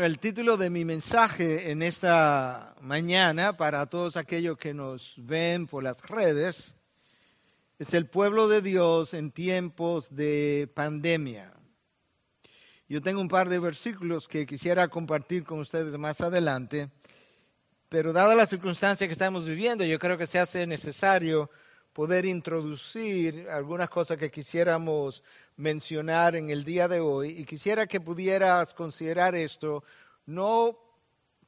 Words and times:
El 0.00 0.18
título 0.18 0.56
de 0.56 0.70
mi 0.70 0.86
mensaje 0.86 1.70
en 1.70 1.82
esta 1.82 2.74
mañana 2.80 3.58
para 3.58 3.84
todos 3.84 4.16
aquellos 4.16 4.56
que 4.56 4.72
nos 4.72 5.16
ven 5.18 5.66
por 5.66 5.84
las 5.84 6.00
redes 6.08 6.74
es 7.78 7.92
el 7.92 8.06
pueblo 8.06 8.48
de 8.48 8.62
Dios 8.62 9.12
en 9.12 9.30
tiempos 9.30 10.16
de 10.16 10.70
pandemia. 10.72 11.52
Yo 12.88 13.02
tengo 13.02 13.20
un 13.20 13.28
par 13.28 13.50
de 13.50 13.58
versículos 13.58 14.26
que 14.26 14.46
quisiera 14.46 14.88
compartir 14.88 15.44
con 15.44 15.58
ustedes 15.58 15.98
más 15.98 16.22
adelante, 16.22 16.88
pero 17.90 18.14
dada 18.14 18.34
la 18.34 18.46
circunstancia 18.46 19.06
que 19.06 19.12
estamos 19.12 19.44
viviendo, 19.44 19.84
yo 19.84 19.98
creo 19.98 20.16
que 20.16 20.26
se 20.26 20.38
hace 20.38 20.66
necesario 20.66 21.50
poder 21.92 22.24
introducir 22.24 23.50
algunas 23.50 23.90
cosas 23.90 24.16
que 24.16 24.30
quisiéramos 24.30 25.22
mencionar 25.60 26.36
en 26.36 26.50
el 26.50 26.64
día 26.64 26.88
de 26.88 27.00
hoy 27.00 27.38
y 27.38 27.44
quisiera 27.44 27.86
que 27.86 28.00
pudieras 28.00 28.72
considerar 28.72 29.34
esto 29.34 29.84
no 30.24 30.78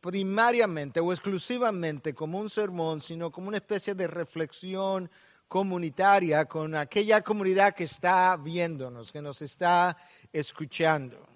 primariamente 0.01 1.01
o 1.01 1.12
exclusivamente 1.12 2.12
como 2.12 2.39
un 2.39 2.51
sermón, 2.51 3.01
sino 3.01 3.30
como 3.30 3.48
una 3.48 3.56
especie 3.56 3.95
de 3.95 4.06
reflexión 4.06 5.11
comunitaria 5.48 6.45
con 6.45 6.75
aquella 6.75 7.23
comunidad 7.23 7.75
que 7.75 7.84
está 7.84 8.37
viéndonos, 8.37 9.12
que 9.12 9.23
nos 9.23 9.41
está 9.41 9.97
escuchando. 10.33 11.27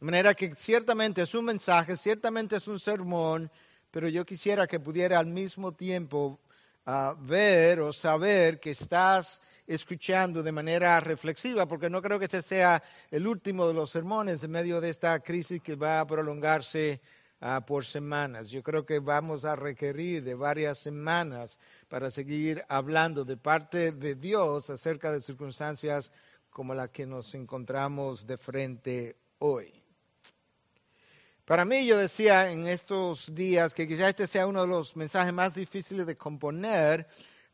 De 0.00 0.06
manera 0.06 0.34
que 0.34 0.54
ciertamente 0.56 1.22
es 1.22 1.34
un 1.34 1.44
mensaje, 1.44 1.96
ciertamente 1.96 2.56
es 2.56 2.66
un 2.66 2.80
sermón, 2.80 3.50
pero 3.90 4.08
yo 4.08 4.24
quisiera 4.24 4.66
que 4.66 4.80
pudiera 4.80 5.18
al 5.18 5.26
mismo 5.26 5.72
tiempo 5.72 6.40
uh, 6.86 7.14
ver 7.20 7.80
o 7.80 7.92
saber 7.92 8.58
que 8.58 8.70
estás 8.70 9.40
escuchando 9.70 10.42
de 10.42 10.50
manera 10.50 10.98
reflexiva, 10.98 11.64
porque 11.64 11.88
no 11.88 12.02
creo 12.02 12.18
que 12.18 12.24
este 12.24 12.42
sea 12.42 12.82
el 13.08 13.24
último 13.24 13.68
de 13.68 13.74
los 13.74 13.90
sermones 13.90 14.42
en 14.42 14.50
medio 14.50 14.80
de 14.80 14.90
esta 14.90 15.20
crisis 15.20 15.62
que 15.62 15.76
va 15.76 16.00
a 16.00 16.06
prolongarse 16.08 17.00
uh, 17.40 17.64
por 17.64 17.84
semanas. 17.84 18.50
Yo 18.50 18.64
creo 18.64 18.84
que 18.84 18.98
vamos 18.98 19.44
a 19.44 19.54
requerir 19.54 20.24
de 20.24 20.34
varias 20.34 20.78
semanas 20.78 21.56
para 21.88 22.10
seguir 22.10 22.64
hablando 22.68 23.24
de 23.24 23.36
parte 23.36 23.92
de 23.92 24.16
Dios 24.16 24.70
acerca 24.70 25.12
de 25.12 25.20
circunstancias 25.20 26.10
como 26.50 26.74
la 26.74 26.88
que 26.88 27.06
nos 27.06 27.32
encontramos 27.36 28.26
de 28.26 28.38
frente 28.38 29.16
hoy. 29.38 29.72
Para 31.44 31.64
mí, 31.64 31.86
yo 31.86 31.96
decía 31.96 32.50
en 32.50 32.66
estos 32.66 33.32
días 33.34 33.72
que 33.72 33.86
quizá 33.86 34.08
este 34.08 34.26
sea 34.26 34.48
uno 34.48 34.62
de 34.62 34.66
los 34.66 34.96
mensajes 34.96 35.32
más 35.32 35.54
difíciles 35.54 36.06
de 36.06 36.16
componer, 36.16 37.06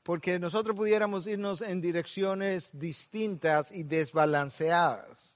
porque 0.06 0.38
nosotros 0.38 0.76
pudiéramos 0.76 1.26
irnos 1.26 1.62
en 1.62 1.80
direcciones 1.80 2.70
distintas 2.72 3.72
y 3.72 3.82
desbalanceadas. 3.82 5.34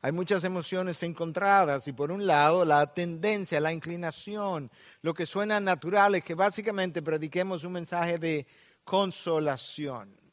Hay 0.00 0.12
muchas 0.12 0.44
emociones 0.44 1.02
encontradas 1.02 1.86
y 1.86 1.92
por 1.92 2.10
un 2.10 2.26
lado 2.26 2.64
la 2.64 2.94
tendencia, 2.94 3.60
la 3.60 3.74
inclinación, 3.74 4.70
lo 5.02 5.12
que 5.12 5.26
suena 5.26 5.60
natural 5.60 6.14
es 6.14 6.24
que 6.24 6.34
básicamente 6.34 7.02
prediquemos 7.02 7.64
un 7.64 7.72
mensaje 7.72 8.18
de 8.18 8.46
consolación. 8.82 10.25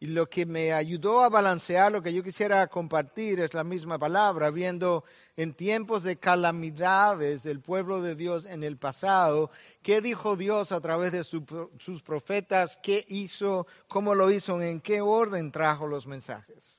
Y 0.00 0.06
lo 0.06 0.28
que 0.28 0.46
me 0.46 0.72
ayudó 0.72 1.22
a 1.22 1.28
balancear 1.28 1.90
lo 1.90 2.02
que 2.02 2.12
yo 2.12 2.22
quisiera 2.22 2.66
compartir 2.68 3.40
es 3.40 3.52
la 3.52 3.64
misma 3.64 3.98
palabra, 3.98 4.50
viendo 4.50 5.04
en 5.36 5.54
tiempos 5.54 6.04
de 6.04 6.16
calamidades 6.16 7.42
del 7.42 7.60
pueblo 7.60 8.00
de 8.00 8.14
Dios 8.14 8.46
en 8.46 8.62
el 8.62 8.76
pasado, 8.76 9.50
qué 9.82 10.00
dijo 10.00 10.36
Dios 10.36 10.70
a 10.70 10.80
través 10.80 11.10
de 11.10 11.24
sus 11.24 12.02
profetas, 12.02 12.78
qué 12.80 13.04
hizo, 13.08 13.66
cómo 13.88 14.14
lo 14.14 14.30
hizo, 14.30 14.62
en 14.62 14.80
qué 14.80 15.00
orden 15.00 15.50
trajo 15.50 15.88
los 15.88 16.06
mensajes. 16.06 16.76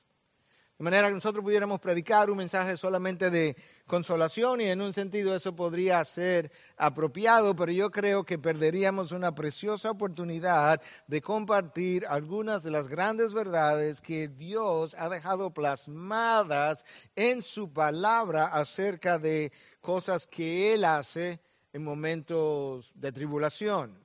De 0.78 0.84
manera 0.84 1.08
que 1.08 1.14
nosotros 1.14 1.44
pudiéramos 1.44 1.78
predicar 1.78 2.30
un 2.30 2.38
mensaje 2.38 2.74
solamente 2.74 3.30
de 3.30 3.54
consolación 3.90 4.60
y 4.60 4.66
en 4.66 4.80
un 4.80 4.92
sentido 4.92 5.34
eso 5.34 5.56
podría 5.56 6.02
ser 6.04 6.52
apropiado, 6.76 7.56
pero 7.56 7.72
yo 7.72 7.90
creo 7.90 8.22
que 8.24 8.38
perderíamos 8.38 9.10
una 9.10 9.34
preciosa 9.34 9.90
oportunidad 9.90 10.80
de 11.08 11.20
compartir 11.20 12.06
algunas 12.06 12.62
de 12.62 12.70
las 12.70 12.86
grandes 12.86 13.34
verdades 13.34 14.00
que 14.00 14.28
Dios 14.28 14.94
ha 14.96 15.08
dejado 15.08 15.52
plasmadas 15.52 16.84
en 17.16 17.42
su 17.42 17.72
palabra 17.72 18.46
acerca 18.46 19.18
de 19.18 19.52
cosas 19.80 20.24
que 20.24 20.72
Él 20.72 20.84
hace 20.84 21.40
en 21.72 21.82
momentos 21.82 22.92
de 22.94 23.10
tribulación. 23.10 23.98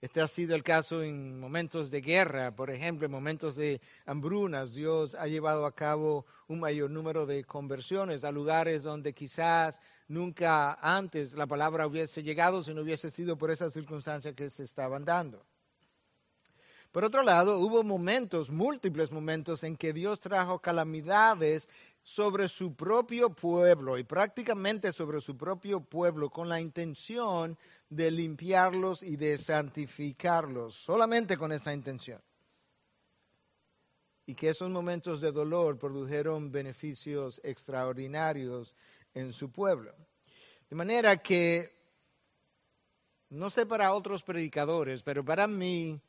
Este 0.00 0.22
ha 0.22 0.28
sido 0.28 0.54
el 0.54 0.62
caso 0.62 1.02
en 1.02 1.38
momentos 1.38 1.90
de 1.90 2.00
guerra, 2.00 2.56
por 2.56 2.70
ejemplo, 2.70 3.04
en 3.04 3.12
momentos 3.12 3.54
de 3.54 3.82
hambrunas. 4.06 4.72
Dios 4.72 5.14
ha 5.14 5.26
llevado 5.26 5.66
a 5.66 5.74
cabo 5.74 6.24
un 6.48 6.58
mayor 6.58 6.90
número 6.90 7.26
de 7.26 7.44
conversiones 7.44 8.24
a 8.24 8.32
lugares 8.32 8.82
donde 8.84 9.12
quizás 9.12 9.78
nunca 10.08 10.72
antes 10.80 11.34
la 11.34 11.46
palabra 11.46 11.86
hubiese 11.86 12.22
llegado 12.22 12.62
si 12.62 12.72
no 12.72 12.80
hubiese 12.80 13.10
sido 13.10 13.36
por 13.36 13.50
esas 13.50 13.74
circunstancias 13.74 14.34
que 14.34 14.48
se 14.48 14.62
estaban 14.62 15.04
dando. 15.04 15.44
Por 16.92 17.04
otro 17.04 17.22
lado, 17.22 17.58
hubo 17.58 17.84
momentos, 17.84 18.50
múltiples 18.50 19.12
momentos 19.12 19.62
en 19.64 19.76
que 19.76 19.92
Dios 19.92 20.18
trajo 20.18 20.60
calamidades 20.60 21.68
sobre 22.02 22.48
su 22.48 22.74
propio 22.74 23.30
pueblo 23.30 23.98
y 23.98 24.04
prácticamente 24.04 24.92
sobre 24.92 25.20
su 25.20 25.36
propio 25.36 25.80
pueblo 25.80 26.30
con 26.30 26.48
la 26.48 26.60
intención 26.60 27.58
de 27.90 28.10
limpiarlos 28.10 29.02
y 29.02 29.16
de 29.16 29.36
santificarlos, 29.36 30.74
solamente 30.74 31.36
con 31.36 31.52
esa 31.52 31.74
intención. 31.74 32.22
Y 34.24 34.34
que 34.34 34.48
esos 34.48 34.70
momentos 34.70 35.20
de 35.20 35.32
dolor 35.32 35.76
produjeron 35.76 36.52
beneficios 36.52 37.40
extraordinarios 37.42 38.76
en 39.12 39.32
su 39.32 39.50
pueblo. 39.50 39.92
De 40.70 40.76
manera 40.76 41.16
que, 41.16 41.72
no 43.28 43.50
sé 43.50 43.66
para 43.66 43.92
otros 43.92 44.22
predicadores, 44.22 45.02
pero 45.02 45.24
para 45.24 45.48
mí, 45.48 46.00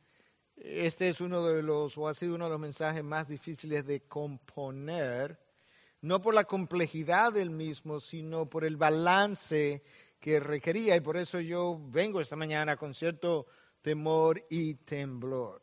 este 0.55 1.09
es 1.09 1.19
uno 1.19 1.43
de 1.43 1.63
los, 1.63 1.97
o 1.97 2.07
ha 2.07 2.13
sido 2.13 2.35
uno 2.35 2.45
de 2.45 2.51
los 2.51 2.59
mensajes 2.59 3.03
más 3.03 3.27
difíciles 3.27 3.87
de 3.87 4.01
componer 4.01 5.39
no 6.01 6.19
por 6.19 6.33
la 6.33 6.45
complejidad 6.45 7.31
del 7.31 7.51
mismo, 7.51 7.99
sino 7.99 8.49
por 8.49 8.65
el 8.65 8.75
balance 8.75 9.83
que 10.21 10.39
requería. 10.39 10.95
Y 10.95 11.01
por 11.01 11.17
eso 11.17 11.41
yo 11.41 11.81
vengo 11.89 12.21
esta 12.21 12.37
mañana 12.37 12.77
con 12.77 12.93
cierto 12.93 13.47
temor 13.81 14.45
y 14.49 14.75
temblor. 14.75 15.61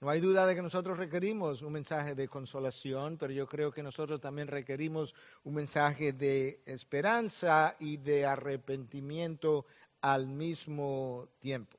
No 0.00 0.10
hay 0.10 0.20
duda 0.20 0.46
de 0.46 0.54
que 0.54 0.60
nosotros 0.60 0.98
requerimos 0.98 1.62
un 1.62 1.72
mensaje 1.72 2.14
de 2.14 2.28
consolación, 2.28 3.16
pero 3.16 3.32
yo 3.32 3.46
creo 3.46 3.72
que 3.72 3.82
nosotros 3.82 4.20
también 4.20 4.48
requerimos 4.48 5.14
un 5.44 5.54
mensaje 5.54 6.12
de 6.12 6.60
esperanza 6.66 7.76
y 7.78 7.96
de 7.96 8.26
arrepentimiento 8.26 9.64
al 10.02 10.26
mismo 10.26 11.28
tiempo. 11.38 11.78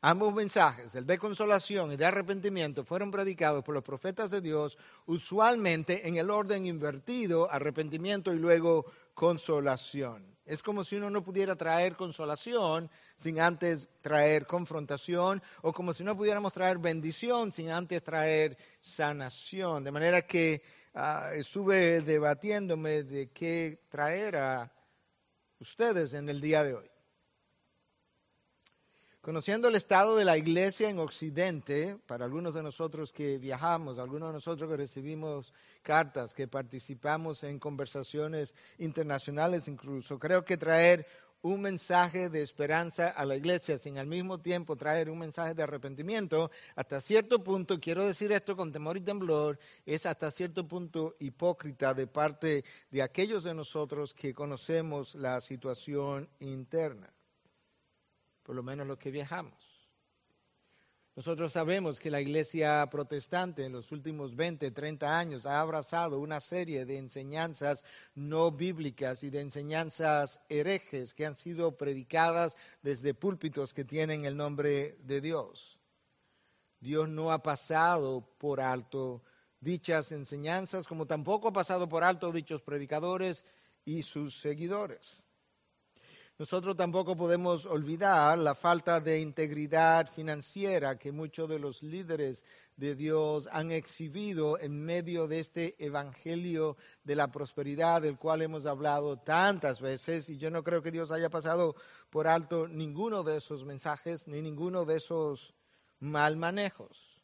Ambos 0.00 0.34
mensajes, 0.34 0.94
el 0.96 1.06
de 1.06 1.16
consolación 1.16 1.92
y 1.92 1.96
de 1.96 2.04
arrepentimiento, 2.04 2.84
fueron 2.84 3.10
predicados 3.10 3.64
por 3.64 3.74
los 3.74 3.82
profetas 3.82 4.30
de 4.30 4.40
Dios, 4.42 4.76
usualmente 5.06 6.06
en 6.06 6.16
el 6.16 6.28
orden 6.28 6.66
invertido, 6.66 7.50
arrepentimiento 7.50 8.34
y 8.34 8.38
luego 8.38 8.84
consolación. 9.14 10.34
Es 10.44 10.62
como 10.62 10.84
si 10.84 10.96
uno 10.96 11.08
no 11.08 11.24
pudiera 11.24 11.56
traer 11.56 11.96
consolación 11.96 12.90
sin 13.16 13.40
antes 13.40 13.88
traer 14.02 14.46
confrontación, 14.46 15.42
o 15.62 15.72
como 15.72 15.94
si 15.94 16.04
no 16.04 16.16
pudiéramos 16.16 16.52
traer 16.52 16.76
bendición 16.78 17.50
sin 17.50 17.70
antes 17.70 18.02
traer 18.02 18.58
sanación. 18.82 19.84
De 19.84 19.90
manera 19.90 20.26
que 20.26 20.62
ah, 20.94 21.30
estuve 21.34 22.02
debatiéndome 22.02 23.04
de 23.04 23.30
qué 23.30 23.86
traer 23.88 24.36
a 24.36 24.72
ustedes 25.60 26.12
en 26.12 26.28
el 26.28 26.42
día 26.42 26.62
de 26.62 26.74
hoy. 26.74 26.93
Conociendo 29.24 29.68
el 29.68 29.74
estado 29.74 30.16
de 30.16 30.24
la 30.26 30.36
iglesia 30.36 30.90
en 30.90 30.98
Occidente, 30.98 31.96
para 32.06 32.26
algunos 32.26 32.52
de 32.52 32.62
nosotros 32.62 33.10
que 33.10 33.38
viajamos, 33.38 33.98
algunos 33.98 34.28
de 34.28 34.34
nosotros 34.34 34.68
que 34.68 34.76
recibimos 34.76 35.54
cartas, 35.80 36.34
que 36.34 36.46
participamos 36.46 37.42
en 37.42 37.58
conversaciones 37.58 38.54
internacionales 38.76 39.66
incluso, 39.66 40.18
creo 40.18 40.44
que 40.44 40.58
traer 40.58 41.06
un 41.40 41.62
mensaje 41.62 42.28
de 42.28 42.42
esperanza 42.42 43.08
a 43.08 43.24
la 43.24 43.34
iglesia 43.34 43.78
sin 43.78 43.96
al 43.96 44.06
mismo 44.06 44.42
tiempo 44.42 44.76
traer 44.76 45.08
un 45.08 45.20
mensaje 45.20 45.54
de 45.54 45.62
arrepentimiento, 45.62 46.50
hasta 46.76 47.00
cierto 47.00 47.42
punto, 47.42 47.80
quiero 47.80 48.04
decir 48.04 48.30
esto 48.30 48.54
con 48.54 48.72
temor 48.72 48.98
y 48.98 49.00
temblor, 49.00 49.58
es 49.86 50.04
hasta 50.04 50.30
cierto 50.30 50.68
punto 50.68 51.16
hipócrita 51.18 51.94
de 51.94 52.06
parte 52.06 52.62
de 52.90 53.00
aquellos 53.00 53.44
de 53.44 53.54
nosotros 53.54 54.12
que 54.12 54.34
conocemos 54.34 55.14
la 55.14 55.40
situación 55.40 56.28
interna 56.40 57.13
por 58.44 58.54
lo 58.54 58.62
menos 58.62 58.86
los 58.86 58.98
que 58.98 59.10
viajamos. 59.10 59.74
Nosotros 61.16 61.52
sabemos 61.52 62.00
que 62.00 62.10
la 62.10 62.20
iglesia 62.20 62.84
protestante 62.90 63.64
en 63.64 63.72
los 63.72 63.92
últimos 63.92 64.34
20, 64.34 64.72
30 64.72 65.16
años 65.16 65.46
ha 65.46 65.60
abrazado 65.60 66.18
una 66.18 66.40
serie 66.40 66.84
de 66.84 66.98
enseñanzas 66.98 67.84
no 68.16 68.50
bíblicas 68.50 69.22
y 69.22 69.30
de 69.30 69.40
enseñanzas 69.40 70.40
herejes 70.48 71.14
que 71.14 71.24
han 71.24 71.36
sido 71.36 71.76
predicadas 71.76 72.56
desde 72.82 73.14
púlpitos 73.14 73.72
que 73.72 73.84
tienen 73.84 74.24
el 74.24 74.36
nombre 74.36 74.96
de 75.04 75.20
Dios. 75.20 75.78
Dios 76.80 77.08
no 77.08 77.30
ha 77.30 77.44
pasado 77.44 78.28
por 78.38 78.60
alto 78.60 79.22
dichas 79.60 80.12
enseñanzas, 80.12 80.86
como 80.88 81.06
tampoco 81.06 81.48
ha 81.48 81.52
pasado 81.52 81.88
por 81.88 82.02
alto 82.02 82.32
dichos 82.32 82.60
predicadores 82.60 83.44
y 83.84 84.02
sus 84.02 84.40
seguidores. 84.40 85.23
Nosotros 86.36 86.76
tampoco 86.76 87.16
podemos 87.16 87.64
olvidar 87.64 88.36
la 88.38 88.56
falta 88.56 88.98
de 88.98 89.20
integridad 89.20 90.10
financiera 90.10 90.98
que 90.98 91.12
muchos 91.12 91.48
de 91.48 91.60
los 91.60 91.84
líderes 91.84 92.42
de 92.76 92.96
Dios 92.96 93.48
han 93.52 93.70
exhibido 93.70 94.58
en 94.58 94.84
medio 94.84 95.28
de 95.28 95.38
este 95.38 95.76
evangelio 95.78 96.76
de 97.04 97.14
la 97.14 97.28
prosperidad 97.28 98.02
del 98.02 98.18
cual 98.18 98.42
hemos 98.42 98.66
hablado 98.66 99.16
tantas 99.16 99.80
veces 99.80 100.28
y 100.28 100.36
yo 100.36 100.50
no 100.50 100.64
creo 100.64 100.82
que 100.82 100.90
Dios 100.90 101.12
haya 101.12 101.30
pasado 101.30 101.76
por 102.10 102.26
alto 102.26 102.66
ninguno 102.66 103.22
de 103.22 103.36
esos 103.36 103.64
mensajes 103.64 104.26
ni 104.26 104.42
ninguno 104.42 104.84
de 104.84 104.96
esos 104.96 105.54
mal 106.00 106.36
manejos. 106.36 107.14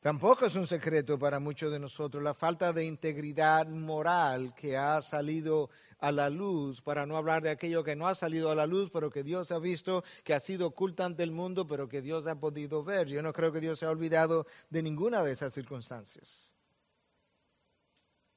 Tampoco 0.00 0.44
es 0.44 0.54
un 0.54 0.66
secreto 0.66 1.18
para 1.18 1.40
muchos 1.40 1.72
de 1.72 1.80
nosotros 1.80 2.22
la 2.22 2.34
falta 2.34 2.74
de 2.74 2.84
integridad 2.84 3.66
moral 3.66 4.54
que 4.54 4.76
ha 4.76 5.00
salido 5.00 5.70
a 6.06 6.12
la 6.12 6.30
luz, 6.30 6.82
para 6.82 7.04
no 7.04 7.16
hablar 7.16 7.42
de 7.42 7.50
aquello 7.50 7.82
que 7.82 7.96
no 7.96 8.06
ha 8.06 8.14
salido 8.14 8.50
a 8.50 8.54
la 8.54 8.66
luz, 8.66 8.90
pero 8.90 9.10
que 9.10 9.24
Dios 9.24 9.50
ha 9.50 9.58
visto, 9.58 10.04
que 10.22 10.34
ha 10.34 10.40
sido 10.40 10.68
oculta 10.68 11.04
ante 11.04 11.24
el 11.24 11.32
mundo, 11.32 11.66
pero 11.66 11.88
que 11.88 12.00
Dios 12.00 12.28
ha 12.28 12.38
podido 12.38 12.84
ver. 12.84 13.08
Yo 13.08 13.22
no 13.22 13.32
creo 13.32 13.50
que 13.50 13.58
Dios 13.60 13.80
se 13.80 13.86
ha 13.86 13.90
olvidado 13.90 14.46
de 14.70 14.82
ninguna 14.84 15.24
de 15.24 15.32
esas 15.32 15.52
circunstancias. 15.52 16.48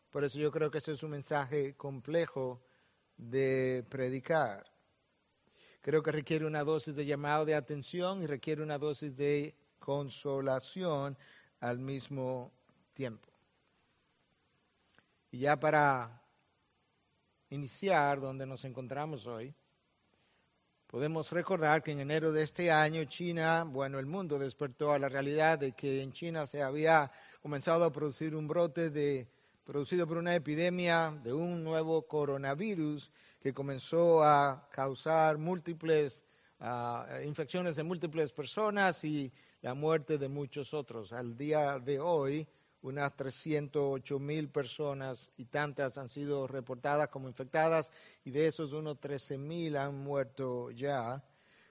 Por 0.10 0.24
eso 0.24 0.40
yo 0.40 0.52
creo 0.52 0.72
que 0.72 0.80
ese 0.80 0.94
es 0.94 1.04
un 1.04 1.12
mensaje 1.12 1.76
complejo 1.76 2.60
de 3.16 3.86
predicar. 3.88 4.66
Creo 5.82 6.02
que 6.02 6.12
requiere 6.12 6.48
una 6.48 6.64
dosis 6.64 6.96
de 6.96 7.06
llamado 7.06 7.46
de 7.46 7.54
atención 7.54 8.24
y 8.24 8.26
requiere 8.26 8.64
una 8.64 8.80
dosis 8.80 9.16
de 9.16 9.54
consolación 9.78 11.16
al 11.60 11.78
mismo 11.78 12.52
tiempo. 12.96 13.30
Y 15.32 15.40
ya 15.40 15.60
para 15.60 16.20
iniciar 17.50 18.20
donde 18.20 18.46
nos 18.46 18.66
encontramos 18.66 19.28
hoy, 19.28 19.54
podemos 20.88 21.32
recordar 21.32 21.84
que 21.84 21.92
en 21.92 22.00
enero 22.00 22.32
de 22.32 22.44
este 22.44 22.72
año 22.72 23.04
China, 23.06 23.64
bueno, 23.64 24.00
el 24.00 24.06
mundo 24.06 24.40
despertó 24.40 24.92
a 24.92 25.00
la 25.00 25.10
realidad 25.10 25.60
de 25.60 25.72
que 25.74 26.02
en 26.02 26.12
China 26.12 26.48
se 26.48 26.62
había 26.62 27.12
comenzado 27.42 27.86
a 27.86 27.92
producir 27.92 28.36
un 28.36 28.48
brote 28.48 28.90
de, 28.90 29.28
producido 29.64 30.08
por 30.08 30.18
una 30.18 30.36
epidemia 30.36 31.12
de 31.24 31.32
un 31.32 31.64
nuevo 31.64 32.08
coronavirus 32.08 33.12
que 33.40 33.54
comenzó 33.54 34.24
a 34.24 34.68
causar 34.72 35.38
múltiples 35.38 36.24
uh, 36.60 37.24
infecciones 37.26 37.76
de 37.76 37.84
múltiples 37.84 38.32
personas 38.32 39.04
y 39.04 39.32
la 39.62 39.74
muerte 39.74 40.18
de 40.18 40.28
muchos 40.28 40.74
otros. 40.74 41.14
Al 41.14 41.38
día 41.38 41.80
de 41.80 42.00
hoy, 42.00 42.48
unas 42.82 43.16
308 43.16 44.20
mil 44.20 44.50
personas 44.50 45.30
y 45.38 45.46
tantas 45.46 45.98
han 45.98 46.08
sido 46.08 46.48
reportadas 46.48 47.10
como 47.10 47.28
infectadas 47.28 47.92
y 48.24 48.32
de 48.32 48.48
esos 48.48 48.74
unos 48.74 49.00
13 49.00 49.38
mil 49.38 49.76
han 49.76 49.96
muerto 49.96 50.72
ya, 50.72 51.24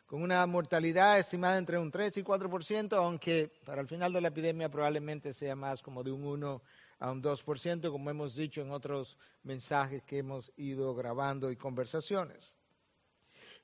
con 0.07 0.23
una 0.23 0.47
mortalidad 0.47 1.19
estimada 1.19 1.59
entre 1.59 1.79
un 1.79 1.91
3 1.91 2.19
y 2.19 2.23
4%, 2.23 2.93
aunque 2.97 3.53
para 3.65 3.81
el 3.81 3.89
final 3.89 4.13
de 4.13 4.21
la 4.21 4.29
epidemia 4.29 4.71
probablemente 4.71 5.33
sea 5.33 5.55
más 5.55 5.83
como 5.83 6.03
de 6.03 6.13
un 6.13 6.25
1 6.25 6.63
a 7.01 7.11
un 7.11 7.23
2%, 7.23 7.91
como 7.91 8.11
hemos 8.11 8.35
dicho 8.35 8.61
en 8.61 8.71
otros 8.71 9.17
mensajes 9.43 10.03
que 10.03 10.19
hemos 10.19 10.53
ido 10.57 10.95
grabando 10.95 11.51
y 11.51 11.57
conversaciones. 11.57 12.57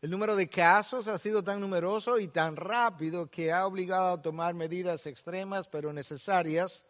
El 0.00 0.10
número 0.10 0.36
de 0.36 0.48
casos 0.48 1.08
ha 1.08 1.18
sido 1.18 1.42
tan 1.42 1.60
numeroso 1.60 2.18
y 2.18 2.28
tan 2.28 2.56
rápido 2.56 3.30
que 3.30 3.52
ha 3.52 3.66
obligado 3.66 4.14
a 4.14 4.22
tomar 4.22 4.54
medidas 4.54 5.06
extremas 5.06 5.66
pero 5.68 5.92
necesarias 5.92 6.84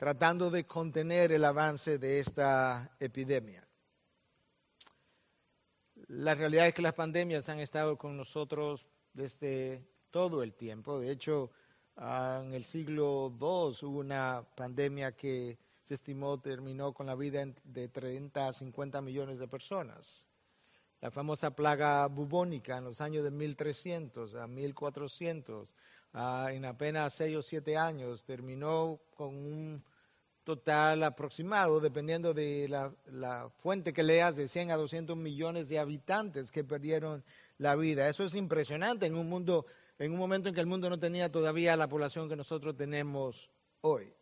tratando 0.00 0.50
de 0.50 0.64
contener 0.64 1.30
el 1.30 1.44
avance 1.44 1.98
de 1.98 2.20
esta 2.20 2.96
epidemia. 2.98 3.68
La 6.06 6.34
realidad 6.34 6.68
es 6.68 6.72
que 6.72 6.80
las 6.80 6.94
pandemias 6.94 7.50
han 7.50 7.58
estado 7.58 7.98
con 7.98 8.16
nosotros 8.16 8.86
desde 9.12 9.86
todo 10.10 10.42
el 10.42 10.54
tiempo. 10.54 10.98
De 11.00 11.10
hecho, 11.10 11.50
en 11.98 12.54
el 12.54 12.64
siglo 12.64 13.30
II 13.38 13.76
hubo 13.86 13.98
una 13.98 14.42
pandemia 14.56 15.12
que 15.12 15.58
se 15.82 15.92
estimó 15.92 16.40
terminó 16.40 16.94
con 16.94 17.04
la 17.04 17.14
vida 17.14 17.44
de 17.62 17.88
30 17.88 18.48
a 18.48 18.52
50 18.54 19.02
millones 19.02 19.38
de 19.38 19.48
personas. 19.48 20.24
La 21.02 21.10
famosa 21.10 21.50
plaga 21.50 22.06
bubónica 22.06 22.78
en 22.78 22.84
los 22.84 23.02
años 23.02 23.22
de 23.22 23.30
1300 23.30 24.34
a 24.34 24.46
1400, 24.46 25.74
ah, 26.14 26.48
en 26.52 26.64
apenas 26.64 27.12
6 27.12 27.36
o 27.36 27.42
7 27.42 27.76
años, 27.76 28.24
terminó 28.24 28.98
con 29.14 29.36
un 29.36 29.89
total 30.44 31.02
aproximado, 31.02 31.80
dependiendo 31.80 32.34
de 32.34 32.68
la, 32.68 33.50
fuente 33.58 33.92
que 33.92 34.02
leas, 34.02 34.36
de 34.36 34.48
100 34.48 34.70
a 34.70 34.76
200 34.76 35.16
millones 35.16 35.68
de 35.68 35.78
habitantes 35.78 36.50
que 36.50 36.64
perdieron 36.64 37.24
la 37.58 37.76
vida. 37.76 38.08
Eso 38.08 38.24
es 38.24 38.34
impresionante 38.34 39.06
en 39.06 39.16
un 39.16 39.28
mundo, 39.28 39.66
en 39.98 40.12
un 40.12 40.18
momento 40.18 40.48
en 40.48 40.54
que 40.54 40.60
el 40.60 40.66
mundo 40.66 40.88
no 40.88 40.98
tenía 40.98 41.28
todavía 41.28 41.76
la 41.76 41.88
población 41.88 42.28
que 42.28 42.36
nosotros 42.36 42.76
tenemos 42.76 43.50
hoy. 43.82 44.12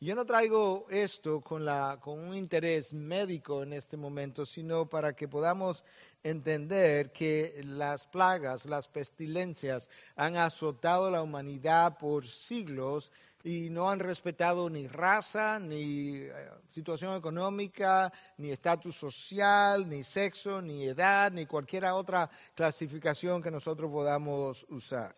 Yo 0.00 0.14
no 0.14 0.24
traigo 0.24 0.86
esto 0.90 1.40
con, 1.40 1.64
la, 1.64 1.98
con 2.00 2.20
un 2.20 2.36
interés 2.36 2.94
médico 2.94 3.64
en 3.64 3.72
este 3.72 3.96
momento, 3.96 4.46
sino 4.46 4.88
para 4.88 5.16
que 5.16 5.26
podamos 5.26 5.84
entender 6.22 7.10
que 7.10 7.60
las 7.64 8.06
plagas, 8.06 8.64
las 8.64 8.86
pestilencias 8.86 9.90
han 10.14 10.36
azotado 10.36 11.10
la 11.10 11.20
humanidad 11.20 11.98
por 11.98 12.24
siglos 12.24 13.10
y 13.48 13.70
no 13.70 13.88
han 13.88 13.98
respetado 13.98 14.68
ni 14.68 14.86
raza, 14.88 15.58
ni 15.58 16.16
eh, 16.16 16.32
situación 16.68 17.16
económica, 17.16 18.12
ni 18.36 18.50
estatus 18.50 18.94
social, 18.94 19.88
ni 19.88 20.04
sexo, 20.04 20.60
ni 20.60 20.86
edad, 20.86 21.32
ni 21.32 21.46
cualquier 21.46 21.86
otra 21.86 22.28
clasificación 22.54 23.42
que 23.42 23.50
nosotros 23.50 23.90
podamos 23.90 24.66
usar. 24.68 25.16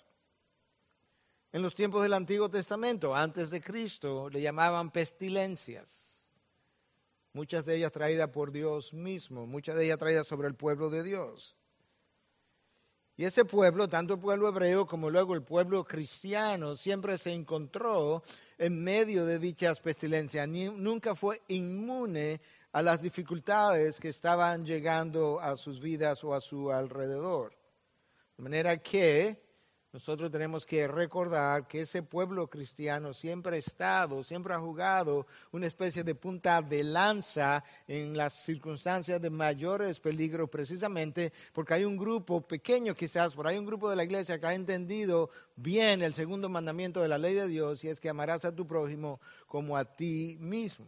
En 1.50 1.60
los 1.60 1.74
tiempos 1.74 2.04
del 2.04 2.12
Antiguo 2.12 2.48
Testamento, 2.48 3.16
antes 3.16 3.50
de 3.50 3.60
Cristo, 3.60 4.30
le 4.30 4.40
llamaban 4.40 4.92
pestilencias. 4.92 6.22
Muchas 7.32 7.64
de 7.64 7.74
ellas 7.74 7.90
traídas 7.90 8.28
por 8.28 8.52
Dios 8.52 8.94
mismo, 8.94 9.44
muchas 9.44 9.74
de 9.74 9.86
ellas 9.86 9.98
traídas 9.98 10.28
sobre 10.28 10.46
el 10.46 10.54
pueblo 10.54 10.88
de 10.88 11.02
Dios. 11.02 11.56
Y 13.20 13.26
ese 13.26 13.44
pueblo, 13.44 13.86
tanto 13.86 14.14
el 14.14 14.18
pueblo 14.18 14.48
hebreo 14.48 14.86
como 14.86 15.10
luego 15.10 15.34
el 15.34 15.42
pueblo 15.42 15.84
cristiano, 15.84 16.74
siempre 16.74 17.18
se 17.18 17.30
encontró 17.30 18.22
en 18.56 18.82
medio 18.82 19.26
de 19.26 19.38
dichas 19.38 19.78
pestilencias. 19.78 20.48
nunca 20.48 21.14
fue 21.14 21.42
inmune 21.48 22.40
a 22.72 22.80
las 22.80 23.02
dificultades 23.02 24.00
que 24.00 24.08
estaban 24.08 24.64
llegando 24.64 25.38
a 25.38 25.58
sus 25.58 25.82
vidas 25.82 26.24
o 26.24 26.32
a 26.32 26.40
su 26.40 26.72
alrededor. 26.72 27.52
De 28.38 28.42
manera 28.42 28.78
que 28.78 29.38
nosotros 29.92 30.30
tenemos 30.30 30.64
que 30.64 30.86
recordar 30.86 31.66
que 31.66 31.80
ese 31.80 32.02
pueblo 32.02 32.48
cristiano 32.48 33.12
siempre 33.12 33.56
ha 33.56 33.58
estado, 33.58 34.22
siempre 34.22 34.54
ha 34.54 34.60
jugado 34.60 35.26
una 35.50 35.66
especie 35.66 36.04
de 36.04 36.14
punta 36.14 36.62
de 36.62 36.84
lanza 36.84 37.64
en 37.88 38.16
las 38.16 38.34
circunstancias 38.34 39.20
de 39.20 39.30
mayores 39.30 39.98
peligros, 39.98 40.48
precisamente 40.48 41.32
porque 41.52 41.74
hay 41.74 41.84
un 41.84 41.96
grupo 41.96 42.40
pequeño 42.40 42.94
quizás, 42.94 43.34
por 43.34 43.48
ahí 43.48 43.58
un 43.58 43.66
grupo 43.66 43.90
de 43.90 43.96
la 43.96 44.04
iglesia 44.04 44.38
que 44.38 44.46
ha 44.46 44.54
entendido 44.54 45.30
bien 45.56 46.02
el 46.02 46.14
segundo 46.14 46.48
mandamiento 46.48 47.02
de 47.02 47.08
la 47.08 47.18
ley 47.18 47.34
de 47.34 47.48
Dios 47.48 47.82
y 47.82 47.88
es 47.88 47.98
que 47.98 48.08
amarás 48.08 48.44
a 48.44 48.54
tu 48.54 48.68
prójimo 48.68 49.20
como 49.48 49.76
a 49.76 49.84
ti 49.84 50.36
mismo. 50.40 50.86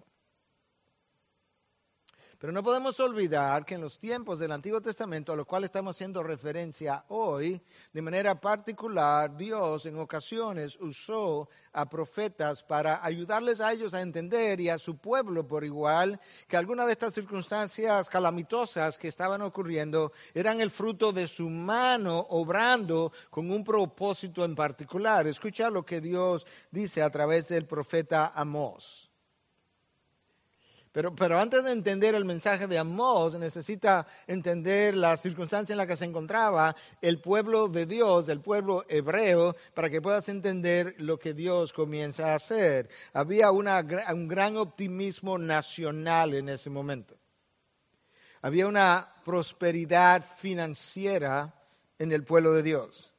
Pero 2.42 2.52
no 2.52 2.64
podemos 2.64 2.99
olvidar 2.99 3.64
que 3.64 3.76
en 3.76 3.80
los 3.80 4.00
tiempos 4.00 4.40
del 4.40 4.50
Antiguo 4.50 4.80
Testamento, 4.80 5.32
a 5.32 5.37
lo 5.37 5.44
cual 5.44 5.62
estamos 5.62 5.94
haciendo 5.94 6.25
referencia 6.25 7.04
hoy, 7.06 7.62
de 7.92 8.02
manera 8.02 8.40
particular, 8.40 9.37
Dios 9.37 9.87
en 9.87 9.96
ocasiones 9.96 10.76
usó 10.80 11.49
a 11.72 11.88
profetas 11.88 12.64
para 12.64 13.04
ayudarles 13.04 13.61
a 13.61 13.72
ellos 13.72 13.94
a 13.94 14.00
entender 14.00 14.58
y 14.61 14.70
a 14.70 14.80
su 14.80 14.96
pueblo 14.96 15.46
por 15.46 15.62
igual 15.62 16.18
que 16.49 16.56
algunas 16.56 16.87
de 16.87 16.92
estas 16.94 17.14
circunstancias 17.14 18.08
calamitosas 18.08 18.99
que 18.99 19.06
estaban 19.06 19.40
ocurriendo 19.42 20.11
eran 20.34 20.61
el 20.61 20.72
fruto 20.72 21.12
de 21.12 21.28
su 21.28 21.49
mano 21.49 22.26
obrando 22.30 23.12
con 23.30 23.52
un 23.52 23.62
propósito 23.62 24.44
en 24.44 24.56
particular. 24.56 25.28
Escucha 25.28 25.70
lo 25.70 25.87
que 25.87 26.00
Dios 26.00 26.44
dice 26.72 27.02
a 27.02 27.11
través 27.11 27.46
del 27.46 27.66
profeta 27.66 28.32
Amós. 28.34 29.12
Pero, 30.92 31.14
pero 31.16 31.40
antes 31.40 31.64
de 31.64 31.72
entender 31.72 32.14
el 32.14 32.26
mensaje 32.26 32.66
de 32.66 32.78
Amós, 32.78 33.38
necesita 33.38 34.06
entender 34.26 34.94
la 34.94 35.16
circunstancia 35.16 35.72
en 35.72 35.78
la 35.78 35.87
que 35.87 35.96
se 35.96 36.04
encontraba 36.04 36.76
el 37.00 37.18
pueblo 37.18 37.68
de 37.68 37.87
Dios, 37.87 38.28
el 38.28 38.42
pueblo 38.42 38.84
hebreo, 38.88 39.56
para 39.72 39.88
que 39.88 40.02
puedas 40.02 40.28
entender 40.28 40.94
lo 40.99 41.18
que 41.18 41.32
Dios 41.32 41.72
comienza 41.72 42.32
a 42.32 42.34
hacer. 42.34 42.90
Había 43.14 43.50
un 43.50 44.28
gran 44.28 44.58
optimismo 44.58 45.38
nacional 45.38 46.34
en 46.34 46.50
ese 46.50 46.68
momento. 46.68 47.16
Había 48.42 48.66
una 48.66 49.14
prosperidad 49.25 50.22
financiera 50.22 51.54
en 51.99 52.12
el 52.12 52.22
pueblo 52.22 52.52
de 52.52 52.62
Dios. 52.62 53.14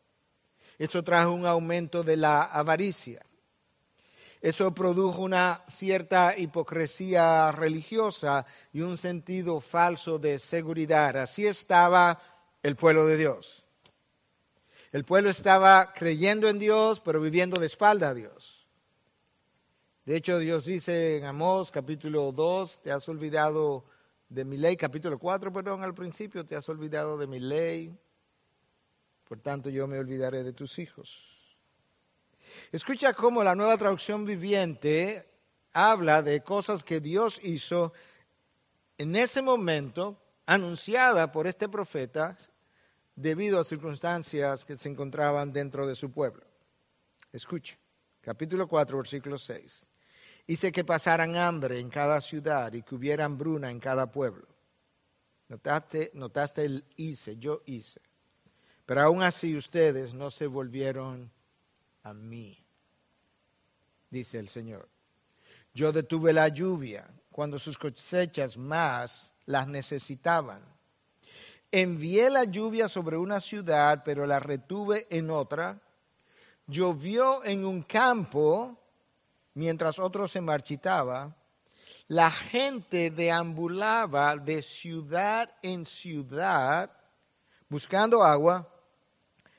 Eso 0.77 1.03
trajo 1.03 1.32
un 1.32 1.48
aumento 1.48 2.03
de 2.03 2.18
la 2.18 2.44
avaricia. 2.44 3.25
Eso 4.44 4.76
produjo 4.76 5.22
una 5.22 5.64
cierta 5.70 6.38
hipocresía 6.38 7.50
religiosa 7.54 8.46
y 8.74 8.82
un 8.82 8.98
sentido 8.98 9.62
falso 9.62 10.20
de 10.20 10.38
seguridad. 10.38 11.16
Así 11.16 11.48
estaba 11.48 12.22
el 12.62 12.76
pueblo 12.76 13.06
de 13.06 13.16
Dios. 13.16 13.64
El 14.92 15.06
pueblo 15.06 15.30
estaba 15.30 15.94
creyendo 15.94 16.50
en 16.50 16.60
Dios, 16.60 17.00
pero 17.00 17.22
viviendo 17.22 17.58
de 17.58 17.68
espalda 17.68 18.10
a 18.10 18.14
Dios. 18.14 18.68
De 20.04 20.18
hecho, 20.18 20.38
Dios 20.40 20.66
dice 20.66 21.20
en 21.20 21.24
Amós 21.24 21.72
capítulo 21.72 22.34
2, 22.34 22.82
te 22.82 22.92
has 22.92 23.08
olvidado 23.08 23.86
de 24.28 24.44
mi 24.44 24.58
ley, 24.58 24.76
capítulo 24.76 25.20
4, 25.20 25.54
perdón, 25.54 25.84
al 25.84 25.94
principio, 25.94 26.46
te 26.46 26.58
has 26.58 26.68
olvidado 26.68 27.18
de 27.18 27.28
mi 27.28 27.40
ley, 27.40 27.98
por 29.24 29.40
tanto 29.40 29.70
yo 29.70 29.88
me 29.88 30.00
olvidaré 30.00 30.44
de 30.44 30.52
tus 30.52 30.80
hijos. 30.80 31.33
Escucha 32.72 33.14
cómo 33.14 33.44
la 33.44 33.56
nueva 33.56 33.78
traducción 33.78 34.26
viviente 34.26 35.28
habla 35.74 36.22
de 36.22 36.42
cosas 36.42 36.84
que 36.84 37.00
Dios 37.00 37.40
hizo 37.44 37.94
en 38.98 39.16
ese 39.16 39.42
momento, 39.42 40.22
anunciada 40.46 41.32
por 41.32 41.48
este 41.48 41.68
profeta, 41.68 42.38
debido 43.16 43.60
a 43.60 43.64
circunstancias 43.64 44.66
que 44.66 44.76
se 44.76 44.90
encontraban 44.90 45.52
dentro 45.52 45.88
de 45.88 45.96
su 45.96 46.12
pueblo. 46.12 46.44
Escucha, 47.32 47.78
capítulo 48.22 48.68
4, 48.68 48.98
versículo 48.98 49.38
6. 49.38 49.88
Hice 50.48 50.72
que 50.72 50.84
pasaran 50.84 51.36
hambre 51.36 51.80
en 51.80 51.90
cada 51.90 52.20
ciudad 52.22 52.74
y 52.74 52.84
que 52.84 52.96
hubiera 52.96 53.26
hambruna 53.26 53.72
en 53.72 53.80
cada 53.80 54.12
pueblo. 54.12 54.48
Notaste, 55.48 56.12
notaste 56.14 56.66
el 56.66 56.86
hice, 56.96 57.38
yo 57.38 57.62
hice. 57.66 58.02
Pero 58.86 59.02
aún 59.02 59.24
así 59.24 59.56
ustedes 59.56 60.14
no 60.14 60.30
se 60.30 60.48
volvieron 60.48 61.32
a 62.04 62.14
mí, 62.14 62.58
dice 64.10 64.40
el 64.40 64.50
Señor. 64.50 64.88
Yo 65.74 65.92
detuve 65.92 66.34
la 66.34 66.50
lluvia 66.50 67.10
cuando 67.32 67.58
sus 67.58 67.78
cosechas 67.78 68.58
más 68.58 69.34
las 69.46 69.68
necesitaban. 69.68 70.62
Envié 71.72 72.30
la 72.30 72.44
lluvia 72.44 72.88
sobre 72.88 73.18
una 73.18 73.40
ciudad, 73.40 74.04
pero 74.06 74.28
la 74.28 74.40
retuve 74.40 75.08
en 75.10 75.32
otra. 75.32 75.82
Llovió 76.68 77.44
en 77.44 77.66
un 77.66 77.82
campo 77.82 78.78
mientras 79.56 79.98
otro 79.98 80.28
se 80.28 80.42
marchitaba. 80.42 81.36
La 82.08 82.30
gente 82.30 83.10
deambulaba 83.10 84.36
de 84.36 84.62
ciudad 84.62 85.50
en 85.64 85.86
ciudad 85.86 86.92
buscando 87.70 88.24
agua, 88.24 88.70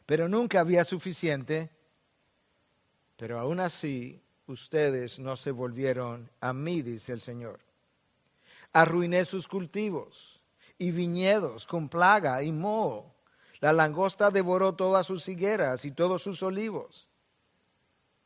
pero 0.06 0.28
nunca 0.28 0.60
había 0.60 0.84
suficiente 0.84 1.73
pero 3.16 3.38
aún 3.38 3.60
así 3.60 4.20
ustedes 4.46 5.18
no 5.18 5.36
se 5.36 5.50
volvieron 5.50 6.30
a 6.40 6.52
mí, 6.52 6.82
dice 6.82 7.12
el 7.12 7.20
Señor. 7.20 7.60
Arruiné 8.72 9.24
sus 9.24 9.46
cultivos 9.46 10.42
y 10.78 10.90
viñedos 10.90 11.66
con 11.66 11.88
plaga 11.88 12.42
y 12.42 12.52
moho. 12.52 13.14
La 13.60 13.72
langosta 13.72 14.30
devoró 14.30 14.74
todas 14.74 15.06
sus 15.06 15.28
higueras 15.28 15.84
y 15.84 15.92
todos 15.92 16.22
sus 16.22 16.42
olivos. 16.42 17.08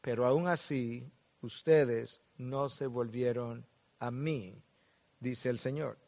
Pero 0.01 0.27
aún 0.27 0.49
así 0.49 1.11
ustedes 1.43 2.23
no 2.37 2.69
se 2.69 2.87
volvieron 2.87 3.67
a 3.99 4.11
mí, 4.11 4.63
dice 5.21 5.51
el 5.51 5.59
Señor. 5.59 5.99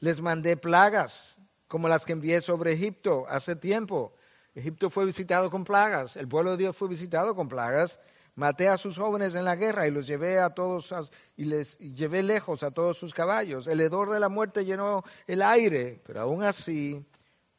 Les 0.00 0.20
mandé 0.20 0.56
plagas 0.56 1.36
como 1.68 1.88
las 1.88 2.04
que 2.04 2.12
envié 2.12 2.40
sobre 2.40 2.72
Egipto 2.72 3.26
hace 3.28 3.54
tiempo. 3.54 4.14
Egipto 4.54 4.90
fue 4.90 5.04
visitado 5.04 5.50
con 5.50 5.64
plagas, 5.64 6.16
el 6.16 6.28
pueblo 6.28 6.52
de 6.52 6.56
Dios 6.58 6.76
fue 6.76 6.88
visitado 6.88 7.34
con 7.34 7.48
plagas 7.48 7.98
Maté 8.36 8.68
a 8.68 8.76
sus 8.76 8.98
jóvenes 8.98 9.34
en 9.36 9.44
la 9.44 9.54
guerra 9.54 9.86
y 9.86 9.92
los 9.92 10.08
llevé 10.08 10.40
a 10.40 10.50
todos 10.50 10.92
y 11.36 11.44
les 11.44 11.78
llevé 11.78 12.22
lejos 12.22 12.64
a 12.64 12.72
todos 12.72 12.98
sus 12.98 13.14
caballos. 13.14 13.68
El 13.68 13.80
hedor 13.80 14.10
de 14.10 14.18
la 14.18 14.28
muerte 14.28 14.64
llenó 14.64 15.04
el 15.28 15.40
aire, 15.40 16.00
pero 16.04 16.22
aún 16.22 16.42
así 16.42 17.04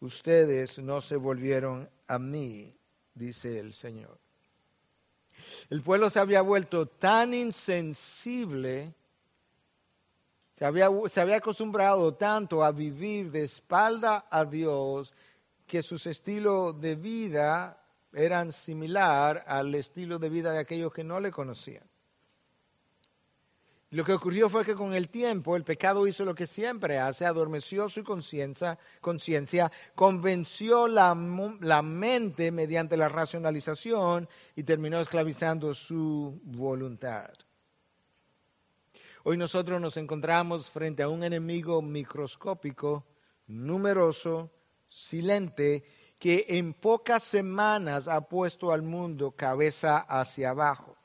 ustedes 0.01 0.79
no 0.79 0.99
se 0.99 1.15
volvieron 1.15 1.89
a 2.07 2.19
mí, 2.19 2.75
dice 3.13 3.57
el 3.57 3.73
Señor. 3.73 4.17
El 5.69 5.81
pueblo 5.81 6.09
se 6.09 6.19
había 6.19 6.41
vuelto 6.41 6.87
tan 6.87 7.33
insensible, 7.33 8.93
se 10.51 10.65
había, 10.65 10.89
se 11.07 11.21
había 11.21 11.37
acostumbrado 11.37 12.15
tanto 12.15 12.65
a 12.65 12.73
vivir 12.73 13.31
de 13.31 13.43
espalda 13.43 14.27
a 14.29 14.43
Dios 14.43 15.13
que 15.65 15.81
sus 15.81 16.05
estilos 16.05 16.79
de 16.81 16.95
vida 16.95 17.84
eran 18.15 18.51
similar 18.51 19.43
al 19.45 19.75
estilo 19.75 20.17
de 20.17 20.29
vida 20.29 20.51
de 20.53 20.59
aquellos 20.59 20.93
que 20.93 21.03
no 21.03 21.19
le 21.19 21.31
conocían. 21.31 21.83
Lo 23.91 24.03
que 24.03 24.13
ocurrió 24.13 24.49
fue 24.49 24.65
que 24.65 24.73
con 24.73 24.93
el 24.93 25.09
tiempo 25.09 25.55
el 25.55 25.63
pecado 25.63 26.07
hizo 26.07 26.25
lo 26.25 26.33
que 26.33 26.47
siempre 26.47 26.97
hace, 26.99 27.25
adormeció 27.25 27.87
su 27.87 28.03
conciencia, 28.03 28.77
convenció 29.93 30.87
la, 30.87 31.15
la 31.61 31.81
mente 31.81 32.51
mediante 32.51 32.97
la 32.97 33.09
racionalización 33.09 34.27
y 34.55 34.63
terminó 34.63 34.99
esclavizando 34.99 35.73
su 35.73 36.41
voluntad. 36.43 37.31
Hoy 39.23 39.37
nosotros 39.37 39.79
nos 39.79 39.97
encontramos 39.97 40.69
frente 40.69 41.03
a 41.03 41.09
un 41.09 41.23
enemigo 41.23 41.81
microscópico, 41.81 43.05
numeroso, 43.47 44.51
silente 44.87 45.83
que 46.19 46.45
en 46.49 46.73
pocas 46.73 47.23
semanas 47.23 48.07
ha 48.07 48.21
puesto 48.21 48.71
al 48.71 48.81
mundo 48.81 49.31
cabeza 49.31 49.99
hacia 49.99 50.51
abajo. 50.51 50.95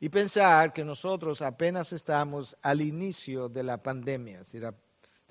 Y 0.00 0.08
pensar 0.08 0.72
que 0.72 0.84
nosotros 0.84 1.42
apenas 1.42 1.92
estamos 1.92 2.56
al 2.62 2.80
inicio 2.80 3.48
de 3.48 3.62
la 3.62 3.80
pandemia. 3.80 4.44
Si, 4.44 4.58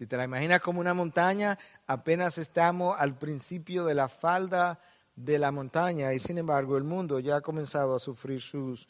te 0.07 0.17
la 0.17 0.23
imaginas 0.23 0.61
como 0.61 0.79
una 0.79 0.93
montaña, 0.93 1.59
apenas 1.87 2.37
estamos 2.37 2.95
al 2.97 3.17
principio 3.17 3.83
de 3.83 3.95
la 3.95 4.07
falda 4.07 4.79
de 5.13 5.37
la 5.37 5.51
montaña 5.51 6.13
y 6.13 6.19
sin 6.19 6.37
embargo 6.37 6.77
el 6.77 6.85
mundo 6.85 7.19
ya 7.19 7.35
ha 7.35 7.41
comenzado 7.41 7.95
a 7.95 7.99
sufrir 7.99 8.41
sus 8.41 8.87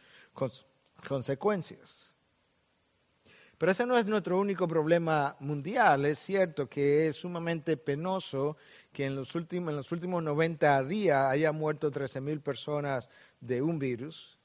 consecuencias. 1.08 2.01
Pero 3.62 3.74
ese 3.74 3.86
no 3.86 3.96
es 3.96 4.08
nuestro 4.08 4.40
único 4.40 4.68
problema 4.68 5.36
mundial. 5.40 6.08
Es 6.08 6.18
cierto 6.18 6.68
que 6.68 7.10
es 7.10 7.18
sumamente 7.18 7.78
penoso 7.78 8.58
que 8.92 9.06
en 9.06 9.16
los 9.16 9.36
últimos, 9.36 9.70
en 9.70 9.78
los 9.78 9.92
últimos 9.92 10.24
90 10.24 10.84
días 10.86 11.30
haya 11.30 11.52
muerto 11.52 11.92
13 11.92 12.22
mil 12.22 12.42
personas 12.42 13.08
de 13.40 13.62
un 13.62 13.78
virus. 13.78 14.40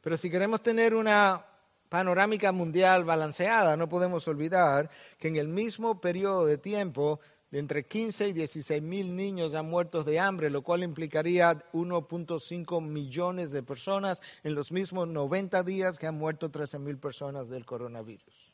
Pero 0.00 0.16
si 0.16 0.28
queremos 0.28 0.60
tener 0.60 0.92
una 0.92 1.46
panorámica 1.88 2.50
mundial 2.50 3.04
balanceada, 3.04 3.76
no 3.76 3.88
podemos 3.88 4.26
olvidar 4.26 4.90
que 5.20 5.28
en 5.28 5.36
el 5.36 5.46
mismo 5.46 6.00
periodo 6.00 6.44
de 6.44 6.58
tiempo 6.58 7.20
de 7.52 7.58
entre 7.58 7.84
15 7.84 8.28
y 8.28 8.32
16 8.32 8.82
mil 8.82 9.14
niños 9.14 9.52
han 9.54 9.68
muerto 9.68 10.02
de 10.02 10.18
hambre, 10.18 10.48
lo 10.48 10.62
cual 10.62 10.82
implicaría 10.82 11.52
1.5 11.72 12.80
millones 12.80 13.52
de 13.52 13.62
personas 13.62 14.22
en 14.42 14.54
los 14.54 14.72
mismos 14.72 15.06
90 15.06 15.62
días 15.62 15.98
que 15.98 16.06
han 16.06 16.16
muerto 16.16 16.50
13 16.50 16.78
mil 16.78 16.96
personas 16.96 17.50
del 17.50 17.66
coronavirus. 17.66 18.52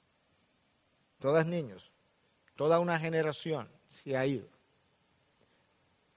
Todas 1.20 1.46
niños, 1.46 1.92
toda 2.56 2.80
una 2.80 2.98
generación 2.98 3.68
se 3.88 4.16
ha 4.16 4.26
ido. 4.26 4.48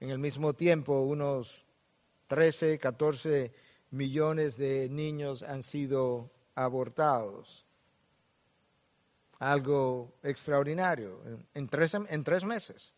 En 0.00 0.10
el 0.10 0.18
mismo 0.18 0.52
tiempo, 0.52 1.02
unos 1.02 1.64
13, 2.26 2.78
14 2.78 3.52
millones 3.92 4.56
de 4.56 4.88
niños 4.88 5.44
han 5.44 5.62
sido 5.62 6.32
abortados 6.56 7.64
algo 9.42 10.14
extraordinario 10.22 11.20
en 11.54 11.66
tres, 11.68 11.94
en 11.94 12.22
tres 12.22 12.44
meses. 12.44 12.94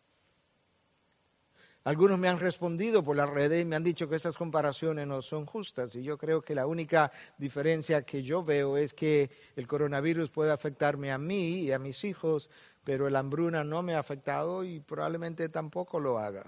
Algunos 1.84 2.18
me 2.18 2.28
han 2.28 2.38
respondido 2.38 3.02
por 3.02 3.16
las 3.16 3.28
redes 3.28 3.62
y 3.62 3.64
me 3.64 3.76
han 3.76 3.84
dicho 3.84 4.08
que 4.08 4.16
esas 4.16 4.36
comparaciones 4.36 5.06
no 5.06 5.22
son 5.22 5.46
justas 5.46 5.94
y 5.96 6.02
yo 6.02 6.18
creo 6.18 6.42
que 6.42 6.54
la 6.54 6.66
única 6.66 7.12
diferencia 7.38 8.02
que 8.02 8.22
yo 8.22 8.42
veo 8.42 8.76
es 8.76 8.92
que 8.94 9.30
el 9.56 9.66
coronavirus 9.66 10.30
puede 10.30 10.50
afectarme 10.50 11.12
a 11.12 11.18
mí 11.18 11.60
y 11.60 11.72
a 11.72 11.78
mis 11.78 12.04
hijos, 12.04 12.50
pero 12.84 13.06
el 13.08 13.16
hambruna 13.16 13.64
no 13.64 13.82
me 13.82 13.94
ha 13.94 13.98
afectado 13.98 14.64
y 14.64 14.80
probablemente 14.80 15.48
tampoco 15.48 16.00
lo 16.00 16.18
haga. 16.18 16.44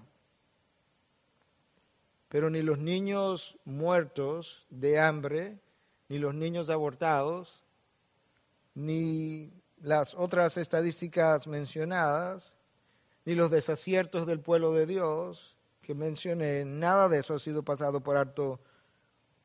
Pero 2.28 2.50
ni 2.50 2.60
los 2.60 2.78
niños 2.78 3.58
muertos 3.64 4.66
de 4.68 5.00
hambre, 5.00 5.58
ni 6.08 6.18
los 6.18 6.34
niños 6.34 6.70
abortados, 6.70 7.62
ni 8.74 9.55
las 9.82 10.14
otras 10.14 10.56
estadísticas 10.56 11.46
mencionadas, 11.46 12.54
ni 13.24 13.34
los 13.34 13.50
desaciertos 13.50 14.26
del 14.26 14.40
pueblo 14.40 14.72
de 14.72 14.86
Dios 14.86 15.56
que 15.86 15.94
mencioné, 15.94 16.64
nada 16.64 17.08
de 17.08 17.20
eso 17.20 17.34
ha 17.34 17.38
sido 17.38 17.62
pasado 17.62 18.00
por 18.00 18.16
alto 18.16 18.60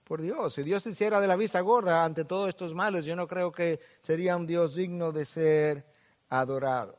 por 0.03 0.21
Dios. 0.21 0.55
Si 0.55 0.63
Dios 0.63 0.85
hiciera 0.87 1.21
de 1.21 1.27
la 1.27 1.35
vista 1.35 1.61
gorda 1.61 2.03
ante 2.03 2.25
todos 2.25 2.49
estos 2.49 2.73
males, 2.73 3.05
yo 3.05 3.15
no 3.15 3.27
creo 3.27 3.51
que 3.51 3.79
sería 4.01 4.35
un 4.35 4.47
Dios 4.47 4.75
digno 4.75 5.11
de 5.11 5.25
ser 5.25 5.85
adorado. 6.29 6.97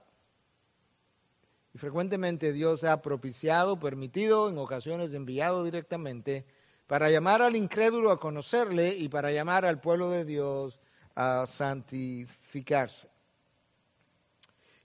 Y 1.75 1.79
frecuentemente 1.79 2.53
Dios 2.53 2.85
ha 2.85 3.03
propiciado, 3.03 3.81
permitido, 3.81 4.49
en 4.49 4.59
ocasiones 4.59 5.12
enviado 5.12 5.65
directamente 5.65 6.47
para 6.87 7.11
llamar 7.11 7.43
al 7.43 7.57
incrédulo 7.57 8.12
a 8.12 8.21
conocerle 8.21 8.95
y 8.97 9.09
para 9.09 9.33
llamar 9.33 9.65
al 9.65 9.81
pueblo 9.81 10.09
de 10.11 10.25
Dios 10.25 10.79
a 11.15 11.47
santificarse. 11.47 13.12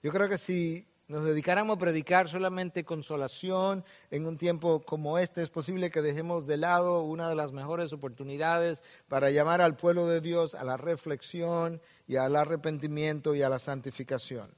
Yo 0.07 0.13
creo 0.13 0.29
que 0.29 0.37
si 0.37 0.87
nos 1.09 1.25
dedicáramos 1.25 1.75
a 1.75 1.79
predicar 1.79 2.29
solamente 2.29 2.85
consolación 2.85 3.83
en 4.09 4.25
un 4.25 4.37
tiempo 4.37 4.81
como 4.85 5.17
este, 5.17 5.43
es 5.43 5.49
posible 5.49 5.91
que 5.91 6.01
dejemos 6.01 6.47
de 6.47 6.55
lado 6.55 7.01
una 7.01 7.27
de 7.27 7.35
las 7.35 7.51
mejores 7.51 7.91
oportunidades 7.91 8.81
para 9.09 9.31
llamar 9.31 9.59
al 9.59 9.75
pueblo 9.75 10.07
de 10.07 10.21
Dios 10.21 10.55
a 10.55 10.63
la 10.63 10.77
reflexión 10.77 11.81
y 12.07 12.15
al 12.15 12.37
arrepentimiento 12.37 13.35
y 13.35 13.41
a 13.41 13.49
la 13.49 13.59
santificación. 13.59 14.49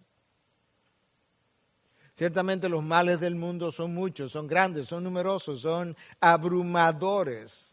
Ciertamente 2.14 2.70
los 2.70 2.84
males 2.84 3.20
del 3.20 3.34
mundo 3.34 3.72
son 3.72 3.96
muchos, 3.96 4.32
son 4.32 4.46
grandes, 4.46 4.86
son 4.86 5.04
numerosos, 5.04 5.62
son 5.62 5.98
abrumadores. 6.20 7.70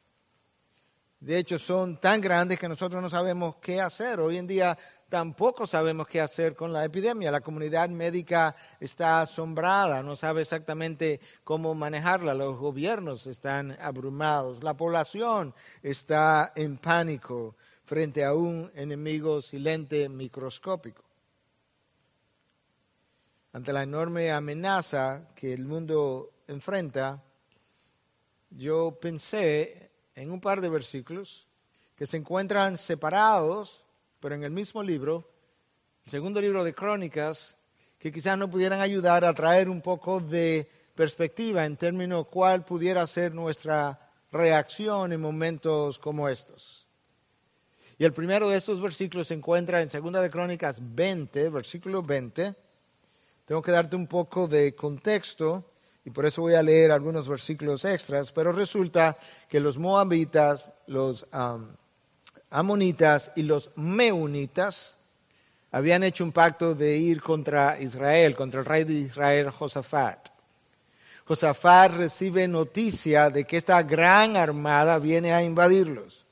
De 1.21 1.37
hecho, 1.37 1.59
son 1.59 1.99
tan 1.99 2.21
grandes 2.23 2.59
que 2.59 2.69
nosotros 2.69 3.03
no 3.03 3.11
sabemos 3.11 3.57
qué 3.57 3.81
hacer. 3.81 4.21
Hoy 4.21 4.37
en 4.39 4.47
día 4.47 4.79
tampoco 5.09 5.67
sabemos 5.67 6.07
qué 6.07 6.21
hacer 6.21 6.55
con 6.55 6.73
la 6.73 6.85
epidemia. 6.85 7.31
La 7.31 7.41
comunidad 7.41 7.89
médica 7.89 8.55
está 8.81 9.23
asombrada, 9.23 10.03
no 10.03 10.17
sabe 10.17 10.43
exactamente 10.43 11.21
cómo 11.45 11.75
manejarla. 11.75 12.35
Los 12.35 12.59
gobiernos 12.59 13.27
están 13.27 13.77
abrumados. 13.81 14.63
La 14.63 14.75
población 14.75 15.55
está 15.83 16.53
en 16.55 16.79
pánico 16.79 17.57
frente 17.85 18.25
a 18.25 18.35
un 18.35 18.71
enemigo 18.75 19.41
silente 19.41 20.09
microscópico. 20.09 21.05
Ante 23.53 23.73
la 23.73 23.85
enorme 23.85 24.33
amenaza 24.33 25.29
que 25.35 25.55
el 25.55 25.65
mundo 25.65 26.31
enfrenta, 26.47 27.23
yo 28.51 28.99
pensé 29.01 29.91
en 30.15 30.31
un 30.31 30.41
par 30.41 30.61
de 30.61 30.69
versículos 30.69 31.47
que 31.97 32.07
se 32.07 32.19
encuentran 32.19 32.77
separados 32.77 33.86
pero 34.21 34.35
en 34.35 34.45
el 34.45 34.51
mismo 34.51 34.83
libro, 34.83 35.29
el 36.05 36.11
segundo 36.11 36.41
libro 36.41 36.65
de 36.65 36.75
Crónicas, 36.75 37.57
que 37.99 38.13
quizás 38.13 38.39
nos 38.39 38.51
pudieran 38.51 38.81
ayudar 38.81 39.25
a 39.25 39.35
traer 39.35 39.69
un 39.69 39.81
poco 39.81 40.21
de 40.21 40.71
perspectiva 40.95 41.65
en 41.65 41.77
términos 41.77 42.27
cuál 42.29 42.65
pudiera 42.65 43.07
ser 43.07 43.35
nuestra 43.35 44.11
reacción 44.33 45.13
en 45.13 45.21
momentos 45.21 45.99
como 45.99 46.29
estos. 46.29 46.87
Y 47.99 48.05
el 48.05 48.13
primero 48.13 48.49
de 48.49 48.59
estos 48.59 48.81
versículos 48.81 49.29
se 49.29 49.35
encuentra 49.35 49.81
en 49.81 49.89
Segunda 49.89 50.21
de 50.21 50.31
Crónicas 50.31 50.81
20, 50.83 51.49
versículo 51.49 52.03
20. 52.03 52.55
Tengo 53.47 53.63
que 53.63 53.73
darte 53.73 53.97
un 53.97 54.07
poco 54.07 54.47
de 54.47 54.75
contexto 54.75 55.65
y 56.05 56.11
por 56.11 56.27
eso 56.27 56.43
voy 56.43 56.55
a 56.55 56.63
leer 56.63 56.93
algunos 56.93 57.27
versículos 57.27 57.85
extras, 57.85 58.33
pero 58.33 58.53
resulta 58.53 59.17
que 59.49 59.61
los 59.61 59.79
moabitas, 59.79 60.73
los 60.87 61.27
amonitas 62.51 63.31
y 63.37 63.43
los 63.43 63.71
meunitas 63.77 64.97
habían 65.73 66.03
hecho 66.03 66.25
un 66.25 66.33
pacto 66.33 66.75
de 66.75 66.97
ir 66.97 67.21
contra 67.21 67.79
Israel, 67.81 68.35
contra 68.35 68.61
el 68.61 68.67
rey 68.67 68.85
de 68.85 68.95
Israel, 68.95 69.51
Josafat. 69.51 70.29
Josafat 71.27 71.93
recibe 71.93 72.47
noticia 72.49 73.31
de 73.31 73.45
que 73.45 73.57
esta 73.57 73.83
gran 73.83 74.37
armada 74.37 74.99
viene 74.99 75.35
a 75.35 75.43
invadirlos. 75.43 76.25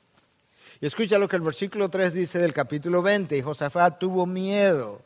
Y 0.81 0.85
escucha 0.85 1.19
lo 1.19 1.27
que 1.27 1.35
el 1.35 1.41
versículo 1.41 1.89
3 1.89 2.13
dice 2.13 2.39
del 2.39 2.53
capítulo 2.53 3.01
20. 3.01 3.37
Y 3.37 3.41
Josafat 3.41 3.99
tuvo 3.99 4.25
miedo 4.25 5.01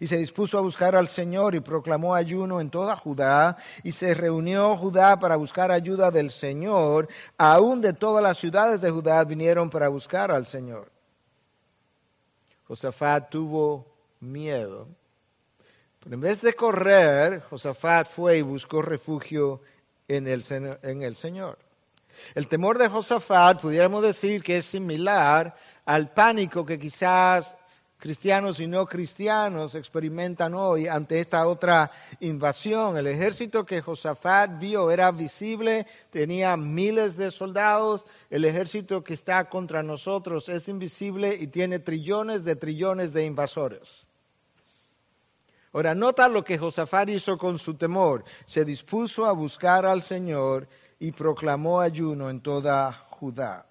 y 0.00 0.06
se 0.06 0.16
dispuso 0.16 0.58
a 0.58 0.62
buscar 0.62 0.96
al 0.96 1.08
Señor 1.08 1.54
y 1.54 1.60
proclamó 1.60 2.14
ayuno 2.14 2.60
en 2.60 2.70
toda 2.70 2.96
Judá 2.96 3.56
y 3.82 3.92
se 3.92 4.14
reunió 4.14 4.76
Judá 4.76 5.18
para 5.18 5.36
buscar 5.36 5.70
ayuda 5.70 6.10
del 6.10 6.30
Señor. 6.30 7.08
Aún 7.38 7.80
de 7.80 7.92
todas 7.92 8.22
las 8.22 8.38
ciudades 8.38 8.80
de 8.80 8.90
Judá 8.90 9.24
vinieron 9.24 9.70
para 9.70 9.88
buscar 9.88 10.30
al 10.30 10.46
Señor. 10.46 10.90
Josafat 12.66 13.30
tuvo 13.30 13.86
miedo. 14.20 14.88
Pero 16.00 16.14
en 16.14 16.20
vez 16.20 16.42
de 16.42 16.54
correr, 16.54 17.40
Josafat 17.48 18.08
fue 18.08 18.38
y 18.38 18.42
buscó 18.42 18.82
refugio 18.82 19.60
en 20.08 20.28
el, 20.28 20.44
en 20.82 21.02
el 21.02 21.16
Señor. 21.16 21.58
El 22.34 22.48
temor 22.48 22.78
de 22.78 22.88
Josafat, 22.88 23.60
pudiéramos 23.60 24.02
decir 24.02 24.42
que 24.42 24.58
es 24.58 24.66
similar 24.66 25.54
al 25.84 26.12
pánico 26.12 26.64
que 26.64 26.78
quizás 26.78 27.56
cristianos 28.04 28.60
y 28.60 28.66
no 28.66 28.84
cristianos 28.84 29.74
experimentan 29.74 30.52
hoy 30.52 30.86
ante 30.86 31.20
esta 31.20 31.46
otra 31.46 31.90
invasión. 32.20 32.98
El 32.98 33.06
ejército 33.06 33.64
que 33.64 33.80
Josafat 33.80 34.58
vio 34.58 34.90
era 34.90 35.10
visible, 35.10 35.86
tenía 36.10 36.54
miles 36.58 37.16
de 37.16 37.30
soldados. 37.30 38.04
El 38.28 38.44
ejército 38.44 39.02
que 39.02 39.14
está 39.14 39.48
contra 39.48 39.82
nosotros 39.82 40.50
es 40.50 40.68
invisible 40.68 41.34
y 41.34 41.46
tiene 41.46 41.78
trillones 41.78 42.44
de 42.44 42.56
trillones 42.56 43.14
de 43.14 43.24
invasores. 43.24 44.04
Ahora, 45.72 45.94
nota 45.94 46.28
lo 46.28 46.44
que 46.44 46.58
Josafat 46.58 47.08
hizo 47.08 47.38
con 47.38 47.58
su 47.58 47.72
temor. 47.72 48.22
Se 48.44 48.66
dispuso 48.66 49.24
a 49.24 49.32
buscar 49.32 49.86
al 49.86 50.02
Señor 50.02 50.68
y 50.98 51.10
proclamó 51.12 51.80
ayuno 51.80 52.28
en 52.28 52.42
toda 52.42 52.92
Judá. 52.92 53.64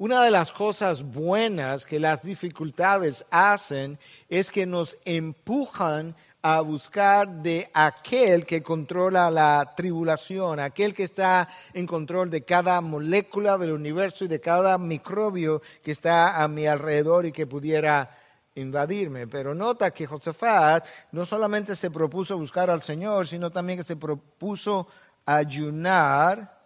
Una 0.00 0.22
de 0.22 0.30
las 0.30 0.52
cosas 0.52 1.02
buenas 1.02 1.84
que 1.84 1.98
las 1.98 2.22
dificultades 2.22 3.24
hacen 3.32 3.98
es 4.28 4.48
que 4.48 4.64
nos 4.64 4.96
empujan 5.04 6.14
a 6.40 6.60
buscar 6.60 7.28
de 7.28 7.68
aquel 7.74 8.46
que 8.46 8.62
controla 8.62 9.28
la 9.28 9.74
tribulación, 9.76 10.60
aquel 10.60 10.94
que 10.94 11.02
está 11.02 11.48
en 11.74 11.84
control 11.84 12.30
de 12.30 12.44
cada 12.44 12.80
molécula 12.80 13.58
del 13.58 13.72
universo 13.72 14.24
y 14.24 14.28
de 14.28 14.40
cada 14.40 14.78
microbio 14.78 15.62
que 15.82 15.90
está 15.90 16.44
a 16.44 16.46
mi 16.46 16.64
alrededor 16.64 17.26
y 17.26 17.32
que 17.32 17.48
pudiera 17.48 18.16
invadirme. 18.54 19.26
Pero 19.26 19.52
nota 19.52 19.90
que 19.90 20.06
Josafat 20.06 20.86
no 21.10 21.26
solamente 21.26 21.74
se 21.74 21.90
propuso 21.90 22.38
buscar 22.38 22.70
al 22.70 22.82
Señor, 22.82 23.26
sino 23.26 23.50
también 23.50 23.78
que 23.78 23.84
se 23.84 23.96
propuso 23.96 24.86
ayunar 25.26 26.57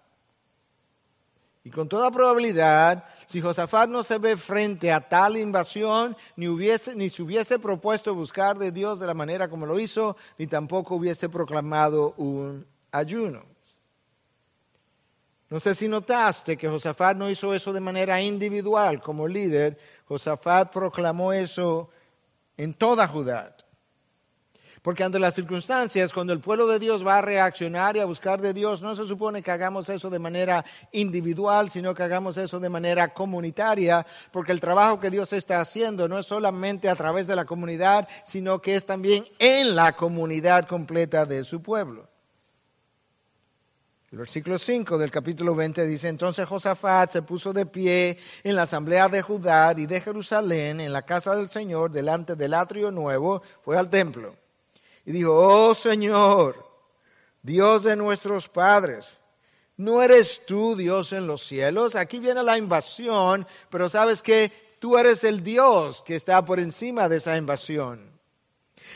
y 1.64 1.70
con 1.70 1.88
toda 1.88 2.11
probabilidad, 2.11 3.05
si 3.27 3.40
Josafat 3.40 3.88
no 3.88 4.03
se 4.03 4.18
ve 4.18 4.37
frente 4.37 4.90
a 4.90 5.01
tal 5.01 5.37
invasión, 5.37 6.16
ni, 6.35 6.48
hubiese, 6.48 6.96
ni 6.96 7.09
se 7.09 7.22
hubiese 7.22 7.59
propuesto 7.61 8.14
buscar 8.14 8.59
de 8.59 8.72
Dios 8.72 8.98
de 8.98 9.07
la 9.07 9.14
manera 9.14 9.48
como 9.48 9.64
lo 9.64 9.79
hizo, 9.79 10.16
ni 10.38 10.48
tampoco 10.48 10.96
hubiese 10.96 11.29
proclamado 11.29 12.14
un 12.16 12.66
ayuno. 12.90 13.42
No 15.51 15.61
sé 15.61 15.75
si 15.75 15.87
notaste 15.87 16.57
que 16.57 16.68
Josafat 16.68 17.16
no 17.16 17.31
hizo 17.31 17.55
eso 17.55 17.72
de 17.72 17.81
manera 17.81 18.20
individual 18.20 19.01
como 19.01 19.29
líder, 19.29 19.79
Josafat 20.09 20.72
proclamó 20.72 21.33
eso 21.33 21.90
en 22.57 22.75
toda 22.75 23.07
Judá. 23.07 23.55
Porque 24.82 25.04
ante 25.04 25.20
las 25.20 25.36
circunstancias, 25.36 26.12
cuando 26.12 26.32
el 26.32 26.40
pueblo 26.40 26.66
de 26.66 26.80
Dios 26.80 27.06
va 27.06 27.18
a 27.18 27.22
reaccionar 27.22 27.96
y 27.96 28.00
a 28.00 28.04
buscar 28.04 28.40
de 28.40 28.52
Dios, 28.52 28.82
no 28.82 28.96
se 28.96 29.06
supone 29.06 29.40
que 29.40 29.52
hagamos 29.52 29.88
eso 29.88 30.10
de 30.10 30.18
manera 30.18 30.64
individual, 30.90 31.70
sino 31.70 31.94
que 31.94 32.02
hagamos 32.02 32.36
eso 32.36 32.58
de 32.58 32.68
manera 32.68 33.14
comunitaria, 33.14 34.04
porque 34.32 34.50
el 34.50 34.60
trabajo 34.60 34.98
que 34.98 35.10
Dios 35.10 35.32
está 35.34 35.60
haciendo 35.60 36.08
no 36.08 36.18
es 36.18 36.26
solamente 36.26 36.88
a 36.88 36.96
través 36.96 37.28
de 37.28 37.36
la 37.36 37.44
comunidad, 37.44 38.08
sino 38.24 38.60
que 38.60 38.74
es 38.74 38.84
también 38.84 39.24
en 39.38 39.76
la 39.76 39.92
comunidad 39.92 40.66
completa 40.66 41.26
de 41.26 41.44
su 41.44 41.62
pueblo. 41.62 42.08
El 44.10 44.18
versículo 44.18 44.58
5 44.58 44.98
del 44.98 45.12
capítulo 45.12 45.54
20 45.54 45.86
dice, 45.86 46.08
entonces 46.08 46.44
Josafat 46.44 47.08
se 47.08 47.22
puso 47.22 47.52
de 47.52 47.66
pie 47.66 48.18
en 48.42 48.56
la 48.56 48.62
asamblea 48.62 49.08
de 49.08 49.22
Judá 49.22 49.72
y 49.76 49.86
de 49.86 50.00
Jerusalén, 50.00 50.80
en 50.80 50.92
la 50.92 51.02
casa 51.02 51.36
del 51.36 51.48
Señor, 51.48 51.92
delante 51.92 52.34
del 52.34 52.52
atrio 52.52 52.90
nuevo, 52.90 53.42
fue 53.62 53.78
al 53.78 53.88
templo 53.88 54.41
y 55.04 55.12
dijo, 55.12 55.34
oh 55.34 55.74
Señor, 55.74 56.64
Dios 57.42 57.84
de 57.84 57.96
nuestros 57.96 58.48
padres, 58.48 59.18
¿no 59.76 60.02
eres 60.02 60.46
tú 60.46 60.76
Dios 60.76 61.12
en 61.12 61.26
los 61.26 61.42
cielos? 61.42 61.96
Aquí 61.96 62.18
viene 62.18 62.42
la 62.42 62.58
invasión, 62.58 63.46
pero 63.68 63.88
sabes 63.88 64.22
que 64.22 64.52
tú 64.78 64.96
eres 64.96 65.24
el 65.24 65.42
Dios 65.42 66.02
que 66.02 66.16
está 66.16 66.44
por 66.44 66.60
encima 66.60 67.08
de 67.08 67.16
esa 67.16 67.36
invasión. 67.36 68.12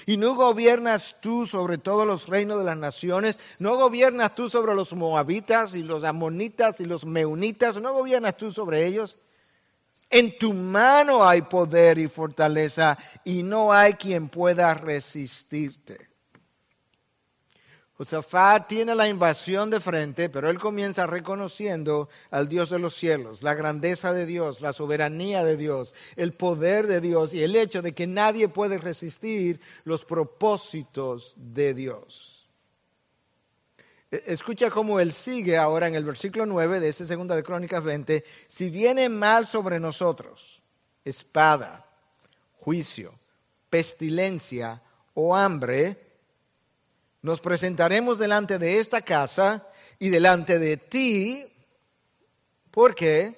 Y 0.05 0.17
no 0.17 0.35
gobiernas 0.35 1.21
tú 1.21 1.47
sobre 1.47 1.79
todos 1.79 2.07
los 2.07 2.29
reinos 2.29 2.59
de 2.59 2.65
las 2.65 2.77
naciones, 2.77 3.41
no 3.59 3.77
gobiernas 3.77 4.35
tú 4.35 4.49
sobre 4.49 4.75
los 4.75 4.93
moabitas 4.93 5.75
y 5.75 5.83
los 5.83 6.05
amonitas 6.05 6.81
y 6.81 6.85
los 6.85 7.05
meunitas, 7.05 7.81
no 7.81 7.93
gobiernas 7.93 8.37
tú 8.37 8.53
sobre 8.53 8.87
ellos. 8.87 9.19
En 10.09 10.39
tu 10.39 10.53
mano 10.53 11.27
hay 11.27 11.43
poder 11.43 11.99
y 11.99 12.09
fortaleza 12.09 12.97
y 13.25 13.43
no 13.43 13.73
hay 13.73 13.95
quien 13.95 14.29
pueda 14.29 14.73
resistirte. 14.75 16.17
Josafat 17.99 18.69
tiene 18.69 18.95
la 18.95 19.09
invasión 19.09 19.71
de 19.71 19.81
frente, 19.81 20.29
pero 20.29 20.51
él 20.51 20.59
comienza 20.59 21.07
reconociendo 21.07 22.11
al 22.31 22.47
Dios 22.47 22.69
de 22.69 22.79
los 22.79 22.95
cielos, 22.95 23.43
la 23.43 23.55
grandeza 23.55 24.13
de 24.13 24.27
Dios, 24.27 24.61
la 24.61 24.75
soberanía 24.75 25.45
de 25.45 25.57
Dios, 25.57 25.95
el 26.15 26.35
poder 26.35 26.87
de 26.89 27.01
Dios 27.01 27.33
y 27.33 27.43
el 27.43 27.57
hecho 27.57 27.81
de 27.81 27.95
que 27.95 28.07
nadie 28.07 28.49
puede 28.49 28.77
resistir 28.77 29.61
los 29.85 30.05
propósitos 30.05 31.35
de 31.39 31.73
Dios. 31.73 32.36
E, 34.11 34.23
escucha 34.27 34.71
cómo 34.71 35.01
él 35.01 35.13
sigue 35.13 35.57
ahora 35.57 35.89
en 35.89 35.95
el 35.95 36.05
versículo 36.05 36.47
9 36.47 36.81
de 36.81 36.89
esta 36.89 37.05
segunda 37.07 37.35
de 37.35 37.43
Crónicas 37.43 37.83
20. 37.83 38.25
Si 38.49 38.71
viene 38.71 39.09
mal 39.09 39.47
sobre 39.47 39.81
nosotros, 39.81 40.63
espada, 41.05 41.85
juicio, 42.59 43.13
pestilencia 43.71 44.83
o 45.15 45.35
hambre, 45.35 46.01
nos 47.23 47.41
presentaremos 47.41 48.19
delante 48.19 48.59
de 48.59 48.79
esta 48.79 49.03
casa 49.03 49.67
y 49.99 50.11
delante 50.11 50.59
de 50.59 50.77
ti. 50.77 51.47
¿Por 52.71 52.95
qué? 52.95 53.35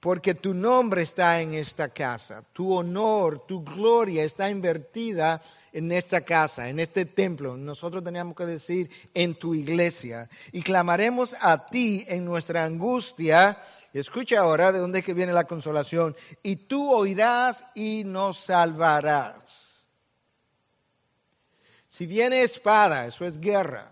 Porque 0.00 0.34
tu 0.34 0.54
nombre 0.54 1.02
está 1.02 1.40
en 1.40 1.54
esta 1.54 1.88
casa, 1.88 2.42
tu 2.52 2.72
honor, 2.72 3.46
tu 3.46 3.64
gloria 3.64 4.22
está 4.22 4.48
invertida 4.48 5.42
en 5.72 5.92
esta 5.92 6.22
casa, 6.22 6.68
en 6.68 6.80
este 6.80 7.04
templo. 7.04 7.56
Nosotros 7.56 8.02
teníamos 8.02 8.36
que 8.36 8.46
decir 8.46 8.90
en 9.14 9.34
tu 9.34 9.54
iglesia. 9.54 10.28
Y 10.52 10.62
clamaremos 10.62 11.36
a 11.40 11.66
ti 11.66 12.04
en 12.08 12.24
nuestra 12.24 12.64
angustia. 12.64 13.62
Escucha 13.92 14.40
ahora 14.40 14.72
de 14.72 14.78
dónde 14.78 15.02
que 15.02 15.14
viene 15.14 15.32
la 15.32 15.46
consolación. 15.46 16.16
Y 16.42 16.56
tú 16.56 16.92
oirás 16.92 17.64
y 17.74 18.04
nos 18.04 18.38
salvarás. 18.38 19.34
Si 21.86 22.06
viene 22.06 22.42
espada, 22.42 23.06
eso 23.06 23.24
es 23.24 23.40
guerra. 23.40 23.90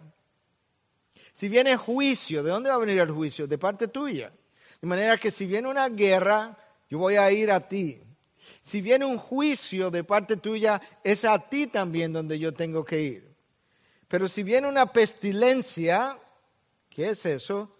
Si 1.32 1.48
viene 1.48 1.76
juicio, 1.76 2.42
¿de 2.42 2.50
dónde 2.50 2.70
va 2.70 2.76
a 2.76 2.78
venir 2.78 3.00
el 3.00 3.10
juicio? 3.10 3.46
De 3.46 3.58
parte 3.58 3.88
tuya. 3.88 4.32
De 4.80 4.86
manera 4.86 5.16
que 5.16 5.30
si 5.30 5.44
viene 5.44 5.68
una 5.68 5.88
guerra, 5.88 6.56
yo 6.88 6.98
voy 6.98 7.16
a 7.16 7.30
ir 7.30 7.50
a 7.50 7.60
ti. 7.60 8.00
Si 8.62 8.80
viene 8.80 9.04
un 9.04 9.18
juicio 9.18 9.90
de 9.90 10.04
parte 10.04 10.36
tuya, 10.36 10.80
es 11.02 11.24
a 11.24 11.38
ti 11.38 11.66
también 11.66 12.12
donde 12.12 12.38
yo 12.38 12.52
tengo 12.52 12.84
que 12.84 13.00
ir. 13.00 13.36
Pero 14.08 14.28
si 14.28 14.42
viene 14.42 14.68
una 14.68 14.92
pestilencia, 14.92 16.18
¿qué 16.90 17.10
es 17.10 17.26
eso? 17.26 17.76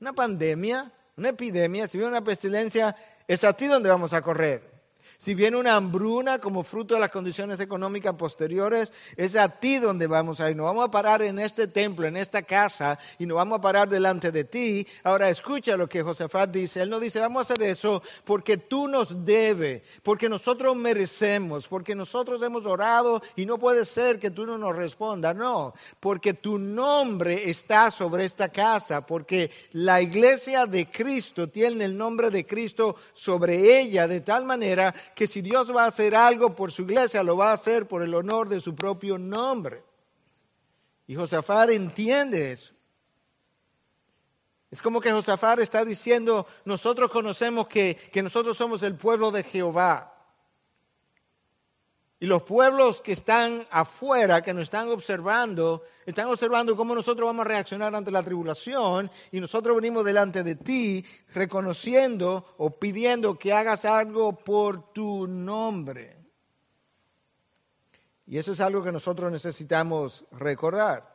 Una 0.00 0.12
pandemia, 0.12 0.92
una 1.16 1.30
epidemia, 1.30 1.88
si 1.88 1.98
viene 1.98 2.10
una 2.10 2.24
pestilencia, 2.24 2.94
es 3.26 3.42
a 3.44 3.52
ti 3.52 3.66
donde 3.66 3.88
vamos 3.88 4.12
a 4.12 4.22
correr. 4.22 4.75
Si 5.18 5.34
viene 5.34 5.56
una 5.56 5.76
hambruna 5.76 6.38
como 6.38 6.62
fruto 6.62 6.94
de 6.94 7.00
las 7.00 7.10
condiciones 7.10 7.60
económicas 7.60 8.14
posteriores, 8.14 8.92
es 9.16 9.36
a 9.36 9.48
ti 9.48 9.78
donde 9.78 10.06
vamos 10.06 10.40
a 10.40 10.50
ir. 10.50 10.56
No 10.56 10.64
vamos 10.64 10.86
a 10.86 10.90
parar 10.90 11.22
en 11.22 11.38
este 11.38 11.66
templo, 11.66 12.06
en 12.06 12.16
esta 12.16 12.42
casa, 12.42 12.98
y 13.18 13.26
no 13.26 13.36
vamos 13.36 13.58
a 13.58 13.62
parar 13.62 13.88
delante 13.88 14.30
de 14.30 14.44
ti. 14.44 14.86
Ahora 15.04 15.30
escucha 15.30 15.76
lo 15.76 15.88
que 15.88 16.02
Josafat 16.02 16.50
dice. 16.50 16.82
Él 16.82 16.90
no 16.90 17.00
dice, 17.00 17.20
vamos 17.20 17.38
a 17.50 17.54
hacer 17.54 17.66
eso 17.66 18.02
porque 18.24 18.56
tú 18.56 18.88
nos 18.88 19.24
debes, 19.24 19.82
porque 20.02 20.28
nosotros 20.28 20.76
merecemos, 20.76 21.66
porque 21.68 21.94
nosotros 21.94 22.42
hemos 22.42 22.66
orado 22.66 23.22
y 23.36 23.46
no 23.46 23.58
puede 23.58 23.84
ser 23.84 24.18
que 24.18 24.30
tú 24.30 24.46
no 24.46 24.58
nos 24.58 24.76
respondas. 24.76 25.34
No, 25.34 25.74
porque 26.00 26.34
tu 26.34 26.58
nombre 26.58 27.50
está 27.50 27.90
sobre 27.90 28.24
esta 28.24 28.48
casa, 28.48 29.06
porque 29.06 29.50
la 29.72 30.00
iglesia 30.00 30.66
de 30.66 30.90
Cristo 30.90 31.48
tiene 31.48 31.84
el 31.84 31.96
nombre 31.96 32.30
de 32.30 32.46
Cristo 32.46 32.96
sobre 33.12 33.80
ella 33.80 34.06
de 34.06 34.20
tal 34.20 34.44
manera 34.44 34.94
que 35.14 35.26
si 35.26 35.40
Dios 35.40 35.74
va 35.74 35.84
a 35.84 35.88
hacer 35.88 36.14
algo 36.14 36.54
por 36.54 36.72
su 36.72 36.82
iglesia, 36.82 37.22
lo 37.22 37.36
va 37.36 37.50
a 37.50 37.54
hacer 37.54 37.86
por 37.86 38.02
el 38.02 38.14
honor 38.14 38.48
de 38.48 38.60
su 38.60 38.74
propio 38.74 39.18
nombre. 39.18 39.82
Y 41.06 41.14
Josafat 41.14 41.70
entiende 41.70 42.52
eso. 42.52 42.74
Es 44.70 44.82
como 44.82 45.00
que 45.00 45.12
Josafat 45.12 45.60
está 45.60 45.84
diciendo, 45.84 46.46
nosotros 46.64 47.10
conocemos 47.10 47.68
que, 47.68 47.96
que 48.12 48.22
nosotros 48.22 48.56
somos 48.56 48.82
el 48.82 48.96
pueblo 48.96 49.30
de 49.30 49.42
Jehová. 49.42 50.15
Y 52.18 52.26
los 52.26 52.42
pueblos 52.44 53.02
que 53.02 53.12
están 53.12 53.66
afuera, 53.70 54.40
que 54.40 54.54
nos 54.54 54.64
están 54.64 54.88
observando, 54.88 55.82
están 56.06 56.28
observando 56.28 56.74
cómo 56.74 56.94
nosotros 56.94 57.26
vamos 57.26 57.44
a 57.44 57.48
reaccionar 57.48 57.94
ante 57.94 58.10
la 58.10 58.22
tribulación 58.22 59.10
y 59.30 59.38
nosotros 59.38 59.76
venimos 59.76 60.02
delante 60.02 60.42
de 60.42 60.56
ti 60.56 61.04
reconociendo 61.34 62.54
o 62.56 62.70
pidiendo 62.70 63.38
que 63.38 63.52
hagas 63.52 63.84
algo 63.84 64.32
por 64.34 64.94
tu 64.94 65.26
nombre. 65.26 66.16
Y 68.26 68.38
eso 68.38 68.52
es 68.52 68.60
algo 68.60 68.82
que 68.82 68.92
nosotros 68.92 69.30
necesitamos 69.30 70.24
recordar. 70.32 71.14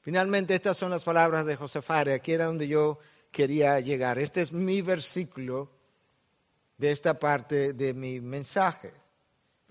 Finalmente, 0.00 0.54
estas 0.54 0.78
son 0.78 0.90
las 0.90 1.04
palabras 1.04 1.44
de 1.44 1.54
Josefat, 1.54 2.08
aquí 2.08 2.32
era 2.32 2.46
donde 2.46 2.66
yo 2.66 2.98
quería 3.30 3.78
llegar. 3.78 4.18
Este 4.18 4.40
es 4.40 4.52
mi 4.52 4.80
versículo 4.80 5.70
de 6.78 6.92
esta 6.92 7.18
parte 7.18 7.74
de 7.74 7.92
mi 7.92 8.20
mensaje 8.22 9.01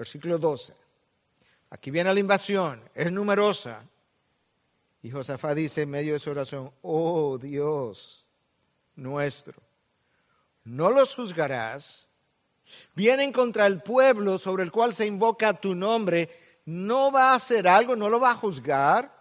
versículo 0.01 0.39
12. 0.39 0.73
Aquí 1.69 1.91
viene 1.91 2.11
la 2.11 2.19
invasión, 2.19 2.81
es 2.95 3.11
numerosa. 3.11 3.83
Y 5.03 5.11
Josafat 5.11 5.55
dice 5.55 5.83
en 5.83 5.91
medio 5.91 6.13
de 6.13 6.19
su 6.19 6.31
oración, 6.31 6.71
oh 6.81 7.37
Dios 7.37 8.25
nuestro, 8.95 9.61
no 10.63 10.89
los 10.89 11.13
juzgarás. 11.13 12.07
Vienen 12.95 13.31
contra 13.31 13.67
el 13.67 13.83
pueblo 13.83 14.39
sobre 14.39 14.63
el 14.63 14.71
cual 14.71 14.95
se 14.95 15.05
invoca 15.05 15.53
tu 15.53 15.75
nombre. 15.75 16.29
¿No 16.65 17.11
va 17.11 17.31
a 17.31 17.35
hacer 17.35 17.67
algo? 17.67 17.95
¿No 17.95 18.09
lo 18.09 18.19
va 18.19 18.31
a 18.31 18.35
juzgar? 18.35 19.15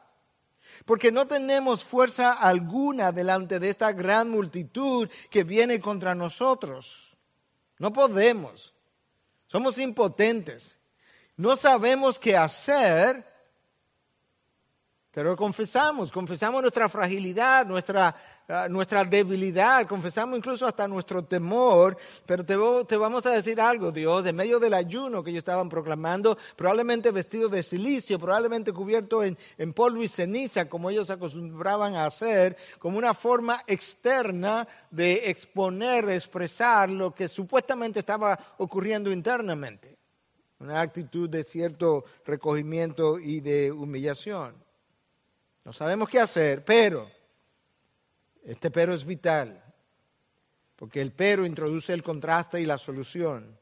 Porque 0.87 1.12
no 1.12 1.27
tenemos 1.27 1.85
fuerza 1.85 2.33
alguna 2.33 3.12
delante 3.12 3.61
de 3.61 3.69
esta 3.69 3.93
gran 3.93 4.31
multitud 4.31 5.11
que 5.29 5.45
viene 5.45 5.79
contra 5.79 6.14
nosotros. 6.14 7.19
No 7.79 7.93
podemos. 7.93 8.73
Somos 9.50 9.78
impotentes. 9.78 10.78
No 11.36 11.56
sabemos 11.56 12.20
qué 12.20 12.36
hacer, 12.36 13.26
pero 15.10 15.34
confesamos, 15.34 16.12
confesamos 16.12 16.62
nuestra 16.62 16.88
fragilidad, 16.88 17.66
nuestra, 17.66 18.14
nuestra 18.68 19.04
debilidad, 19.04 19.86
confesamos 19.86 20.36
incluso 20.36 20.66
hasta 20.66 20.88
nuestro 20.88 21.24
temor, 21.24 21.96
pero 22.26 22.44
te, 22.44 22.56
te, 22.86 22.96
vamos 22.96 23.26
a 23.26 23.30
decir 23.30 23.60
algo, 23.60 23.92
Dios, 23.92 24.26
en 24.26 24.36
medio 24.36 24.58
del 24.58 24.74
ayuno 24.74 25.22
que 25.22 25.30
ellos 25.30 25.40
estaban 25.40 25.68
proclamando, 25.68 26.36
probablemente 26.56 27.10
vestido 27.10 27.48
de 27.48 27.62
silicio, 27.62 28.18
probablemente 28.18 28.72
cubierto 28.72 29.22
en, 29.22 29.36
en 29.58 29.72
polvo 29.72 30.02
y 30.02 30.08
ceniza, 30.08 30.68
como 30.68 30.90
ellos 30.90 31.10
acostumbraban 31.10 31.94
a 31.94 32.06
hacer, 32.06 32.56
como 32.78 32.98
una 32.98 33.14
forma 33.14 33.62
externa 33.66 34.66
de 34.90 35.30
exponer, 35.30 36.06
de 36.06 36.16
expresar 36.16 36.88
lo 36.88 37.14
que 37.14 37.28
supuestamente 37.28 38.00
estaba 38.00 38.38
ocurriendo 38.58 39.12
internamente 39.12 40.00
una 40.60 40.82
actitud 40.82 41.28
de 41.28 41.42
cierto 41.42 42.04
recogimiento 42.26 43.18
y 43.18 43.40
de 43.40 43.72
humillación. 43.72 44.54
No 45.64 45.72
sabemos 45.72 46.08
qué 46.08 46.20
hacer, 46.20 46.64
pero 46.64 47.10
este 48.44 48.70
pero 48.70 48.94
es 48.94 49.05
vital, 49.05 49.62
porque 50.76 51.00
el 51.00 51.12
pero 51.12 51.44
introduce 51.44 51.92
el 51.92 52.03
contraste 52.03 52.61
y 52.61 52.64
la 52.64 52.79
solución. 52.79 53.59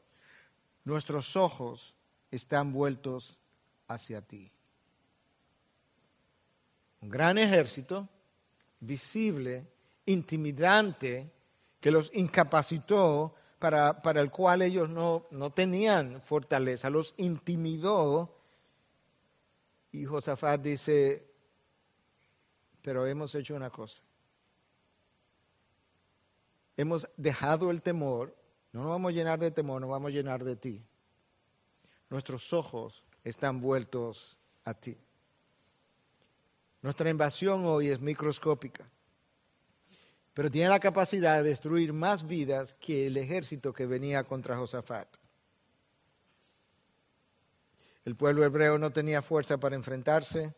Nuestros 0.85 1.35
ojos 1.35 1.95
están 2.31 2.71
vueltos 2.71 3.39
hacia 3.87 4.21
ti. 4.21 4.51
Un 7.01 7.09
gran 7.09 7.37
ejército, 7.37 8.07
visible, 8.79 9.67
intimidante, 10.05 11.31
que 11.79 11.91
los 11.91 12.13
incapacitó 12.13 13.35
para, 13.57 13.99
el 14.15 14.31
cual 14.31 14.61
ellos 14.61 14.89
no, 14.89 15.25
no 15.31 15.51
tenían 15.51 16.21
fortaleza, 16.21 16.89
los 16.89 17.13
intimidó. 17.17 18.37
Y 19.91 20.05
Josafat 20.05 20.61
dice, 20.61 21.25
pero 22.81 23.05
hemos 23.05 23.33
hecho 23.35 23.55
una 23.55 23.69
cosa. 23.69 24.01
Hemos 26.79 27.09
dejado 27.17 27.71
el 27.71 27.81
temor, 27.81 28.35
no 28.71 28.83
nos 28.83 28.91
vamos 28.91 29.09
a 29.09 29.15
llenar 29.15 29.39
de 29.39 29.51
temor, 29.51 29.81
nos 29.81 29.89
vamos 29.89 30.11
a 30.11 30.13
llenar 30.13 30.43
de 30.43 30.55
ti. 30.55 30.85
Nuestros 32.09 32.53
ojos 32.53 33.03
están 33.23 33.59
vueltos 33.59 34.37
a 34.63 34.73
ti. 34.73 34.97
Nuestra 36.81 37.09
invasión 37.09 37.65
hoy 37.65 37.89
es 37.89 38.01
microscópica 38.01 38.89
pero 40.39 40.49
tiene 40.49 40.69
la 40.69 40.79
capacidad 40.79 41.43
de 41.43 41.49
destruir 41.49 41.91
más 41.91 42.25
vidas 42.25 42.73
que 42.75 43.07
el 43.07 43.17
ejército 43.17 43.73
que 43.73 43.85
venía 43.85 44.23
contra 44.23 44.55
Josafat. 44.55 45.07
El 48.05 48.15
pueblo 48.15 48.45
hebreo 48.45 48.77
no 48.77 48.89
tenía 48.91 49.21
fuerza 49.21 49.57
para 49.57 49.75
enfrentarse, 49.75 50.53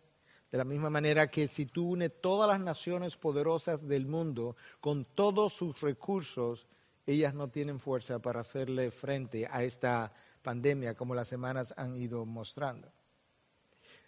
de 0.51 0.57
la 0.57 0.65
misma 0.65 0.89
manera 0.89 1.31
que 1.31 1.47
si 1.47 1.65
tú 1.65 1.91
unes 1.91 2.11
todas 2.19 2.47
las 2.47 2.59
naciones 2.59 3.15
poderosas 3.15 3.87
del 3.87 4.05
mundo 4.05 4.57
con 4.81 5.05
todos 5.05 5.53
sus 5.53 5.79
recursos, 5.79 6.67
ellas 7.05 7.33
no 7.33 7.47
tienen 7.47 7.79
fuerza 7.79 8.19
para 8.19 8.41
hacerle 8.41 8.91
frente 8.91 9.47
a 9.49 9.63
esta 9.63 10.11
pandemia 10.41 10.93
como 10.93 11.15
las 11.15 11.29
semanas 11.29 11.73
han 11.77 11.95
ido 11.95 12.25
mostrando. 12.25 12.91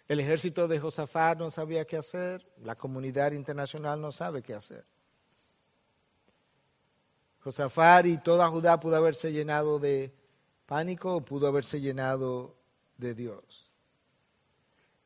El 0.06 0.20
ejército 0.20 0.68
de 0.68 0.78
Josafat 0.78 1.38
no 1.38 1.50
sabía 1.50 1.86
qué 1.86 1.96
hacer, 1.96 2.46
la 2.62 2.74
comunidad 2.74 3.32
internacional 3.32 3.98
no 4.00 4.12
sabe 4.12 4.42
qué 4.42 4.52
hacer. 4.52 4.84
Josafat 7.40 8.04
y 8.06 8.18
toda 8.18 8.48
Judá 8.48 8.78
pudo 8.78 8.96
haberse 8.96 9.32
llenado 9.32 9.78
de 9.78 10.14
pánico 10.66 11.16
o 11.16 11.20
pudo 11.22 11.46
haberse 11.46 11.80
llenado 11.80 12.54
de 12.98 13.14
Dios. 13.14 13.73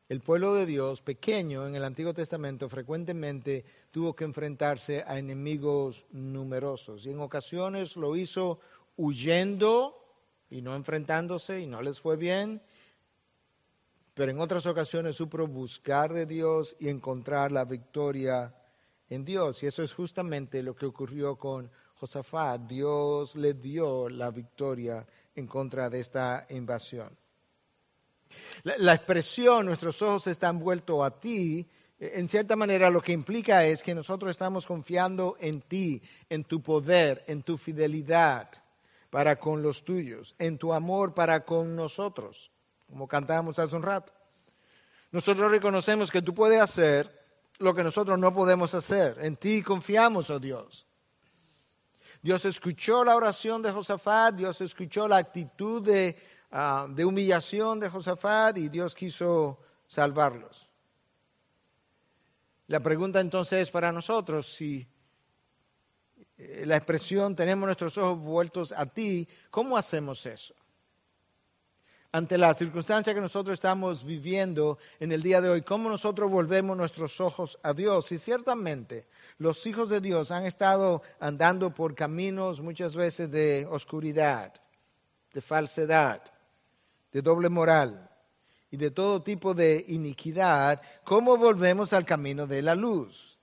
El 0.09 0.21
pueblo 0.21 0.55
de 0.55 0.65
Dios, 0.65 1.03
pequeño 1.03 1.67
en 1.67 1.75
el 1.75 1.83
Antiguo 1.83 2.15
Testamento, 2.15 2.67
frecuentemente 2.67 3.63
tuvo 3.91 4.15
que 4.15 4.23
enfrentarse 4.23 5.03
a 5.05 5.19
enemigos 5.19 6.07
numerosos. 6.09 7.05
Y 7.05 7.11
en 7.11 7.19
ocasiones 7.19 7.95
lo 7.95 8.15
hizo 8.15 8.59
huyendo 8.97 9.95
y 10.49 10.63
no 10.63 10.75
enfrentándose 10.75 11.61
y 11.61 11.67
no 11.67 11.83
les 11.83 11.99
fue 11.99 12.17
bien. 12.17 12.59
Pero 14.15 14.31
en 14.31 14.39
otras 14.39 14.65
ocasiones 14.65 15.15
supo 15.15 15.45
buscar 15.45 16.11
de 16.11 16.25
Dios 16.25 16.75
y 16.79 16.89
encontrar 16.89 17.51
la 17.51 17.63
victoria 17.63 18.55
en 19.11 19.23
Dios. 19.23 19.61
Y 19.61 19.67
eso 19.67 19.83
es 19.83 19.93
justamente 19.93 20.63
lo 20.63 20.75
que 20.75 20.87
ocurrió 20.87 21.35
con 21.35 21.69
Josafat. 21.93 22.61
Dios 22.61 23.35
le 23.35 23.53
dio 23.53 24.09
la 24.09 24.31
victoria 24.31 25.05
en 25.35 25.45
contra 25.45 25.87
de 25.87 25.99
esta 25.99 26.47
invasión. 26.49 27.15
La, 28.63 28.93
expresión, 28.93 29.65
nuestros 29.65 30.01
ojos 30.01 30.27
están 30.27 30.59
vueltos 30.59 31.03
a 31.03 31.11
ti, 31.11 31.67
en 31.99 32.29
cierta 32.29 32.55
manera 32.55 32.89
lo 32.89 33.01
que 33.01 33.11
implica 33.11 33.65
es 33.65 33.83
que 33.83 33.93
nosotros 33.93 34.31
estamos 34.31 34.65
confiando 34.65 35.35
en 35.39 35.61
ti, 35.61 36.01
en 36.29 36.43
tu 36.43 36.61
poder, 36.61 37.23
en 37.27 37.43
tu 37.43 37.57
fidelidad 37.57 38.49
para 39.09 39.35
con 39.35 39.61
los 39.61 39.83
tuyos, 39.83 40.35
en 40.39 40.57
tu 40.57 40.73
amor 40.73 41.13
para 41.13 41.43
con 41.45 41.75
nosotros, 41.75 42.51
como 42.87 43.07
cantábamos 43.07 43.59
hace 43.59 43.75
un 43.75 43.83
rato. 43.83 44.13
Nosotros 45.11 45.51
reconocemos 45.51 46.11
que 46.11 46.21
tú 46.21 46.33
puedes 46.33 46.61
hacer 46.61 47.19
lo 47.57 47.73
que 47.73 47.83
nosotros 47.83 48.17
no 48.17 48.33
podemos 48.33 48.73
hacer. 48.73 49.17
En 49.21 49.35
ti 49.35 49.61
confiamos, 49.61 50.29
oh 50.29 50.39
Dios. 50.39 50.85
Dios 52.21 52.45
escuchó 52.45 53.03
la 53.03 53.15
oración 53.15 53.61
de 53.61 53.71
Josafat, 53.71 54.35
Dios 54.35 54.61
escuchó 54.61 55.07
la 55.07 55.17
actitud 55.17 55.81
de 55.81 56.17
Ah, 56.51 56.87
de 56.89 57.05
humillación 57.05 57.79
de 57.79 57.89
Josafat 57.89 58.57
y 58.57 58.69
Dios 58.69 58.95
quiso 58.95 59.59
salvarlos. 59.85 60.67
La 62.67 62.79
pregunta 62.79 63.19
entonces 63.19 63.63
es 63.63 63.71
para 63.71 63.91
nosotros 63.91 64.47
si 64.47 64.87
eh, 66.37 66.63
la 66.65 66.75
expresión 66.75 67.35
tenemos 67.35 67.67
nuestros 67.67 67.97
ojos 67.99 68.19
vueltos 68.19 68.71
a 68.71 68.87
ti, 68.87 69.27
¿cómo 69.51 69.77
hacemos 69.77 70.25
eso? 70.25 70.55
Ante 72.11 72.39
la 72.39 72.55
circunstancia 72.55 73.13
que 73.13 73.21
nosotros 73.21 73.53
estamos 73.53 74.03
viviendo 74.03 74.79
en 74.99 75.11
el 75.11 75.21
día 75.21 75.41
de 75.41 75.49
hoy, 75.49 75.61
¿cómo 75.61 75.89
nosotros 75.89 76.31
volvemos 76.31 76.75
nuestros 76.75 77.21
ojos 77.21 77.59
a 77.61 77.73
Dios? 77.73 78.11
Y 78.11 78.17
ciertamente 78.17 79.05
los 79.37 79.67
hijos 79.67 79.89
de 79.89 80.01
Dios 80.01 80.31
han 80.31 80.47
estado 80.47 81.03
andando 81.19 81.71
por 81.71 81.93
caminos 81.93 82.61
muchas 82.61 82.95
veces 82.95 83.29
de 83.29 83.67
oscuridad, 83.69 84.51
de 85.31 85.41
falsedad, 85.41 86.23
de 87.11 87.21
doble 87.21 87.49
moral 87.49 88.05
y 88.71 88.77
de 88.77 88.91
todo 88.91 89.21
tipo 89.21 89.53
de 89.53 89.83
iniquidad, 89.87 90.81
¿cómo 91.03 91.37
volvemos 91.37 91.93
al 91.93 92.05
camino 92.05 92.45
de 92.45 92.61
la 92.61 92.75
luz? 92.75 93.39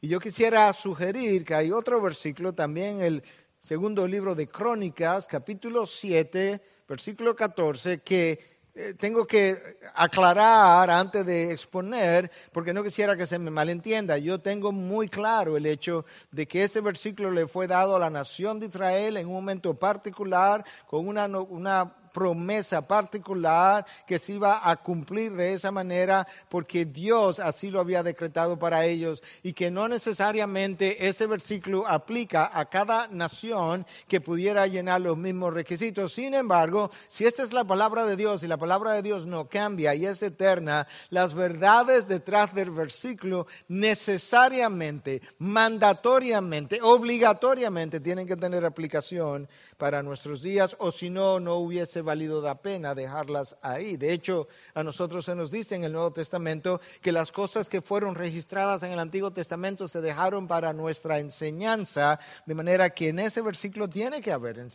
Y 0.00 0.08
yo 0.08 0.18
quisiera 0.18 0.72
sugerir 0.72 1.44
que 1.44 1.54
hay 1.54 1.72
otro 1.72 2.00
versículo 2.00 2.54
también, 2.54 3.00
el 3.02 3.22
segundo 3.58 4.06
libro 4.06 4.34
de 4.34 4.48
Crónicas, 4.48 5.26
capítulo 5.26 5.84
7, 5.84 6.60
versículo 6.88 7.36
14, 7.36 8.00
que 8.00 8.60
eh, 8.74 8.94
tengo 8.94 9.26
que 9.26 9.78
aclarar 9.94 10.88
antes 10.88 11.26
de 11.26 11.52
exponer, 11.52 12.30
porque 12.50 12.72
no 12.72 12.82
quisiera 12.82 13.16
que 13.16 13.26
se 13.26 13.38
me 13.38 13.50
malentienda. 13.50 14.16
Yo 14.16 14.40
tengo 14.40 14.72
muy 14.72 15.08
claro 15.08 15.58
el 15.58 15.66
hecho 15.66 16.06
de 16.30 16.48
que 16.48 16.64
ese 16.64 16.80
versículo 16.80 17.30
le 17.30 17.46
fue 17.46 17.66
dado 17.66 17.94
a 17.94 17.98
la 17.98 18.08
nación 18.08 18.58
de 18.58 18.66
Israel 18.66 19.18
en 19.18 19.26
un 19.26 19.34
momento 19.34 19.74
particular, 19.74 20.64
con 20.86 21.06
una, 21.08 21.26
una 21.26 21.94
promesa 22.12 22.86
particular 22.86 23.86
que 24.06 24.18
se 24.18 24.34
iba 24.34 24.68
a 24.68 24.76
cumplir 24.76 25.32
de 25.32 25.54
esa 25.54 25.70
manera 25.70 26.26
porque 26.48 26.84
Dios 26.84 27.40
así 27.40 27.70
lo 27.70 27.80
había 27.80 28.02
decretado 28.02 28.58
para 28.58 28.84
ellos 28.84 29.22
y 29.42 29.52
que 29.52 29.70
no 29.70 29.88
necesariamente 29.88 31.08
ese 31.08 31.26
versículo 31.26 31.86
aplica 31.86 32.50
a 32.52 32.66
cada 32.66 33.08
nación 33.08 33.86
que 34.08 34.20
pudiera 34.20 34.66
llenar 34.66 35.00
los 35.00 35.16
mismos 35.16 35.54
requisitos. 35.54 36.12
Sin 36.12 36.34
embargo, 36.34 36.90
si 37.08 37.24
esta 37.24 37.42
es 37.42 37.52
la 37.52 37.64
palabra 37.64 38.04
de 38.04 38.16
Dios 38.16 38.42
y 38.42 38.48
la 38.48 38.56
palabra 38.56 38.92
de 38.92 39.02
Dios 39.02 39.26
no 39.26 39.48
cambia 39.48 39.94
y 39.94 40.06
es 40.06 40.22
eterna, 40.22 40.86
las 41.10 41.34
verdades 41.34 42.08
detrás 42.08 42.54
del 42.54 42.70
versículo 42.70 43.46
necesariamente, 43.68 45.22
mandatoriamente, 45.38 46.80
obligatoriamente 46.82 48.00
tienen 48.00 48.26
que 48.26 48.36
tener 48.36 48.64
aplicación 48.64 49.48
para 49.76 50.02
nuestros 50.02 50.42
días 50.42 50.76
o 50.78 50.92
si 50.92 51.10
no, 51.10 51.40
no 51.40 51.56
hubiese 51.56 51.99
valido 52.02 52.40
la 52.40 52.54
pena 52.54 52.94
dejarlas 52.94 53.56
ahí. 53.62 53.96
De 53.96 54.12
hecho, 54.12 54.48
a 54.74 54.82
nosotros 54.82 55.24
se 55.24 55.34
nos 55.34 55.50
dice 55.50 55.74
en 55.74 55.84
el 55.84 55.92
Nuevo 55.92 56.12
Testamento 56.12 56.80
que 57.00 57.12
las 57.12 57.32
cosas 57.32 57.68
que 57.68 57.82
fueron 57.82 58.14
registradas 58.14 58.82
en 58.82 58.92
el 58.92 58.98
Antiguo 58.98 59.30
Testamento 59.32 59.88
se 59.88 60.00
dejaron 60.00 60.46
para 60.46 60.72
nuestra 60.72 61.18
enseñanza, 61.18 62.20
de 62.46 62.54
manera 62.54 62.90
que 62.90 63.08
en 63.08 63.18
ese 63.18 63.42
versículo 63.42 63.88
tiene 63.88 64.20
que 64.20 64.32
haber 64.32 64.66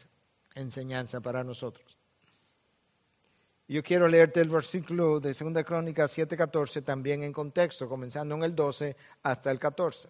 enseñanza 0.55 1.21
para 1.21 1.43
nosotros. 1.43 1.97
Yo 3.67 3.81
quiero 3.81 4.07
leerte 4.07 4.41
el 4.41 4.49
versículo 4.49 5.19
de 5.19 5.33
2 5.33 5.63
Crónicas 5.63 6.15
7:14 6.15 6.83
también 6.83 7.23
en 7.23 7.33
contexto, 7.33 7.89
comenzando 7.89 8.35
en 8.35 8.43
el 8.43 8.53
12 8.53 8.95
hasta 9.23 9.49
el 9.49 9.57
14. 9.57 10.09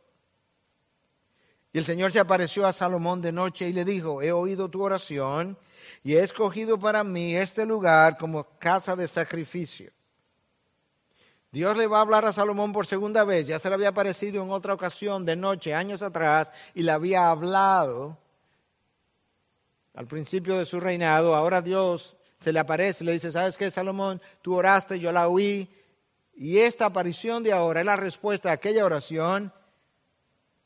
Y 1.71 1.77
el 1.77 1.83
Señor 1.83 2.09
se 2.09 2.19
apareció 2.19 2.65
a 2.65 2.71
Salomón 2.71 3.21
de 3.21 3.33
noche 3.33 3.67
y 3.67 3.73
le 3.73 3.83
dijo, 3.83 4.21
he 4.21 4.31
oído 4.31 4.69
tu 4.69 4.81
oración 4.81 5.57
y 6.05 6.15
he 6.15 6.21
escogido 6.21 6.79
para 6.79 7.03
mí 7.03 7.35
este 7.35 7.65
lugar 7.65 8.19
como 8.19 8.43
casa 8.59 8.95
de 8.95 9.07
sacrificio. 9.07 9.91
Dios 11.51 11.75
le 11.75 11.87
va 11.87 11.97
a 11.97 12.01
hablar 12.01 12.25
a 12.25 12.31
Salomón 12.31 12.71
por 12.71 12.85
segunda 12.85 13.23
vez, 13.23 13.47
ya 13.47 13.57
se 13.57 13.69
le 13.69 13.73
había 13.73 13.89
aparecido 13.89 14.43
en 14.43 14.51
otra 14.51 14.75
ocasión 14.75 15.25
de 15.25 15.35
noche, 15.35 15.73
años 15.73 16.03
atrás, 16.03 16.51
y 16.75 16.83
le 16.83 16.91
había 16.91 17.31
hablado 17.31 18.19
al 19.95 20.05
principio 20.05 20.59
de 20.59 20.65
su 20.65 20.79
reinado. 20.79 21.33
Ahora 21.33 21.63
Dios 21.63 22.15
se 22.35 22.53
le 22.53 22.59
aparece 22.59 23.03
y 23.03 23.07
le 23.07 23.13
dice, 23.13 23.31
¿sabes 23.31 23.57
qué, 23.57 23.71
Salomón? 23.71 24.21
Tú 24.43 24.53
oraste, 24.53 24.99
yo 24.99 25.11
la 25.11 25.27
oí. 25.27 25.67
Y 26.35 26.59
esta 26.59 26.85
aparición 26.85 27.41
de 27.41 27.51
ahora 27.51 27.79
es 27.79 27.85
la 27.87 27.97
respuesta 27.97 28.51
a 28.51 28.53
aquella 28.53 28.85
oración 28.85 29.51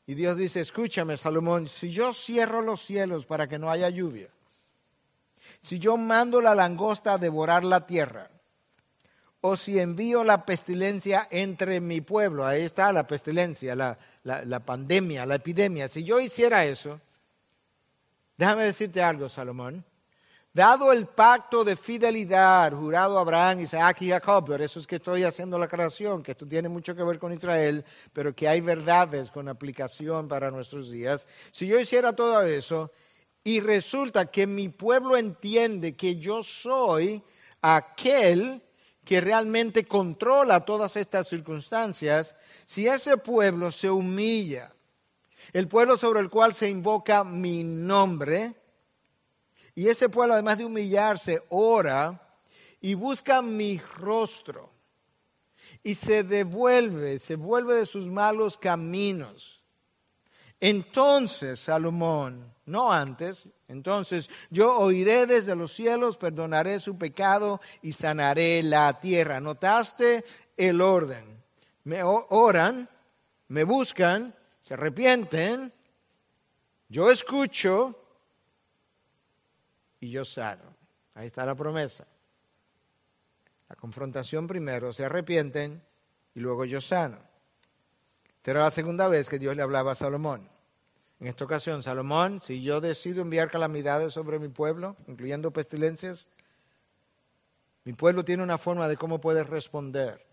y 0.06 0.14
Dios 0.14 0.36
dice, 0.36 0.60
escúchame, 0.60 1.16
Salomón, 1.16 1.66
si 1.66 1.90
yo 1.92 2.12
cierro 2.12 2.60
los 2.60 2.80
cielos 2.82 3.24
para 3.24 3.48
que 3.48 3.58
no 3.58 3.70
haya 3.70 3.88
lluvia, 3.88 4.28
si 5.60 5.78
yo 5.78 5.96
mando 5.96 6.40
la 6.40 6.54
langosta 6.54 7.14
a 7.14 7.18
devorar 7.18 7.64
la 7.64 7.86
tierra, 7.86 8.30
o 9.42 9.56
si 9.56 9.78
envío 9.78 10.22
la 10.22 10.44
pestilencia 10.44 11.26
entre 11.30 11.80
mi 11.80 12.00
pueblo, 12.00 12.46
ahí 12.46 12.62
está 12.62 12.92
la 12.92 13.06
pestilencia, 13.06 13.74
la, 13.74 13.98
la 14.22 14.60
pandemia, 14.60 15.24
la 15.24 15.36
epidemia, 15.36 15.88
si 15.88 16.04
yo 16.04 16.20
hiciera 16.20 16.64
eso, 16.64 17.00
déjame 18.36 18.64
decirte 18.64 19.02
algo, 19.02 19.28
Salomón, 19.28 19.84
Dado 20.52 20.92
el 20.92 21.06
pacto 21.06 21.62
de 21.62 21.76
fidelidad 21.76 22.72
jurado 22.72 23.18
a 23.18 23.20
Abraham, 23.20 23.60
Isaac 23.60 24.02
y 24.02 24.10
Jacob, 24.10 24.46
por 24.46 24.60
eso 24.60 24.80
es 24.80 24.86
que 24.88 24.96
estoy 24.96 25.22
haciendo 25.22 25.56
la 25.60 25.66
aclaración, 25.66 26.24
que 26.24 26.32
esto 26.32 26.44
tiene 26.44 26.68
mucho 26.68 26.96
que 26.96 27.04
ver 27.04 27.20
con 27.20 27.32
Israel, 27.32 27.84
pero 28.12 28.34
que 28.34 28.48
hay 28.48 28.60
verdades 28.60 29.30
con 29.30 29.48
aplicación 29.48 30.26
para 30.26 30.50
nuestros 30.50 30.90
días. 30.90 31.28
Si 31.52 31.68
yo 31.68 31.78
hiciera 31.78 32.14
todo 32.14 32.42
eso 32.42 32.90
y 33.42 33.60
resulta 33.60 34.30
que 34.30 34.46
mi 34.46 34.68
pueblo 34.68 35.16
entiende 35.16 35.96
que 35.96 36.16
yo 36.16 36.42
soy 36.42 37.22
aquel 37.62 38.62
que 39.04 39.20
realmente 39.20 39.86
controla 39.86 40.64
todas 40.64 40.96
estas 40.96 41.28
circunstancias, 41.28 42.36
si 42.66 42.86
ese 42.86 43.16
pueblo 43.16 43.72
se 43.72 43.90
humilla, 43.90 44.72
el 45.52 45.68
pueblo 45.68 45.96
sobre 45.96 46.20
el 46.20 46.30
cual 46.30 46.54
se 46.54 46.68
invoca 46.68 47.24
mi 47.24 47.64
nombre, 47.64 48.54
y 49.74 49.88
ese 49.88 50.08
pueblo, 50.08 50.34
además 50.34 50.58
de 50.58 50.64
humillarse, 50.64 51.42
ora 51.48 52.20
y 52.80 52.94
busca 52.94 53.40
mi 53.40 53.78
rostro. 53.98 54.70
Y 55.82 55.94
se 55.94 56.22
devuelve, 56.22 57.18
se 57.18 57.36
vuelve 57.36 57.74
de 57.74 57.86
sus 57.86 58.06
malos 58.06 58.58
caminos. 58.58 59.62
Entonces, 60.60 61.60
Salomón, 61.60 62.52
no 62.70 62.92
antes, 62.92 63.48
entonces 63.68 64.30
yo 64.48 64.78
oiré 64.78 65.26
desde 65.26 65.56
los 65.56 65.72
cielos, 65.72 66.16
perdonaré 66.16 66.78
su 66.80 66.96
pecado 66.96 67.60
y 67.82 67.92
sanaré 67.92 68.62
la 68.62 69.00
tierra. 69.00 69.40
¿Notaste 69.40 70.24
el 70.56 70.80
orden? 70.80 71.42
Me 71.84 72.02
oran, 72.02 72.88
me 73.48 73.64
buscan, 73.64 74.34
se 74.60 74.74
arrepienten, 74.74 75.72
yo 76.88 77.10
escucho, 77.10 78.00
y 80.00 80.10
yo 80.10 80.24
sano. 80.24 80.62
Ahí 81.14 81.26
está 81.26 81.44
la 81.44 81.54
promesa. 81.54 82.06
La 83.68 83.76
confrontación 83.76 84.46
primero, 84.46 84.92
se 84.92 85.04
arrepienten 85.04 85.82
y 86.34 86.40
luego 86.40 86.64
yo 86.64 86.80
sano. 86.80 87.18
Esta 88.36 88.50
era 88.52 88.60
la 88.60 88.70
segunda 88.70 89.06
vez 89.06 89.28
que 89.28 89.38
Dios 89.38 89.54
le 89.54 89.62
hablaba 89.62 89.92
a 89.92 89.94
Salomón. 89.94 90.48
En 91.20 91.26
esta 91.26 91.44
ocasión, 91.44 91.82
Salomón, 91.82 92.40
si 92.40 92.62
yo 92.62 92.80
decido 92.80 93.20
enviar 93.20 93.50
calamidades 93.50 94.14
sobre 94.14 94.38
mi 94.38 94.48
pueblo, 94.48 94.96
incluyendo 95.06 95.52
pestilencias, 95.52 96.26
Mi 97.82 97.94
pueblo 97.94 98.24
tiene 98.24 98.42
una 98.42 98.58
forma 98.58 98.88
de 98.88 98.96
cómo 98.96 99.20
puede 99.20 99.42
responder. 99.42 100.26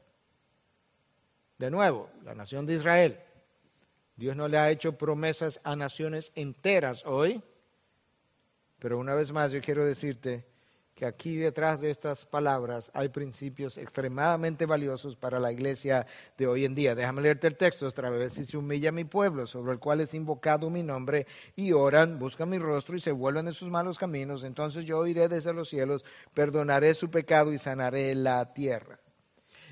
De 1.58 1.72
nuevo, 1.72 2.10
la 2.24 2.36
nación 2.36 2.66
de 2.66 2.76
Israel. 2.76 3.20
Dios 4.18 4.36
no 4.36 4.50
le 4.50 4.58
ha 4.58 4.70
hecho 4.70 4.98
promesas 4.98 5.62
a 5.64 5.76
naciones 5.76 6.32
enteras 6.36 7.06
hoy, 7.06 7.42
pero 8.80 9.00
una 9.00 9.16
vez 9.16 9.32
más 9.32 9.54
yo 9.54 9.62
quiero 9.62 9.86
decirte 9.86 10.46
que 10.98 11.06
aquí 11.06 11.36
detrás 11.36 11.80
de 11.80 11.92
estas 11.92 12.26
palabras 12.26 12.90
hay 12.92 13.10
principios 13.10 13.78
extremadamente 13.78 14.66
valiosos 14.66 15.16
para 15.16 15.40
la 15.40 15.52
iglesia 15.52 16.08
de 16.40 16.48
hoy 16.48 16.66
en 16.66 16.74
día. 16.74 16.96
Déjame 16.96 17.22
leerte 17.22 17.46
el 17.46 17.56
texto 17.56 17.88
otra 17.88 18.10
vez. 18.10 18.34
Si 18.34 18.44
se 18.44 18.58
humilla 18.58 18.92
mi 18.92 19.04
pueblo, 19.04 19.46
sobre 19.46 19.74
el 19.74 19.80
cual 19.80 20.02
es 20.02 20.16
invocado 20.16 20.72
mi 20.72 20.82
nombre, 20.82 21.28
y 21.56 21.72
oran, 21.72 22.18
buscan 22.18 22.50
mi 22.50 22.58
rostro 22.58 22.96
y 22.96 23.00
se 23.00 23.12
vuelven 23.12 23.46
de 23.46 23.54
sus 23.54 23.70
malos 23.70 24.00
caminos, 24.00 24.44
entonces 24.44 24.86
yo 24.86 25.06
iré 25.06 25.30
desde 25.30 25.54
los 25.54 25.70
cielos, 25.70 26.04
perdonaré 26.34 26.96
su 26.96 27.12
pecado 27.12 27.54
y 27.54 27.60
sanaré 27.60 28.16
la 28.16 28.56
tierra. 28.56 29.00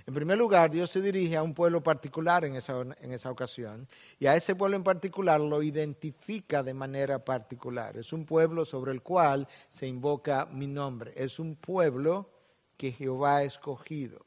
En 0.08 0.14
primer 0.14 0.38
lugar, 0.38 0.70
Dios 0.70 0.92
se 0.92 1.02
dirige 1.02 1.36
a 1.36 1.42
un 1.42 1.56
pueblo 1.56 1.82
particular 1.82 2.46
en 2.46 2.56
esa, 2.56 2.80
en 2.82 3.12
esa 3.12 3.32
ocasión 3.32 3.88
y 4.20 4.28
a 4.28 4.36
ese 4.36 4.54
pueblo 4.54 4.78
en 4.78 4.84
particular 4.84 5.42
lo 5.42 5.64
identifica 5.64 6.62
de 6.62 6.76
manera 6.76 7.26
particular. 7.26 7.98
Es 7.98 8.14
un 8.14 8.24
pueblo 8.24 8.66
sobre 8.66 8.92
el 8.92 9.02
cual 9.02 9.48
se 9.68 9.88
invoca 9.88 10.46
mi 10.46 10.68
nombre. 10.68 11.12
Es 11.16 11.40
un 11.40 11.56
pueblo 11.56 12.30
que 12.78 12.92
Jehová 12.92 13.38
ha 13.38 13.44
escogido. 13.44 14.24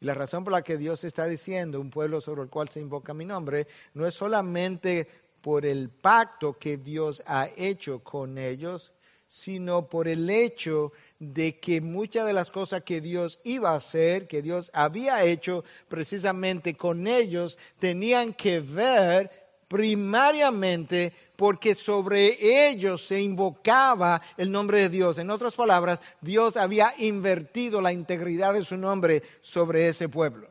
Y 0.00 0.06
la 0.06 0.14
razón 0.14 0.42
por 0.42 0.54
la 0.54 0.62
que 0.62 0.78
Dios 0.78 1.04
está 1.04 1.26
diciendo 1.26 1.78
un 1.78 1.90
pueblo 1.90 2.20
sobre 2.20 2.42
el 2.42 2.48
cual 2.48 2.70
se 2.70 2.80
invoca 2.80 3.12
mi 3.12 3.26
nombre 3.26 3.66
no 3.92 4.06
es 4.06 4.14
solamente 4.14 5.06
por 5.42 5.66
el 5.66 5.90
pacto 5.90 6.58
que 6.58 6.78
Dios 6.78 7.22
ha 7.26 7.50
hecho 7.56 8.02
con 8.02 8.38
ellos, 8.38 8.92
sino 9.26 9.86
por 9.86 10.08
el 10.08 10.30
hecho 10.30 10.92
de 11.32 11.58
que 11.58 11.80
muchas 11.80 12.26
de 12.26 12.32
las 12.32 12.50
cosas 12.50 12.82
que 12.82 13.00
Dios 13.00 13.40
iba 13.44 13.70
a 13.70 13.76
hacer, 13.76 14.26
que 14.26 14.42
Dios 14.42 14.70
había 14.74 15.24
hecho 15.24 15.64
precisamente 15.88 16.76
con 16.76 17.06
ellos, 17.06 17.58
tenían 17.78 18.32
que 18.32 18.60
ver 18.60 19.30
primariamente 19.68 21.12
porque 21.36 21.74
sobre 21.74 22.68
ellos 22.68 23.04
se 23.04 23.20
invocaba 23.20 24.20
el 24.36 24.52
nombre 24.52 24.82
de 24.82 24.88
Dios. 24.88 25.18
En 25.18 25.30
otras 25.30 25.54
palabras, 25.54 26.00
Dios 26.20 26.56
había 26.56 26.94
invertido 26.98 27.80
la 27.80 27.92
integridad 27.92 28.54
de 28.54 28.64
su 28.64 28.76
nombre 28.76 29.22
sobre 29.42 29.88
ese 29.88 30.08
pueblo. 30.08 30.48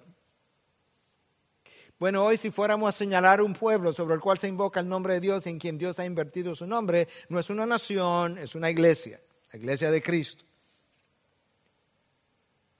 Bueno, 1.99 2.25
hoy 2.25 2.35
si 2.35 2.51
fuéramos 2.51 2.89
a 2.89 2.97
señalar 2.97 3.41
un 3.41 3.53
pueblo 3.53 3.93
sobre 3.93 4.15
el 4.15 4.19
cual 4.19 4.37
se 4.37 4.49
invoca 4.49 4.81
el 4.81 4.89
nombre 4.89 5.13
de 5.13 5.19
Dios, 5.21 5.47
en 5.47 5.57
quien 5.57 5.77
Dios 5.77 5.99
ha 5.99 6.05
invertido 6.05 6.53
su 6.53 6.67
nombre, 6.67 7.07
no 7.29 7.39
es 7.39 7.49
una 7.49 7.65
nación, 7.65 8.37
es 8.37 8.55
una 8.55 8.69
iglesia, 8.69 9.21
la 9.53 9.59
iglesia 9.59 9.89
de 9.89 10.01
Cristo. 10.01 10.43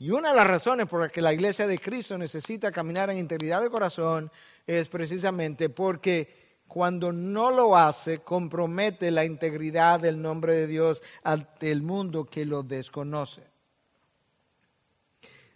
Y 0.03 0.11
una 0.11 0.31
de 0.31 0.35
las 0.35 0.47
razones 0.47 0.85
por 0.85 0.99
las 0.99 1.13
que 1.13 1.21
la 1.21 1.31
iglesia 1.31 1.65
de 1.65 1.79
Cristo 1.79 2.17
necesita 2.17 2.73
caminar 2.73 3.09
en 3.09 3.19
integridad 3.19 3.61
de 3.61 3.69
corazón 3.69 4.29
es 4.67 4.89
precisamente 4.89 5.69
porque 5.69 6.59
cuando 6.67 7.13
no 7.13 7.51
lo 7.51 7.77
hace, 7.77 8.19
compromete 8.19 9.11
la 9.11 9.23
integridad 9.23 10.01
del 10.01 10.21
nombre 10.21 10.55
de 10.55 10.67
Dios 10.67 11.01
ante 11.23 11.71
el 11.71 11.83
mundo 11.83 12.25
que 12.25 12.45
lo 12.45 12.63
desconoce. 12.63 13.47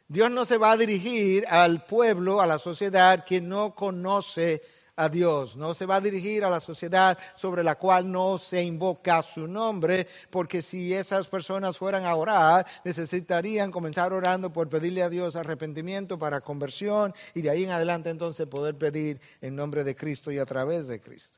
Dios 0.07 0.31
no 0.31 0.45
se 0.45 0.55
va 0.55 0.71
a 0.71 0.77
dirigir 0.77 1.45
al 1.49 1.85
pueblo, 1.85 2.39
a 2.39 2.47
la 2.47 2.57
sociedad 2.57 3.25
que 3.25 3.41
no 3.41 3.75
conoce 3.75 4.61
a 4.97 5.09
Dios, 5.09 5.55
no 5.57 5.75
se 5.75 5.85
va 5.85 5.97
a 5.97 6.01
dirigir 6.01 6.43
a 6.43 6.49
la 6.49 6.59
sociedad 6.59 7.17
sobre 7.35 7.63
la 7.63 7.75
cual 7.75 8.11
no 8.11 8.39
se 8.39 8.63
invoca 8.63 9.21
su 9.21 9.47
nombre, 9.47 10.07
porque 10.31 10.63
si 10.63 10.91
esas 10.91 11.27
personas 11.27 11.77
fueran 11.77 12.03
a 12.03 12.15
orar, 12.15 12.65
necesitarían 12.83 13.71
comenzar 13.71 14.11
orando 14.11 14.51
por 14.51 14.67
pedirle 14.67 15.03
a 15.03 15.09
Dios 15.09 15.35
arrepentimiento 15.35 16.17
para 16.17 16.41
conversión 16.41 17.13
y 17.35 17.43
de 17.43 17.51
ahí 17.51 17.63
en 17.63 17.71
adelante 17.71 18.09
entonces 18.09 18.47
poder 18.47 18.75
pedir 18.75 19.21
en 19.39 19.55
nombre 19.55 19.83
de 19.83 19.95
Cristo 19.95 20.31
y 20.31 20.39
a 20.39 20.45
través 20.47 20.87
de 20.87 20.99
Cristo. 20.99 21.37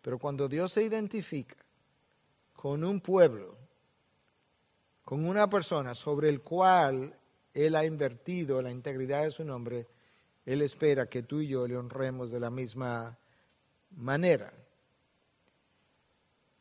Pero 0.00 0.16
cuando 0.20 0.48
Dios 0.48 0.72
se 0.72 0.84
identifica 0.84 1.56
con 2.52 2.84
un 2.84 3.00
pueblo, 3.00 3.56
con 5.04 5.26
una 5.26 5.50
persona 5.50 5.92
sobre 5.92 6.28
el 6.28 6.40
cual 6.40 7.18
Él 7.52 7.74
ha 7.74 7.84
invertido 7.84 8.62
la 8.62 8.70
integridad 8.70 9.24
de 9.24 9.32
su 9.32 9.44
nombre, 9.44 9.88
él 10.44 10.62
espera 10.62 11.08
que 11.08 11.22
tú 11.22 11.40
y 11.40 11.48
yo 11.48 11.66
le 11.66 11.76
honremos 11.76 12.30
de 12.30 12.40
la 12.40 12.50
misma 12.50 13.16
manera. 13.90 14.52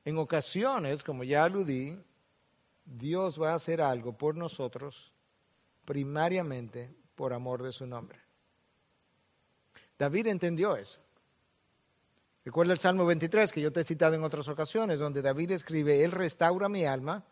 En 0.05 0.17
ocasiones, 0.17 1.03
como 1.03 1.23
ya 1.23 1.43
aludí, 1.43 1.97
Dios 2.85 3.41
va 3.41 3.51
a 3.51 3.55
hacer 3.55 3.81
algo 3.81 4.17
por 4.17 4.35
nosotros 4.35 5.11
primariamente 5.85 6.93
por 7.15 7.33
amor 7.33 7.63
de 7.63 7.71
su 7.71 7.85
nombre. 7.85 8.19
David 9.97 10.27
entendió 10.27 10.75
eso. 10.75 10.99
Recuerda 12.43 12.73
el 12.73 12.79
Salmo 12.79 13.05
23 13.05 13.51
que 13.51 13.61
yo 13.61 13.71
te 13.71 13.81
he 13.81 13.83
citado 13.83 14.15
en 14.15 14.23
otras 14.23 14.47
ocasiones, 14.47 14.99
donde 14.99 15.21
David 15.21 15.51
escribe, 15.51 16.03
Él 16.03 16.11
restaura 16.11 16.67
mi 16.69 16.85
alma, 16.85 17.23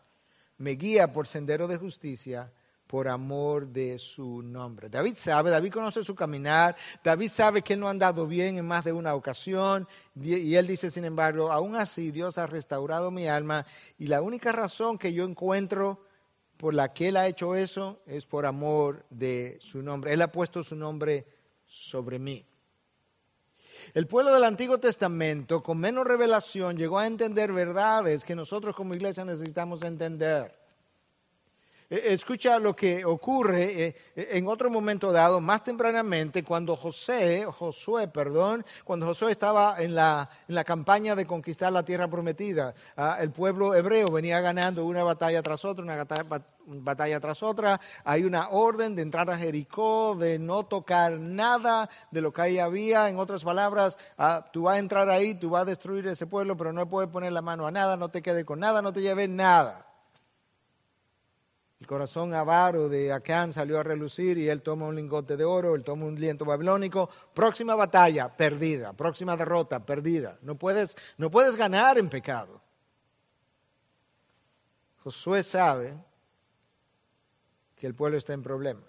me 0.58 0.72
guía 0.72 1.12
por 1.12 1.26
sendero 1.26 1.66
de 1.66 1.78
justicia 1.78 2.52
por 2.90 3.06
amor 3.06 3.68
de 3.68 3.98
su 3.98 4.42
nombre. 4.42 4.88
David 4.88 5.14
sabe, 5.14 5.48
David 5.48 5.72
conoce 5.72 6.02
su 6.02 6.12
caminar, 6.12 6.74
David 7.04 7.28
sabe 7.28 7.62
que 7.62 7.76
no 7.76 7.86
ha 7.86 7.90
andado 7.90 8.26
bien 8.26 8.58
en 8.58 8.66
más 8.66 8.82
de 8.82 8.92
una 8.92 9.14
ocasión 9.14 9.86
y 10.20 10.56
él 10.56 10.66
dice, 10.66 10.90
sin 10.90 11.04
embargo, 11.04 11.52
aún 11.52 11.76
así 11.76 12.10
Dios 12.10 12.36
ha 12.36 12.48
restaurado 12.48 13.12
mi 13.12 13.28
alma 13.28 13.64
y 13.96 14.08
la 14.08 14.20
única 14.20 14.50
razón 14.50 14.98
que 14.98 15.12
yo 15.12 15.22
encuentro 15.22 16.04
por 16.56 16.74
la 16.74 16.92
que 16.92 17.10
él 17.10 17.16
ha 17.16 17.28
hecho 17.28 17.54
eso 17.54 18.02
es 18.06 18.26
por 18.26 18.44
amor 18.44 19.06
de 19.08 19.56
su 19.60 19.82
nombre. 19.82 20.12
Él 20.12 20.20
ha 20.22 20.32
puesto 20.32 20.64
su 20.64 20.74
nombre 20.74 21.28
sobre 21.66 22.18
mí. 22.18 22.44
El 23.94 24.08
pueblo 24.08 24.34
del 24.34 24.42
Antiguo 24.42 24.78
Testamento, 24.78 25.62
con 25.62 25.78
menos 25.78 26.08
revelación, 26.08 26.76
llegó 26.76 26.98
a 26.98 27.06
entender 27.06 27.52
verdades 27.52 28.24
que 28.24 28.34
nosotros 28.34 28.74
como 28.74 28.94
iglesia 28.94 29.24
necesitamos 29.24 29.84
entender. 29.84 30.59
Eh, 31.90 32.12
escucha 32.12 32.60
lo 32.60 32.76
que 32.76 33.04
ocurre 33.04 33.86
eh, 33.86 33.96
eh, 34.14 34.28
en 34.32 34.46
otro 34.46 34.70
momento 34.70 35.10
dado, 35.10 35.40
más 35.40 35.64
tempranamente, 35.64 36.44
cuando 36.44 36.76
José, 36.76 37.44
Josué, 37.44 38.06
perdón, 38.06 38.64
cuando 38.84 39.06
Josué 39.06 39.32
estaba 39.32 39.74
en 39.82 39.96
la, 39.96 40.30
en 40.46 40.54
la 40.54 40.62
campaña 40.62 41.16
de 41.16 41.26
conquistar 41.26 41.72
la 41.72 41.84
tierra 41.84 42.06
prometida. 42.06 42.74
Ah, 42.96 43.18
el 43.20 43.32
pueblo 43.32 43.74
hebreo 43.74 44.08
venía 44.08 44.40
ganando 44.40 44.84
una 44.84 45.02
batalla 45.02 45.42
tras 45.42 45.64
otra, 45.64 45.82
una 45.82 46.06
batalla, 46.66 47.18
tras 47.18 47.42
otra. 47.42 47.80
Hay 48.04 48.22
una 48.22 48.50
orden 48.50 48.94
de 48.94 49.02
entrar 49.02 49.28
a 49.28 49.36
Jericó, 49.36 50.14
de 50.14 50.38
no 50.38 50.62
tocar 50.62 51.18
nada 51.18 51.90
de 52.12 52.20
lo 52.20 52.32
que 52.32 52.42
ahí 52.42 52.58
había. 52.60 53.08
En 53.08 53.18
otras 53.18 53.42
palabras, 53.42 53.98
ah, 54.16 54.46
tú 54.52 54.62
vas 54.62 54.76
a 54.76 54.78
entrar 54.78 55.08
ahí, 55.08 55.34
tú 55.34 55.50
vas 55.50 55.62
a 55.62 55.64
destruir 55.64 56.06
ese 56.06 56.28
pueblo, 56.28 56.56
pero 56.56 56.72
no 56.72 56.88
puedes 56.88 57.10
poner 57.10 57.32
la 57.32 57.42
mano 57.42 57.66
a 57.66 57.72
nada, 57.72 57.96
no 57.96 58.10
te 58.10 58.22
quedes 58.22 58.44
con 58.44 58.60
nada, 58.60 58.80
no 58.80 58.92
te 58.92 59.02
lleves 59.02 59.28
nada. 59.28 59.89
Corazón 61.90 62.32
avaro 62.34 62.88
de 62.88 63.12
Acán 63.12 63.52
salió 63.52 63.80
a 63.80 63.82
relucir 63.82 64.38
y 64.38 64.48
él 64.48 64.62
toma 64.62 64.86
un 64.86 64.94
lingote 64.94 65.36
de 65.36 65.44
oro, 65.44 65.74
él 65.74 65.82
toma 65.82 66.06
un 66.06 66.14
liento 66.14 66.44
babilónico. 66.44 67.10
Próxima 67.34 67.74
batalla, 67.74 68.28
perdida. 68.28 68.92
Próxima 68.92 69.36
derrota, 69.36 69.84
perdida. 69.84 70.38
No 70.42 70.54
puedes, 70.54 70.96
no 71.18 71.32
puedes 71.32 71.56
ganar 71.56 71.98
en 71.98 72.08
pecado. 72.08 72.60
Josué 75.02 75.42
sabe 75.42 75.96
que 77.74 77.88
el 77.88 77.96
pueblo 77.96 78.18
está 78.18 78.34
en 78.34 78.44
problema. 78.44 78.86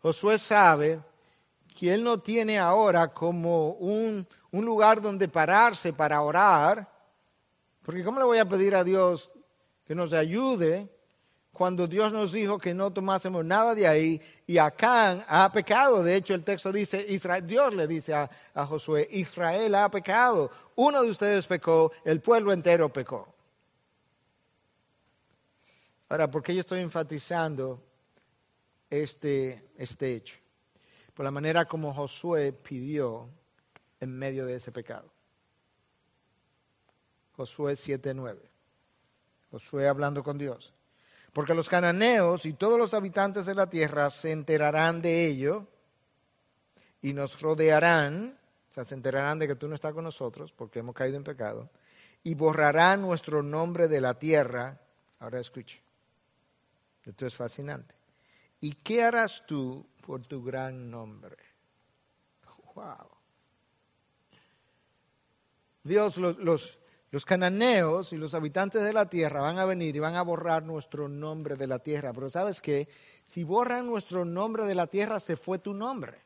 Josué 0.00 0.38
sabe 0.38 1.02
que 1.78 1.92
él 1.92 2.02
no 2.02 2.18
tiene 2.20 2.58
ahora 2.58 3.08
como 3.08 3.72
un, 3.72 4.26
un 4.52 4.64
lugar 4.64 5.02
donde 5.02 5.28
pararse 5.28 5.92
para 5.92 6.22
orar, 6.22 6.90
porque 7.82 8.02
¿cómo 8.02 8.20
le 8.20 8.24
voy 8.24 8.38
a 8.38 8.48
pedir 8.48 8.74
a 8.74 8.82
Dios 8.82 9.30
que 9.84 9.94
nos 9.94 10.14
ayude 10.14 10.88
cuando 11.52 11.86
Dios 11.86 12.12
nos 12.12 12.32
dijo 12.32 12.58
que 12.58 12.72
no 12.72 12.90
tomásemos 12.90 13.44
nada 13.44 13.74
de 13.74 13.86
ahí 13.86 14.20
y 14.46 14.56
Acán 14.56 15.22
ha 15.28 15.52
pecado. 15.52 16.02
De 16.02 16.16
hecho, 16.16 16.34
el 16.34 16.44
texto 16.44 16.72
dice, 16.72 17.06
Dios 17.44 17.74
le 17.74 17.86
dice 17.86 18.14
a, 18.14 18.30
a 18.54 18.66
Josué, 18.66 19.06
Israel 19.10 19.74
ha 19.74 19.90
pecado. 19.90 20.50
Uno 20.76 21.02
de 21.02 21.10
ustedes 21.10 21.46
pecó, 21.46 21.92
el 22.04 22.20
pueblo 22.20 22.52
entero 22.52 22.90
pecó. 22.90 23.28
Ahora, 26.08 26.30
¿por 26.30 26.42
qué 26.42 26.54
yo 26.54 26.60
estoy 26.60 26.80
enfatizando 26.80 27.82
este, 28.88 29.70
este 29.76 30.14
hecho? 30.14 30.36
Por 31.12 31.24
la 31.24 31.30
manera 31.30 31.66
como 31.66 31.92
Josué 31.92 32.52
pidió 32.52 33.28
en 34.00 34.18
medio 34.18 34.46
de 34.46 34.54
ese 34.54 34.72
pecado. 34.72 35.10
Josué 37.36 37.74
7:9. 37.74 38.38
Josué 39.50 39.86
hablando 39.86 40.22
con 40.22 40.38
Dios 40.38 40.74
porque 41.32 41.54
los 41.54 41.68
cananeos 41.68 42.46
y 42.46 42.52
todos 42.52 42.78
los 42.78 42.94
habitantes 42.94 43.46
de 43.46 43.54
la 43.54 43.68
tierra 43.68 44.10
se 44.10 44.32
enterarán 44.32 45.00
de 45.00 45.26
ello 45.26 45.66
y 47.00 47.12
nos 47.12 47.40
rodearán, 47.40 48.36
o 48.70 48.74
sea, 48.74 48.84
se 48.84 48.94
enterarán 48.94 49.38
de 49.38 49.48
que 49.48 49.56
tú 49.56 49.68
no 49.68 49.74
estás 49.74 49.94
con 49.94 50.04
nosotros 50.04 50.52
porque 50.52 50.80
hemos 50.80 50.94
caído 50.94 51.16
en 51.16 51.24
pecado, 51.24 51.70
y 52.22 52.34
borrarán 52.34 53.02
nuestro 53.02 53.42
nombre 53.42 53.88
de 53.88 54.00
la 54.00 54.14
tierra. 54.14 54.80
Ahora 55.18 55.40
escuche. 55.40 55.82
Esto 57.04 57.26
es 57.26 57.34
fascinante. 57.34 57.94
¿Y 58.60 58.74
qué 58.74 59.02
harás 59.02 59.44
tú 59.46 59.84
por 60.06 60.22
tu 60.22 60.42
gran 60.42 60.88
nombre? 60.90 61.36
Wow. 62.74 63.08
Dios, 65.82 66.16
los, 66.16 66.78
los 67.12 67.26
cananeos 67.26 68.14
y 68.14 68.16
los 68.16 68.32
habitantes 68.32 68.82
de 68.82 68.94
la 68.94 69.04
tierra 69.04 69.42
van 69.42 69.58
a 69.58 69.66
venir 69.66 69.94
y 69.94 69.98
van 69.98 70.16
a 70.16 70.22
borrar 70.22 70.62
nuestro 70.62 71.08
nombre 71.08 71.56
de 71.56 71.66
la 71.66 71.78
tierra. 71.78 72.14
Pero 72.14 72.30
sabes 72.30 72.62
qué? 72.62 72.88
Si 73.22 73.44
borran 73.44 73.86
nuestro 73.86 74.24
nombre 74.24 74.64
de 74.64 74.74
la 74.74 74.86
tierra, 74.86 75.20
se 75.20 75.36
fue 75.36 75.58
tu 75.58 75.74
nombre. 75.74 76.18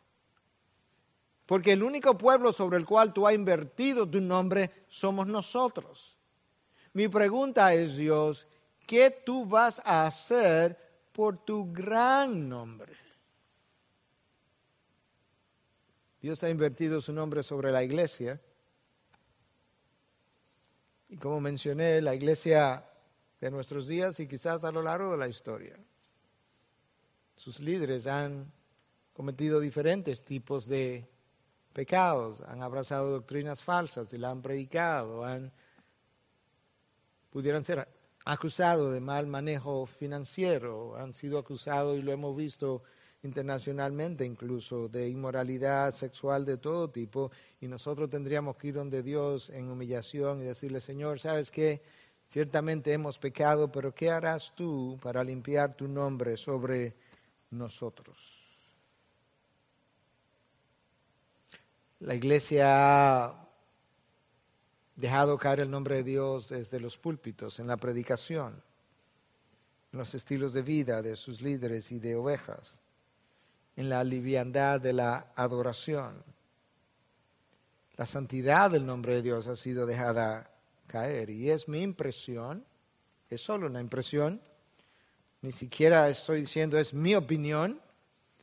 Porque 1.45 1.73
el 1.73 1.83
único 1.83 2.17
pueblo 2.17 2.53
sobre 2.53 2.79
el 2.79 2.87
cual 2.87 3.13
tú 3.13 3.27
has 3.27 3.35
invertido 3.35 4.09
tu 4.09 4.21
nombre 4.21 4.71
somos 4.87 5.27
nosotros. 5.27 6.17
Mi 6.93 7.09
pregunta 7.09 7.75
es, 7.75 7.97
Dios, 7.97 8.47
¿qué 8.87 9.11
tú 9.11 9.45
vas 9.45 9.83
a 9.85 10.07
hacer 10.07 10.79
por 11.13 11.37
tu 11.37 11.73
gran 11.73 12.49
nombre? 12.49 12.97
Dios 16.23 16.45
ha 16.45 16.49
invertido 16.49 17.01
su 17.01 17.13
nombre 17.13 17.43
sobre 17.43 17.73
la 17.73 17.83
iglesia. 17.83 18.41
Y 21.09 21.17
como 21.17 21.41
mencioné, 21.41 22.01
la 22.01 22.15
iglesia 22.15 22.85
de 23.41 23.51
nuestros 23.51 23.87
días 23.87 24.19
y 24.21 24.27
quizás 24.27 24.65
a 24.65 24.73
lo 24.73 24.83
largo 24.83 25.13
de 25.13 25.19
la 25.19 25.29
historia. 25.29 25.77
Sus 27.37 27.61
líderes 27.61 28.07
han 28.07 28.51
cometido 29.13 29.61
diferentes 29.61 30.25
tipos 30.25 30.67
de 30.67 31.09
pecados, 31.73 32.41
han 32.41 32.63
abrazado 32.63 33.11
doctrinas 33.11 33.63
falsas 33.63 34.13
y 34.13 34.19
la 34.19 34.31
han 34.31 34.43
predicado, 34.43 35.25
han, 35.25 35.53
pudieran 37.31 37.63
ser 37.65 37.87
acusados 38.25 38.93
de 38.93 39.01
mal 39.01 39.27
manejo 39.27 39.87
financiero, 39.87 40.97
han 40.97 41.15
sido 41.15 41.39
acusados, 41.39 41.99
y 41.99 42.03
lo 42.03 42.13
hemos 42.13 42.35
visto 42.35 42.83
internacionalmente 43.27 44.25
incluso, 44.25 44.89
de 44.89 45.09
inmoralidad 45.09 45.93
sexual 45.93 46.47
de 46.47 46.57
todo 46.57 46.89
tipo, 46.89 47.31
y 47.61 47.69
nosotros 47.69 48.09
tendríamos 48.09 48.57
que 48.57 48.69
ir 48.69 48.75
donde 48.75 49.03
Dios 49.03 49.51
en 49.51 49.69
humillación 49.69 50.41
y 50.41 50.45
decirle, 50.45 50.81
Señor, 50.81 51.21
¿sabes 51.21 51.51
qué? 51.51 51.83
Ciertamente 52.29 52.93
hemos 52.93 53.19
pecado, 53.19 53.71
pero 53.71 53.95
¿qué 53.95 54.11
harás 54.11 54.55
tú 54.55 54.99
para 55.03 55.23
limpiar 55.23 55.75
tu 55.75 55.87
nombre 55.87 56.37
sobre 56.37 56.95
nosotros? 57.51 58.17
La 62.01 62.15
iglesia 62.15 63.25
ha 63.25 63.49
dejado 64.97 65.39
caer 65.39 65.61
el 65.61 65.71
nombre 65.71 65.97
de 65.97 66.03
Dios 66.03 66.49
desde 66.49 66.81
los 66.81 66.99
púlpitos, 66.99 67.61
en 67.61 67.67
la 67.67 67.77
predicación, 67.77 68.61
en 69.93 69.99
los 69.99 70.15
estilos 70.15 70.53
de 70.53 70.63
vida 70.63 71.03
de 71.03 71.17
sus 71.17 71.41
líderes 71.41 71.93
y 71.93 72.01
de 72.01 72.17
ovejas, 72.17 72.77
en 73.77 73.91
la 73.91 74.03
liviandad 74.03 74.81
de 74.81 74.93
la 74.93 75.33
adoración. 75.37 76.25
La 77.97 78.07
santidad 78.07 78.71
del 78.71 78.87
nombre 78.87 79.17
de 79.17 79.23
Dios 79.23 79.47
ha 79.49 79.57
sido 79.57 79.87
dejada 79.87 80.51
caer 80.87 81.31
y 81.31 81.51
es 81.51 81.69
mi 81.69 81.83
impresión, 81.83 82.65
es 83.31 83.41
solo 83.41 83.67
una 83.67 83.81
impresión, 83.81 84.41
ni 85.43 85.53
siquiera 85.53 86.09
estoy 86.09 86.41
diciendo 86.41 86.79
es 86.79 86.95
mi 86.95 87.15
opinión, 87.15 87.81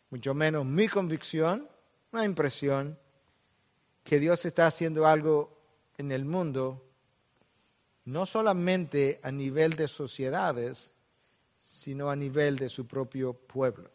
mucho 0.10 0.34
menos 0.34 0.66
mi 0.66 0.88
convicción, 0.88 1.68
una 2.12 2.26
impresión 2.26 2.98
que 4.04 4.20
Dios 4.20 4.46
está 4.46 4.68
haciendo 4.68 5.08
algo 5.08 5.58
en 5.98 6.12
el 6.12 6.26
mundo, 6.26 6.84
no 8.06 8.26
solamente 8.26 9.20
a 9.24 9.32
nivel 9.32 9.76
de 9.76 9.88
sociedades, 9.88 10.92
sino 11.62 12.10
a 12.10 12.16
nivel 12.16 12.58
de 12.58 12.70
su 12.70 12.86
propio 12.86 13.34
pueblo. 13.34 13.90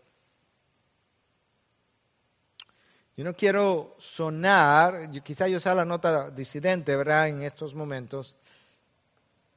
Yo 3.18 3.24
no 3.24 3.34
quiero 3.34 3.96
sonar, 3.98 5.10
quizá 5.24 5.48
yo 5.48 5.58
sea 5.58 5.74
la 5.74 5.84
nota 5.84 6.30
disidente, 6.30 6.94
¿verdad?, 6.94 7.28
en 7.28 7.42
estos 7.42 7.74
momentos, 7.74 8.36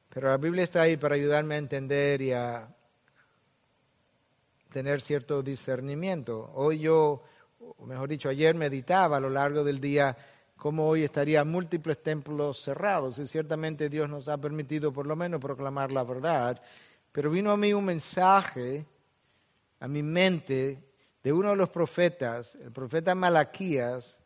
pero 0.08 0.30
la 0.30 0.36
Biblia 0.36 0.64
está 0.64 0.82
ahí 0.82 0.96
para 0.96 1.14
ayudarme 1.14 1.54
a 1.54 1.58
entender 1.58 2.20
y 2.22 2.32
a 2.32 2.66
tener 4.68 5.00
cierto 5.00 5.44
discernimiento. 5.44 6.50
Hoy 6.56 6.80
yo, 6.80 7.22
mejor 7.84 8.08
dicho, 8.08 8.28
ayer 8.28 8.56
meditaba 8.56 9.18
a 9.18 9.20
lo 9.20 9.30
largo 9.30 9.62
del 9.62 9.80
día 9.80 10.16
como 10.56 10.88
hoy 10.88 11.04
estarían 11.04 11.48
múltiples 11.48 12.02
templos 12.02 12.60
cerrados. 12.60 13.16
Y 13.20 13.28
ciertamente 13.28 13.88
Dios 13.88 14.10
nos 14.10 14.26
ha 14.26 14.38
permitido 14.38 14.92
por 14.92 15.06
lo 15.06 15.14
menos 15.14 15.40
proclamar 15.40 15.92
la 15.92 16.02
verdad. 16.02 16.60
Pero 17.12 17.30
vino 17.30 17.52
a 17.52 17.56
mí 17.56 17.72
un 17.72 17.84
mensaje, 17.84 18.84
a 19.78 19.86
mi 19.86 20.02
mente, 20.02 20.82
de 21.22 21.32
uno 21.32 21.50
de 21.50 21.56
los 21.56 21.68
profetas, 21.68 22.56
el 22.56 22.72
profeta 22.72 23.14
Malaquías, 23.14 24.16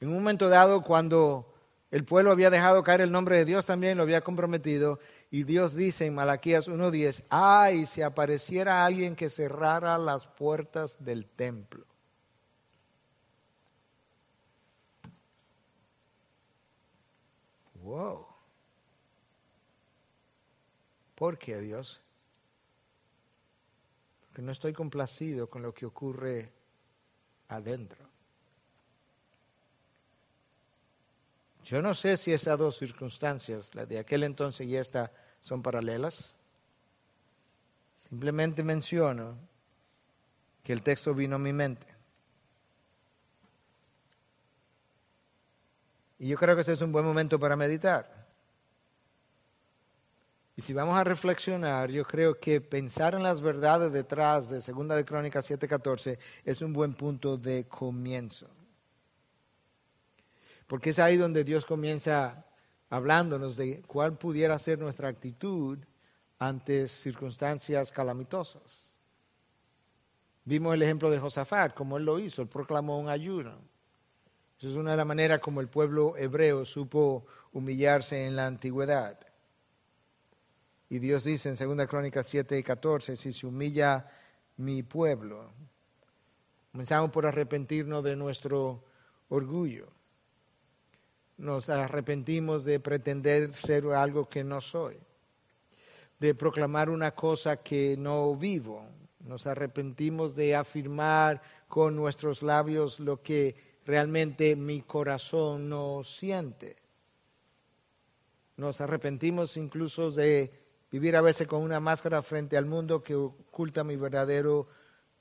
en 0.00 0.08
un 0.08 0.14
momento 0.14 0.48
dado 0.48 0.82
cuando 0.82 1.52
el 1.90 2.04
pueblo 2.04 2.30
había 2.30 2.50
dejado 2.50 2.82
caer 2.82 3.00
el 3.00 3.12
nombre 3.12 3.36
de 3.36 3.44
Dios 3.44 3.66
también, 3.66 3.96
lo 3.96 4.02
había 4.02 4.22
comprometido, 4.22 4.98
y 5.30 5.42
Dios 5.42 5.74
dice 5.74 6.06
en 6.06 6.14
Malaquías 6.14 6.68
1.10, 6.68 7.24
ay, 7.30 7.86
si 7.86 8.02
apareciera 8.02 8.84
alguien 8.84 9.16
que 9.16 9.28
cerrara 9.28 9.98
las 9.98 10.26
puertas 10.26 11.04
del 11.04 11.26
templo 11.26 11.86
Wow. 17.86 18.26
¿Por 21.14 21.38
qué 21.38 21.60
Dios? 21.60 22.02
Porque 24.36 24.44
no 24.44 24.52
estoy 24.52 24.74
complacido 24.74 25.48
con 25.48 25.62
lo 25.62 25.72
que 25.72 25.86
ocurre 25.86 26.52
adentro. 27.48 28.06
Yo 31.64 31.80
no 31.80 31.94
sé 31.94 32.18
si 32.18 32.34
esas 32.34 32.58
dos 32.58 32.76
circunstancias, 32.76 33.74
la 33.74 33.86
de 33.86 33.98
aquel 33.98 34.24
entonces 34.24 34.66
y 34.66 34.76
esta, 34.76 35.10
son 35.40 35.62
paralelas. 35.62 36.34
Simplemente 38.10 38.62
menciono 38.62 39.38
que 40.62 40.74
el 40.74 40.82
texto 40.82 41.14
vino 41.14 41.36
a 41.36 41.38
mi 41.38 41.54
mente. 41.54 41.86
Y 46.18 46.28
yo 46.28 46.36
creo 46.36 46.54
que 46.54 46.60
ese 46.60 46.74
es 46.74 46.82
un 46.82 46.92
buen 46.92 47.06
momento 47.06 47.40
para 47.40 47.56
meditar. 47.56 48.15
Y 50.58 50.62
si 50.62 50.72
vamos 50.72 50.96
a 50.96 51.04
reflexionar, 51.04 51.90
yo 51.90 52.06
creo 52.06 52.40
que 52.40 52.62
pensar 52.62 53.14
en 53.14 53.22
las 53.22 53.42
verdades 53.42 53.92
detrás 53.92 54.48
de 54.48 54.62
Segunda 54.62 54.96
de 54.96 55.04
Crónicas 55.04 55.44
7:14 55.50 56.18
es 56.44 56.62
un 56.62 56.72
buen 56.72 56.94
punto 56.94 57.36
de 57.36 57.68
comienzo. 57.68 58.48
Porque 60.66 60.90
es 60.90 60.98
ahí 60.98 61.18
donde 61.18 61.44
Dios 61.44 61.66
comienza 61.66 62.46
hablándonos 62.88 63.58
de 63.58 63.82
cuál 63.82 64.16
pudiera 64.16 64.58
ser 64.58 64.78
nuestra 64.78 65.08
actitud 65.08 65.78
ante 66.38 66.88
circunstancias 66.88 67.92
calamitosas. 67.92 68.86
Vimos 70.46 70.74
el 70.74 70.82
ejemplo 70.82 71.10
de 71.10 71.18
Josafat, 71.18 71.74
como 71.74 71.98
él 71.98 72.04
lo 72.04 72.18
hizo, 72.18 72.40
él 72.40 72.48
proclamó 72.48 72.98
un 72.98 73.10
ayuno. 73.10 73.58
Esa 74.58 74.68
es 74.68 74.76
una 74.76 74.92
de 74.92 74.96
las 74.96 75.06
maneras 75.06 75.40
como 75.40 75.60
el 75.60 75.68
pueblo 75.68 76.16
hebreo 76.16 76.64
supo 76.64 77.26
humillarse 77.52 78.26
en 78.26 78.36
la 78.36 78.46
antigüedad. 78.46 79.25
Y 80.88 80.98
Dios 81.00 81.24
dice 81.24 81.48
en 81.48 81.76
2 81.76 81.86
Crónicas 81.88 82.26
7 82.28 82.58
y 82.58 82.62
14, 82.62 83.16
si 83.16 83.32
se 83.32 83.46
humilla 83.46 84.08
mi 84.56 84.82
pueblo. 84.82 85.50
Comenzamos 86.70 87.10
por 87.10 87.26
arrepentirnos 87.26 88.04
de 88.04 88.14
nuestro 88.16 88.84
orgullo. 89.28 89.88
Nos 91.38 91.68
arrepentimos 91.68 92.64
de 92.64 92.80
pretender 92.80 93.52
ser 93.52 93.86
algo 93.86 94.28
que 94.28 94.44
no 94.44 94.60
soy, 94.60 94.96
de 96.18 96.34
proclamar 96.34 96.88
una 96.88 97.14
cosa 97.14 97.62
que 97.62 97.96
no 97.98 98.34
vivo. 98.36 98.86
Nos 99.20 99.46
arrepentimos 99.46 100.36
de 100.36 100.54
afirmar 100.54 101.42
con 101.68 101.96
nuestros 101.96 102.42
labios 102.42 103.00
lo 103.00 103.22
que 103.22 103.56
realmente 103.84 104.54
mi 104.54 104.82
corazón 104.82 105.68
no 105.68 106.02
siente. 106.04 106.76
Nos 108.56 108.80
arrepentimos 108.80 109.56
incluso 109.56 110.10
de 110.10 110.65
vivir 110.90 111.16
a 111.16 111.20
veces 111.20 111.46
con 111.46 111.62
una 111.62 111.80
máscara 111.80 112.22
frente 112.22 112.56
al 112.56 112.66
mundo 112.66 113.02
que 113.02 113.14
oculta 113.14 113.84
mi 113.84 113.96
verdadero 113.96 114.66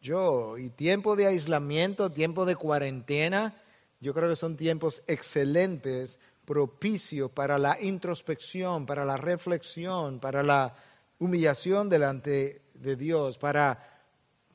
yo. 0.01 0.57
Y 0.57 0.69
tiempo 0.69 1.15
de 1.15 1.27
aislamiento, 1.27 2.11
tiempo 2.11 2.45
de 2.45 2.55
cuarentena, 2.55 3.61
yo 3.99 4.13
creo 4.13 4.29
que 4.29 4.35
son 4.35 4.55
tiempos 4.55 5.03
excelentes, 5.07 6.19
propicios 6.45 7.31
para 7.31 7.57
la 7.57 7.77
introspección, 7.81 8.85
para 8.85 9.03
la 9.03 9.17
reflexión, 9.17 10.19
para 10.19 10.43
la 10.43 10.75
humillación 11.19 11.89
delante 11.89 12.61
de 12.75 12.95
Dios, 12.95 13.37
para 13.37 13.94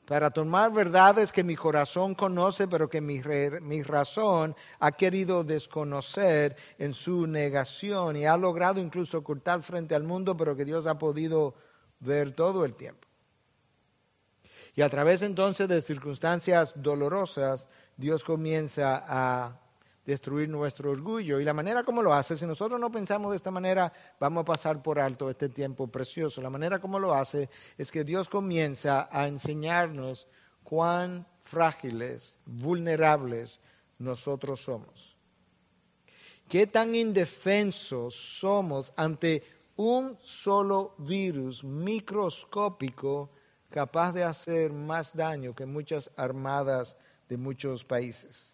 para 0.05 0.31
tomar 0.31 0.71
verdades 0.71 1.31
que 1.31 1.43
mi 1.43 1.55
corazón 1.55 2.15
conoce, 2.15 2.67
pero 2.67 2.89
que 2.89 3.01
mi, 3.01 3.21
mi, 3.61 3.83
razón 3.83 4.55
ha 4.79 4.91
querido 4.91 5.43
desconocer 5.43 6.55
en 6.77 6.93
su 6.93 7.27
negación 7.27 8.17
y 8.17 8.25
ha 8.25 8.35
logrado 8.35 8.81
incluso 8.81 9.19
ocultar 9.19 9.61
frente 9.61 9.95
al 9.95 10.03
mundo, 10.03 10.35
pero 10.35 10.55
que 10.55 10.65
Dios 10.65 10.87
ha 10.87 10.97
podido 10.97 11.53
ver 11.99 12.31
todo 12.33 12.65
el 12.65 12.75
tiempo. 12.75 13.07
Y 14.75 14.81
a 14.81 14.89
través 14.89 15.21
entonces 15.21 15.67
de 15.67 15.81
circunstancias 15.81 16.73
dolorosas, 16.75 17.67
Dios 17.97 18.23
comienza 18.23 19.03
a 19.07 19.59
destruir 20.05 20.49
nuestro 20.49 20.91
orgullo. 20.91 21.39
Y 21.39 21.43
la 21.43 21.53
manera 21.53 21.83
como 21.83 22.01
lo 22.01 22.13
hace, 22.13 22.37
si 22.37 22.45
nosotros 22.45 22.79
no 22.79 22.91
pensamos 22.91 23.31
de 23.31 23.37
esta 23.37 23.51
manera, 23.51 23.91
vamos 24.19 24.41
a 24.41 24.45
pasar 24.45 24.81
por 24.81 24.99
alto 24.99 25.29
este 25.29 25.49
tiempo 25.49 25.87
precioso. 25.87 26.41
La 26.41 26.49
manera 26.49 26.79
como 26.79 26.99
lo 26.99 27.13
hace 27.13 27.49
es 27.77 27.91
que 27.91 28.03
Dios 28.03 28.29
comienza 28.29 29.09
a 29.11 29.27
enseñarnos 29.27 30.27
cuán 30.63 31.27
frágiles, 31.41 32.37
vulnerables 32.45 33.59
nosotros 33.99 34.61
somos. 34.61 35.15
Qué 36.47 36.67
tan 36.67 36.95
indefensos 36.95 38.13
somos 38.13 38.91
ante 38.97 39.43
un 39.77 40.17
solo 40.21 40.95
virus 40.97 41.63
microscópico 41.63 43.29
capaz 43.69 44.11
de 44.11 44.23
hacer 44.23 44.73
más 44.73 45.15
daño 45.15 45.55
que 45.55 45.65
muchas 45.65 46.11
armadas 46.17 46.97
de 47.29 47.37
muchos 47.37 47.85
países. 47.85 48.50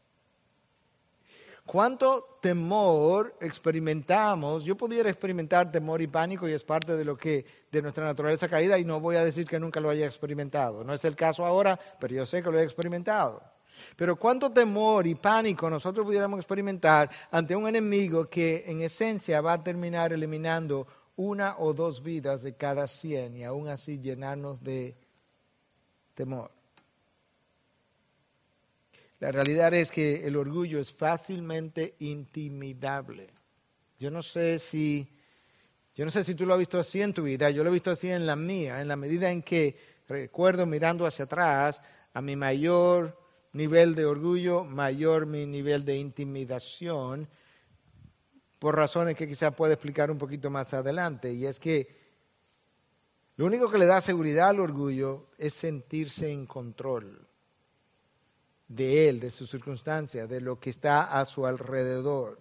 ¿Cuánto 1.68 2.40
temor 2.42 3.36
experimentamos? 3.42 4.64
Yo 4.64 4.78
pudiera 4.78 5.10
experimentar 5.10 5.70
temor 5.70 6.02
y 6.02 6.08
pánico 6.08 6.48
y 6.48 6.54
es 6.54 6.64
parte 6.64 6.96
de 6.96 7.04
lo 7.04 7.18
que 7.18 7.46
de 7.70 7.82
nuestra 7.82 8.06
naturaleza 8.06 8.48
caída 8.48 8.80
y 8.80 8.86
no 8.86 9.02
voy 9.02 9.18
a 9.18 9.26
decir 9.26 9.46
que 9.46 9.60
nunca 9.60 9.82
lo 9.82 9.90
haya 9.90 10.06
experimentado. 10.06 10.86
No 10.86 10.94
es 10.94 11.04
el 11.04 11.14
caso 11.14 11.46
ahora, 11.46 11.78
pero 12.00 12.16
yo 12.16 12.26
sé 12.26 12.42
que 12.42 12.50
lo 12.50 12.58
he 12.58 12.64
experimentado. 12.64 13.44
Pero 13.98 14.16
cuánto 14.16 14.50
temor 14.50 15.06
y 15.08 15.16
pánico 15.16 15.70
nosotros 15.70 16.06
pudiéramos 16.06 16.40
experimentar 16.40 17.10
ante 17.32 17.54
un 17.54 17.68
enemigo 17.68 18.30
que 18.30 18.64
en 18.66 18.82
esencia 18.82 19.42
va 19.42 19.52
a 19.52 19.64
terminar 19.64 20.14
eliminando 20.14 20.88
una 21.18 21.58
o 21.58 21.74
dos 21.74 22.02
vidas 22.02 22.44
de 22.44 22.56
cada 22.56 22.88
cien 22.88 23.36
y 23.36 23.44
aún 23.44 23.68
así 23.68 24.00
llenarnos 24.00 24.64
de 24.64 24.96
temor. 26.16 26.57
La 29.20 29.32
realidad 29.32 29.74
es 29.74 29.92
que 29.92 30.28
el 30.28 30.36
orgullo 30.36 30.80
es 30.80 30.94
fácilmente 30.94 31.96
intimidable. 32.00 33.30
Yo 33.98 34.12
no 34.12 34.22
sé 34.22 34.60
si 34.60 35.12
yo 35.96 36.06
no 36.06 36.12
sé 36.12 36.24
si 36.24 36.36
tú 36.36 36.46
lo 36.46 36.54
has 36.54 36.60
visto 36.60 36.78
así 36.78 37.02
en 37.02 37.12
tu 37.12 37.24
vida, 37.24 37.50
yo 37.50 37.64
lo 37.64 37.72
he 37.72 37.74
visto 37.74 37.90
así 37.90 38.12
en 38.12 38.28
la 38.28 38.36
mía, 38.36 38.82
en 38.82 38.88
la 38.88 38.96
medida 38.96 39.32
en 39.32 39.42
que 39.42 39.76
recuerdo 40.08 40.68
mirando 40.68 41.08
hacia 41.08 41.26
atrás 41.26 41.82
a 42.14 42.22
mi 42.22 42.36
mayor 42.36 43.20
nivel 43.54 43.96
de 43.96 44.06
orgullo, 44.06 44.64
mayor 44.64 45.26
mi 45.26 45.48
nivel 45.48 45.84
de 45.84 45.98
intimidación, 45.98 47.28
por 48.60 48.76
razones 48.76 49.18
que 49.18 49.28
quizá 49.28 49.50
pueda 49.50 49.74
explicar 49.74 50.12
un 50.12 50.20
poquito 50.20 50.52
más 50.52 50.72
adelante, 50.76 51.34
y 51.34 51.48
es 51.48 51.60
que 51.60 51.98
lo 53.36 53.48
único 53.48 53.68
que 53.68 53.80
le 53.80 53.88
da 53.88 54.00
seguridad 54.00 54.50
al 54.50 54.60
orgullo 54.60 55.32
es 55.40 55.56
sentirse 55.56 56.30
en 56.32 56.46
control 56.46 57.27
de 58.68 59.10
él, 59.10 59.20
de 59.20 59.30
su 59.30 59.48
circunstancia, 59.48 60.28
de 60.28 60.42
lo 60.42 60.60
que 60.60 60.70
está 60.70 61.20
a 61.20 61.26
su 61.26 61.46
alrededor. 61.46 62.40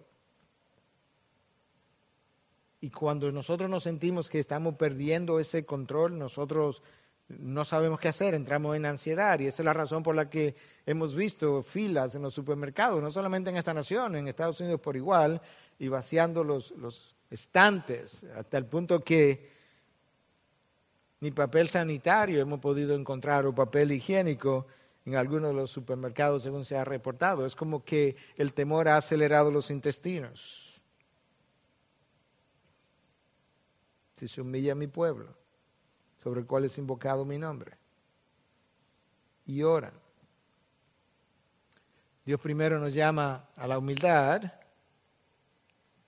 Y 2.80 2.90
cuando 2.90 3.30
nosotros 3.32 3.70
nos 3.70 3.84
sentimos 3.84 4.28
que 4.28 4.38
estamos 4.38 4.74
perdiendo 4.74 5.40
ese 5.40 5.64
control, 5.64 6.18
nosotros 6.18 6.82
no 7.28 7.64
sabemos 7.64 7.98
qué 7.98 8.08
hacer, 8.08 8.34
entramos 8.34 8.76
en 8.76 8.86
ansiedad. 8.86 9.40
Y 9.40 9.46
esa 9.46 9.62
es 9.62 9.64
la 9.64 9.72
razón 9.72 10.02
por 10.02 10.14
la 10.14 10.30
que 10.30 10.54
hemos 10.84 11.14
visto 11.14 11.62
filas 11.62 12.14
en 12.14 12.22
los 12.22 12.34
supermercados, 12.34 13.02
no 13.02 13.10
solamente 13.10 13.50
en 13.50 13.56
esta 13.56 13.74
nación, 13.74 14.16
en 14.16 14.28
Estados 14.28 14.60
Unidos 14.60 14.80
por 14.80 14.96
igual, 14.96 15.40
y 15.78 15.88
vaciando 15.88 16.44
los, 16.44 16.72
los 16.72 17.14
estantes, 17.30 18.24
hasta 18.36 18.58
el 18.58 18.66
punto 18.66 19.02
que 19.02 19.56
ni 21.20 21.30
papel 21.30 21.68
sanitario 21.68 22.40
hemos 22.40 22.60
podido 22.60 22.94
encontrar 22.94 23.46
o 23.46 23.54
papel 23.54 23.90
higiénico 23.92 24.66
en 25.07 25.14
algunos 25.14 25.50
de 25.50 25.54
los 25.54 25.70
supermercados, 25.70 26.42
según 26.42 26.64
se 26.64 26.76
ha 26.76 26.84
reportado. 26.84 27.46
Es 27.46 27.54
como 27.54 27.84
que 27.84 28.16
el 28.36 28.52
temor 28.52 28.88
ha 28.88 28.96
acelerado 28.96 29.52
los 29.52 29.70
intestinos. 29.70 30.80
Si 34.16 34.26
se 34.26 34.40
humilla 34.40 34.74
mi 34.74 34.88
pueblo, 34.88 35.32
sobre 36.22 36.40
el 36.40 36.46
cual 36.46 36.64
es 36.64 36.76
invocado 36.76 37.24
mi 37.24 37.38
nombre, 37.38 37.78
y 39.46 39.62
oran. 39.62 39.92
Dios 42.24 42.40
primero 42.40 42.80
nos 42.80 42.92
llama 42.92 43.48
a 43.54 43.68
la 43.68 43.78
humildad 43.78 44.42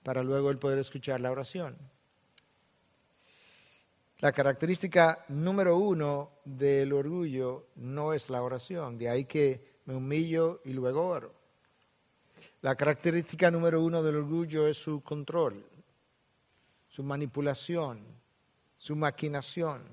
para 0.03 0.23
luego 0.23 0.51
el 0.51 0.57
poder 0.57 0.77
escuchar 0.79 1.21
la 1.21 1.31
oración. 1.31 1.77
La 4.17 4.33
característica 4.33 5.23
número 5.29 5.77
uno 5.77 6.38
del 6.57 6.93
orgullo 6.93 7.67
no 7.75 8.13
es 8.13 8.29
la 8.29 8.41
oración, 8.41 8.97
de 8.97 9.09
ahí 9.09 9.25
que 9.25 9.77
me 9.85 9.93
humillo 9.95 10.61
y 10.65 10.73
luego 10.73 11.07
oro. 11.07 11.35
La 12.61 12.75
característica 12.75 13.51
número 13.51 13.83
uno 13.83 14.01
del 14.03 14.17
orgullo 14.17 14.67
es 14.67 14.77
su 14.77 15.01
control, 15.01 15.65
su 16.89 17.03
manipulación, 17.03 18.03
su 18.77 18.95
maquinación, 18.95 19.83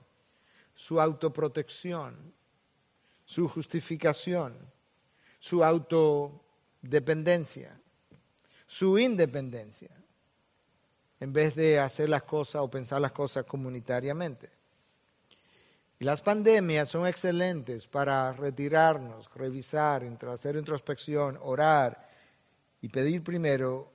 su 0.74 1.00
autoprotección, 1.00 2.34
su 3.24 3.48
justificación, 3.48 4.54
su 5.38 5.64
autodependencia, 5.64 7.80
su 8.66 8.98
independencia 8.98 9.90
en 11.20 11.32
vez 11.32 11.54
de 11.54 11.78
hacer 11.78 12.08
las 12.08 12.22
cosas 12.22 12.62
o 12.62 12.70
pensar 12.70 13.00
las 13.00 13.12
cosas 13.12 13.44
comunitariamente. 13.44 14.55
Y 15.98 16.04
las 16.04 16.20
pandemias 16.20 16.90
son 16.90 17.06
excelentes 17.06 17.86
para 17.86 18.32
retirarnos, 18.34 19.30
revisar, 19.34 20.04
hacer 20.30 20.56
introspección, 20.56 21.38
orar 21.40 22.06
y 22.82 22.88
pedir 22.88 23.24
primero, 23.24 23.90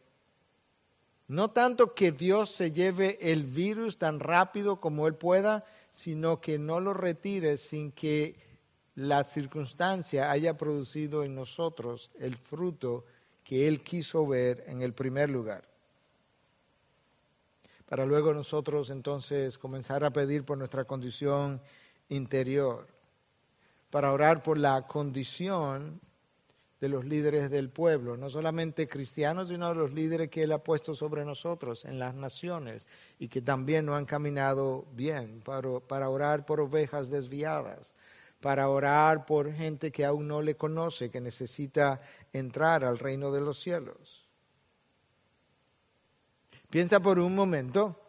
no 1.28 1.52
tanto 1.52 1.94
que 1.94 2.12
Dios 2.12 2.50
se 2.50 2.72
lleve 2.72 3.18
el 3.22 3.44
virus 3.44 3.98
tan 3.98 4.20
rápido 4.20 4.82
como 4.82 5.08
Él 5.08 5.16
pueda, 5.16 5.64
sino 5.92 6.42
que 6.42 6.58
no 6.58 6.80
lo 6.80 6.94
retire 6.94 7.58
sin 7.58 7.92
que 7.92 8.36
la 8.96 9.24
circunstancia 9.24 10.32
haya 10.32 10.58
producido 10.58 11.24
en 11.24 11.36
nosotros 11.36 12.12
el 12.20 12.36
fruto 12.36 13.06
que 13.44 13.68
Él 13.68 13.82
quiso 13.82 14.28
ver 14.28 14.64
en 14.68 14.82
el 14.82 14.94
primer 14.94 15.30
lugar. 15.30 15.70
Para 17.88 18.06
luego 18.06 18.34
nosotros 18.34 18.90
entonces 18.90 19.58
comenzar 19.58 20.04
a 20.04 20.12
pedir 20.12 20.44
por 20.44 20.58
nuestra 20.58 20.86
condición 20.86 21.62
interior, 22.12 22.88
para 23.90 24.12
orar 24.12 24.44
por 24.44 24.58
la 24.58 24.88
condición 24.88 26.00
de 26.80 26.90
los 26.90 27.06
líderes 27.06 27.52
del 27.52 27.70
pueblo, 27.70 28.18
no 28.18 28.30
solamente 28.30 28.88
cristianos, 28.88 29.50
sino 29.50 29.74
los 29.74 29.94
líderes 29.94 30.30
que 30.30 30.44
Él 30.44 30.52
ha 30.52 30.64
puesto 30.64 30.96
sobre 30.96 31.24
nosotros 31.24 31.86
en 31.86 32.00
las 32.00 32.16
naciones 32.16 32.88
y 33.20 33.28
que 33.28 33.42
también 33.42 33.86
no 33.86 33.96
han 33.96 34.06
caminado 34.06 34.86
bien, 34.94 35.42
para, 35.42 35.80
para 35.80 36.10
orar 36.10 36.46
por 36.46 36.60
ovejas 36.60 37.12
desviadas, 37.12 37.94
para 38.40 38.68
orar 38.68 39.26
por 39.28 39.54
gente 39.54 39.92
que 39.92 40.06
aún 40.06 40.28
no 40.28 40.42
le 40.42 40.56
conoce, 40.56 41.12
que 41.12 41.22
necesita 41.22 42.02
entrar 42.34 42.84
al 42.84 42.98
reino 42.98 43.32
de 43.32 43.42
los 43.42 43.60
cielos. 43.60 44.28
Piensa 46.72 47.00
por 47.00 47.20
un 47.20 47.36
momento, 47.36 48.01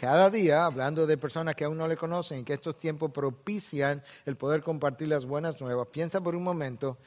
cada 0.00 0.30
día, 0.30 0.64
hablando 0.64 1.08
de 1.08 1.18
personas 1.18 1.56
que 1.56 1.64
aún 1.64 1.76
no 1.76 1.88
le 1.88 1.96
conocen 1.96 2.44
que 2.44 2.52
estos 2.52 2.76
tiempos 2.76 3.10
propician 3.10 4.00
el 4.26 4.36
poder 4.36 4.62
compartir 4.62 5.08
las 5.08 5.26
buenas 5.26 5.60
nuevas, 5.60 5.88
piensa 5.88 6.20
por 6.20 6.36
un 6.36 6.44
momento 6.44 6.98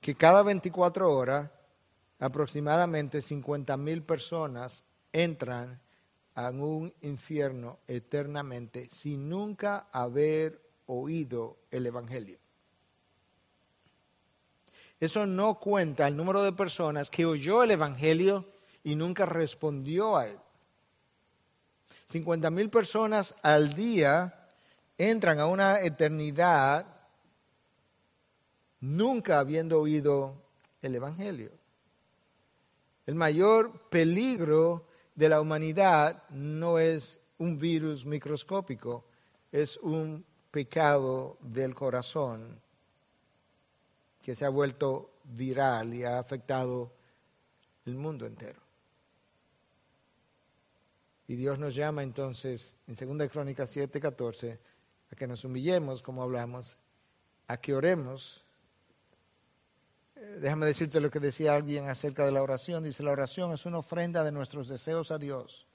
que 0.00 0.14
cada 0.14 0.42
24 0.42 1.14
horas 1.14 1.50
aproximadamente 2.20 3.20
50 3.20 3.76
mil 3.76 4.02
personas 4.02 4.82
entran 5.12 5.78
a 6.34 6.48
un 6.48 6.90
infierno 7.02 7.80
eternamente 7.86 8.88
sin 8.90 9.28
nunca 9.28 9.88
haber 9.92 10.62
oído 10.86 11.58
el 11.70 11.84
Evangelio. 11.84 12.38
Eso 14.98 15.26
no 15.26 15.60
cuenta 15.60 16.08
el 16.08 16.16
número 16.16 16.42
de 16.42 16.52
personas 16.52 17.10
que 17.10 17.26
oyó 17.26 17.62
el 17.62 17.72
Evangelio 17.72 18.46
y 18.82 18.94
nunca 18.94 19.26
respondió 19.26 20.16
a 20.16 20.28
él. 20.28 20.38
50 22.14 22.48
mil 22.50 22.70
personas 22.70 23.34
al 23.42 23.74
día 23.74 24.46
entran 24.96 25.40
a 25.40 25.46
una 25.46 25.80
eternidad 25.80 26.86
nunca 28.78 29.40
habiendo 29.40 29.80
oído 29.80 30.40
el 30.80 30.94
Evangelio. 30.94 31.50
El 33.04 33.16
mayor 33.16 33.88
peligro 33.90 34.86
de 35.16 35.28
la 35.28 35.40
humanidad 35.40 36.22
no 36.30 36.78
es 36.78 37.18
un 37.38 37.58
virus 37.58 38.06
microscópico, 38.06 39.04
es 39.50 39.76
un 39.78 40.24
pecado 40.52 41.36
del 41.40 41.74
corazón 41.74 42.60
que 44.22 44.36
se 44.36 44.44
ha 44.44 44.50
vuelto 44.50 45.10
viral 45.24 45.92
y 45.94 46.04
ha 46.04 46.20
afectado 46.20 46.92
el 47.86 47.96
mundo 47.96 48.24
entero. 48.24 48.63
Y 51.26 51.36
Dios 51.36 51.58
nos 51.58 51.74
llama 51.74 52.02
entonces 52.02 52.74
en 52.86 53.18
2 53.18 53.30
Crónicas 53.30 53.70
7, 53.70 53.98
14 54.00 54.60
a 55.10 55.16
que 55.16 55.26
nos 55.26 55.44
humillemos, 55.44 56.02
como 56.02 56.22
hablamos, 56.22 56.76
a 57.46 57.56
que 57.56 57.74
oremos. 57.74 58.44
Eh, 60.16 60.38
déjame 60.40 60.66
decirte 60.66 61.00
lo 61.00 61.10
que 61.10 61.20
decía 61.20 61.54
alguien 61.54 61.88
acerca 61.88 62.26
de 62.26 62.32
la 62.32 62.42
oración. 62.42 62.84
Dice, 62.84 63.02
la 63.02 63.12
oración 63.12 63.52
es 63.52 63.64
una 63.64 63.78
ofrenda 63.78 64.22
de 64.22 64.32
nuestros 64.32 64.68
deseos 64.68 65.10
a 65.10 65.18
Dios. 65.18 65.66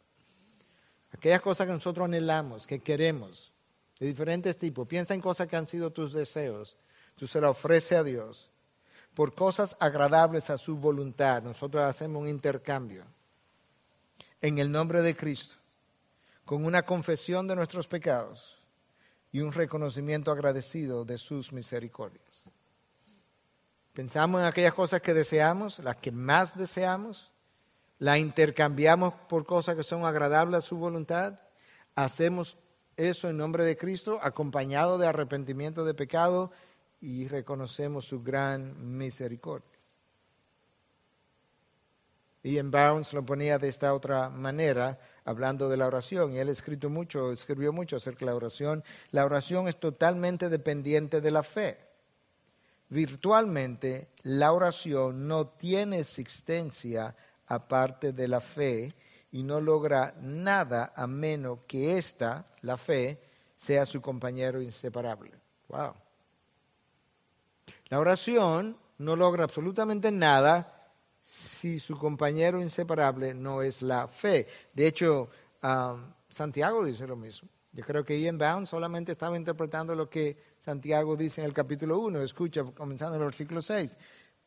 Aquellas 1.11 1.41
cosas 1.41 1.65
que 1.65 1.73
nosotros 1.73 2.05
anhelamos, 2.05 2.67
que 2.67 2.79
queremos, 2.79 3.51
de 3.99 4.05
diferentes 4.05 4.57
tipos. 4.57 4.87
Piensa 4.87 5.15
en 5.15 5.21
cosas 5.21 5.47
que 5.47 5.55
han 5.55 5.65
sido 5.65 5.91
tus 5.91 6.13
deseos. 6.13 6.77
Tú 7.15 7.25
se 7.25 7.41
la 7.41 7.49
ofreces 7.49 7.97
a 7.97 8.03
Dios 8.03 8.51
por 9.15 9.33
cosas 9.33 9.75
agradables 9.79 10.51
a 10.51 10.59
su 10.59 10.77
voluntad. 10.77 11.41
Nosotros 11.41 11.83
hacemos 11.83 12.21
un 12.21 12.27
intercambio 12.27 13.03
en 14.41 14.59
el 14.59 14.71
nombre 14.71 15.01
de 15.01 15.15
Cristo, 15.15 15.55
con 16.45 16.65
una 16.65 16.83
confesión 16.83 17.47
de 17.47 17.55
nuestros 17.55 17.87
pecados 17.87 18.57
y 19.31 19.41
un 19.41 19.51
reconocimiento 19.51 20.31
agradecido 20.31 21.05
de 21.05 21.17
sus 21.17 21.53
misericordias. 21.53 22.43
Pensamos 23.93 24.41
en 24.41 24.47
aquellas 24.47 24.73
cosas 24.73 25.01
que 25.01 25.13
deseamos, 25.13 25.79
las 25.79 25.97
que 25.97 26.11
más 26.11 26.57
deseamos, 26.57 27.31
la 27.97 28.17
intercambiamos 28.17 29.13
por 29.27 29.45
cosas 29.45 29.75
que 29.75 29.83
son 29.83 30.05
agradables 30.05 30.59
a 30.59 30.61
su 30.61 30.77
voluntad, 30.77 31.39
hacemos 31.95 32.57
eso 32.95 33.29
en 33.29 33.37
nombre 33.37 33.63
de 33.63 33.77
Cristo, 33.77 34.19
acompañado 34.21 34.97
de 34.97 35.07
arrepentimiento 35.07 35.83
de 35.85 35.93
pecado 35.93 36.51
y 37.01 37.27
reconocemos 37.27 38.05
su 38.05 38.23
gran 38.23 38.97
misericordia. 38.97 39.78
En 42.43 42.71
Bounds 42.71 43.13
lo 43.13 43.25
ponía 43.25 43.57
de 43.59 43.67
esta 43.67 43.93
otra 43.93 44.29
manera, 44.29 44.97
hablando 45.25 45.67
de 45.69 45.77
la 45.77 45.87
oración. 45.87 46.33
Y 46.33 46.39
él 46.39 46.49
escrito 46.49 46.89
mucho, 46.89 47.31
escribió 47.31 47.73
mucho 47.73 47.97
acerca 47.97 48.19
de 48.19 48.25
la 48.27 48.35
oración. 48.35 48.83
La 49.11 49.25
oración 49.25 49.67
es 49.67 49.77
totalmente 49.77 50.49
dependiente 50.49 51.19
de 51.21 51.31
la 51.31 51.43
fe. 51.43 51.77
Virtualmente, 52.89 54.09
la 54.23 54.53
oración 54.53 55.27
no 55.27 55.47
tiene 55.47 55.99
existencia 55.99 57.15
aparte 57.47 58.13
de 58.13 58.27
la 58.27 58.39
fe 58.39 58.93
y 59.31 59.43
no 59.43 59.61
logra 59.61 60.15
nada 60.21 60.93
a 60.95 61.05
menos 61.05 61.59
que 61.67 61.97
ésta, 61.97 62.47
la 62.61 62.77
fe, 62.77 63.21
sea 63.55 63.85
su 63.85 64.01
compañero 64.01 64.61
inseparable. 64.61 65.31
Wow. 65.67 65.93
La 67.89 67.99
oración 67.99 68.77
no 68.97 69.15
logra 69.15 69.43
absolutamente 69.43 70.11
nada 70.11 70.78
si 71.29 71.77
su 71.77 71.95
compañero 71.95 72.59
inseparable 72.59 73.35
no 73.35 73.61
es 73.61 73.83
la 73.83 74.07
fe. 74.07 74.47
De 74.73 74.87
hecho, 74.87 75.29
Santiago 76.27 76.83
dice 76.83 77.05
lo 77.05 77.15
mismo. 77.15 77.47
Yo 77.71 77.83
creo 77.83 78.03
que 78.03 78.19
Ian 78.19 78.39
Bound 78.39 78.65
solamente 78.65 79.11
estaba 79.11 79.37
interpretando 79.37 79.93
lo 79.93 80.09
que 80.09 80.35
Santiago 80.59 81.15
dice 81.15 81.41
en 81.41 81.45
el 81.45 81.53
capítulo 81.53 81.99
1. 81.99 82.23
Escucha, 82.23 82.63
comenzando 82.63 83.15
en 83.15 83.21
el 83.21 83.27
versículo 83.27 83.61
6. 83.61 83.95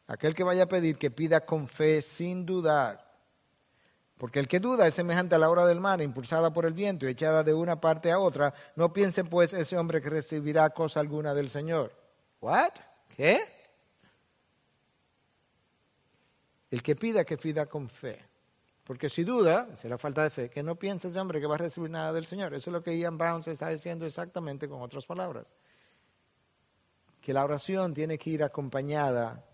Aquel 0.09 0.35
que 0.35 0.43
vaya 0.43 0.65
a 0.65 0.69
pedir, 0.69 0.99
que 0.99 1.13
pida 1.13 1.43
con 1.43 1.69
fe 1.69 2.03
sin 2.03 2.45
dudar. 2.45 3.13
Porque 4.19 4.41
el 4.41 4.49
que 4.49 4.59
duda 4.59 4.85
es 4.89 4.95
semejante 4.95 5.37
a 5.37 5.39
la 5.39 5.51
hora 5.51 5.65
del 5.67 5.79
mar, 5.79 6.03
impulsada 6.03 6.53
por 6.53 6.67
el 6.67 6.73
viento 6.73 7.07
y 7.07 7.11
echada 7.11 7.45
de 7.45 7.55
una 7.55 7.81
parte 7.81 8.11
a 8.11 8.19
otra. 8.19 8.53
No 8.75 8.93
piense 8.93 9.23
pues 9.23 9.53
ese 9.53 9.79
hombre 9.79 10.03
que 10.03 10.11
recibirá 10.11 10.69
cosa 10.71 10.99
alguna 10.99 11.33
del 11.33 11.49
Señor. 11.49 11.93
¿What? 12.41 12.73
¿Qué? 13.17 13.62
El 16.73 16.83
que 16.83 16.97
pida, 16.97 17.27
que 17.27 17.37
pida 17.37 17.67
con 17.67 17.87
fe. 17.87 18.19
Porque 18.85 19.11
si 19.11 19.25
duda, 19.25 19.77
será 19.77 19.99
falta 19.99 20.23
de 20.23 20.31
fe, 20.31 20.49
que 20.49 20.63
no 20.63 20.77
piense 20.77 21.09
ese 21.09 21.21
hombre 21.21 21.39
que 21.39 21.47
va 21.47 21.57
a 21.57 21.59
recibir 21.59 21.91
nada 21.91 22.15
del 22.15 22.25
Señor. 22.25 22.55
Eso 22.55 22.71
es 22.71 22.73
lo 22.73 22.83
que 22.83 22.99
Ian 22.99 23.19
Bounds 23.19 23.47
está 23.47 23.69
diciendo 23.69 24.07
exactamente 24.07 24.67
con 24.71 24.81
otras 24.81 25.05
palabras. 25.05 25.53
Que 27.21 27.35
la 27.35 27.45
oración 27.45 27.93
tiene 27.93 28.17
que 28.17 28.31
ir 28.31 28.43
acompañada 28.43 29.45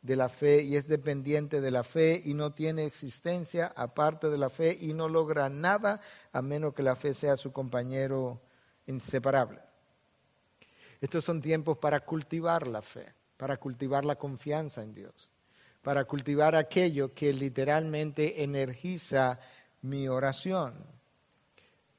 de 0.00 0.14
la 0.14 0.28
fe 0.28 0.62
y 0.62 0.76
es 0.76 0.86
dependiente 0.86 1.60
de 1.60 1.72
la 1.72 1.82
fe 1.82 2.22
y 2.24 2.34
no 2.34 2.52
tiene 2.52 2.84
existencia 2.84 3.72
aparte 3.74 4.30
de 4.30 4.38
la 4.38 4.48
fe 4.48 4.78
y 4.80 4.94
no 4.94 5.08
logra 5.08 5.48
nada 5.50 6.00
a 6.32 6.40
menos 6.40 6.72
que 6.72 6.84
la 6.84 6.94
fe 6.94 7.14
sea 7.14 7.36
su 7.36 7.52
compañero 7.52 8.40
inseparable. 8.86 9.60
Estos 11.00 11.24
son 11.24 11.42
tiempos 11.42 11.78
para 11.78 11.98
cultivar 11.98 12.68
la 12.68 12.80
fe, 12.80 13.12
para 13.36 13.56
cultivar 13.56 14.04
la 14.04 14.14
confianza 14.14 14.82
en 14.82 14.94
Dios, 14.94 15.30
para 15.82 16.04
cultivar 16.04 16.54
aquello 16.54 17.14
que 17.14 17.32
literalmente 17.32 18.42
energiza 18.42 19.38
mi 19.82 20.08
oración. 20.08 20.74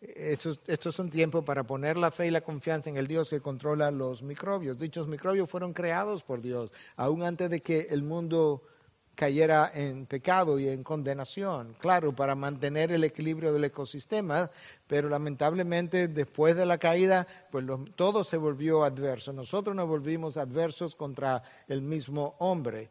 Estos, 0.02 0.60
son 0.96 1.12
tiempos 1.12 1.44
para 1.44 1.64
poner 1.64 1.96
la 1.96 2.10
fe 2.10 2.28
y 2.28 2.32
la 2.32 2.42
confianza 2.42 2.90
en 2.90 2.98
el 2.98 3.06
Dios 3.06 3.30
que 3.30 3.40
controla 3.40 3.92
los 3.92 4.24
microbios. 4.24 4.80
Dichos 4.80 5.08
microbios 5.08 5.50
fueron 5.50 5.74
creados 5.74 6.24
por 6.24 6.42
Dios, 6.42 6.74
aún 6.96 7.22
antes 7.22 7.50
de 7.52 7.62
que 7.62 7.88
el 7.92 8.02
mundo 8.02 8.64
cayera 9.16 9.72
en 9.74 10.06
pecado 10.06 10.58
y 10.58 10.68
en 10.68 10.84
condenación, 10.84 11.76
claro, 11.80 12.14
para 12.14 12.34
mantener 12.34 12.92
el 12.92 13.04
equilibrio 13.04 13.54
del 13.54 13.66
ecosistema, 13.66 14.50
pero 14.88 15.10
lamentablemente 15.10 16.08
después 16.08 16.56
de 16.56 16.66
la 16.66 16.78
caída, 16.78 17.28
pues 17.52 17.66
todo 17.96 18.24
se 18.24 18.38
volvió 18.38 18.84
adverso. 18.84 19.32
Nosotros 19.34 19.76
nos 19.76 19.88
volvimos 19.88 20.38
adversos 20.38 20.96
contra 20.96 21.44
el 21.68 21.82
mismo 21.82 22.36
hombre. 22.40 22.90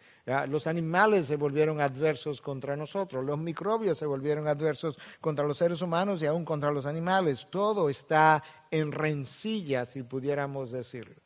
Los 0.49 0.67
animales 0.67 1.27
se 1.27 1.37
volvieron 1.37 1.81
adversos 1.81 2.41
contra 2.41 2.77
nosotros, 2.77 3.25
los 3.25 3.39
microbios 3.39 3.99
se 3.99 4.07
volvieron 4.07 4.47
adversos 4.47 4.99
contra 5.21 5.47
los 5.47 5.59
seres 5.59 5.83
humanos 5.83 6.23
y 6.23 6.27
aún 6.27 6.45
contra 6.45 6.71
los 6.71 6.87
animales. 6.87 7.49
Todo 7.51 7.89
está 7.89 8.43
en 8.71 8.93
rencilla, 8.93 9.85
si 9.85 10.03
pudiéramos 10.03 10.71
decirlo. 10.71 11.17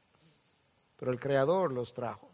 Pero 0.96 1.12
el 1.12 1.20
Creador 1.20 1.72
los 1.72 1.92
trajo. 1.92 2.33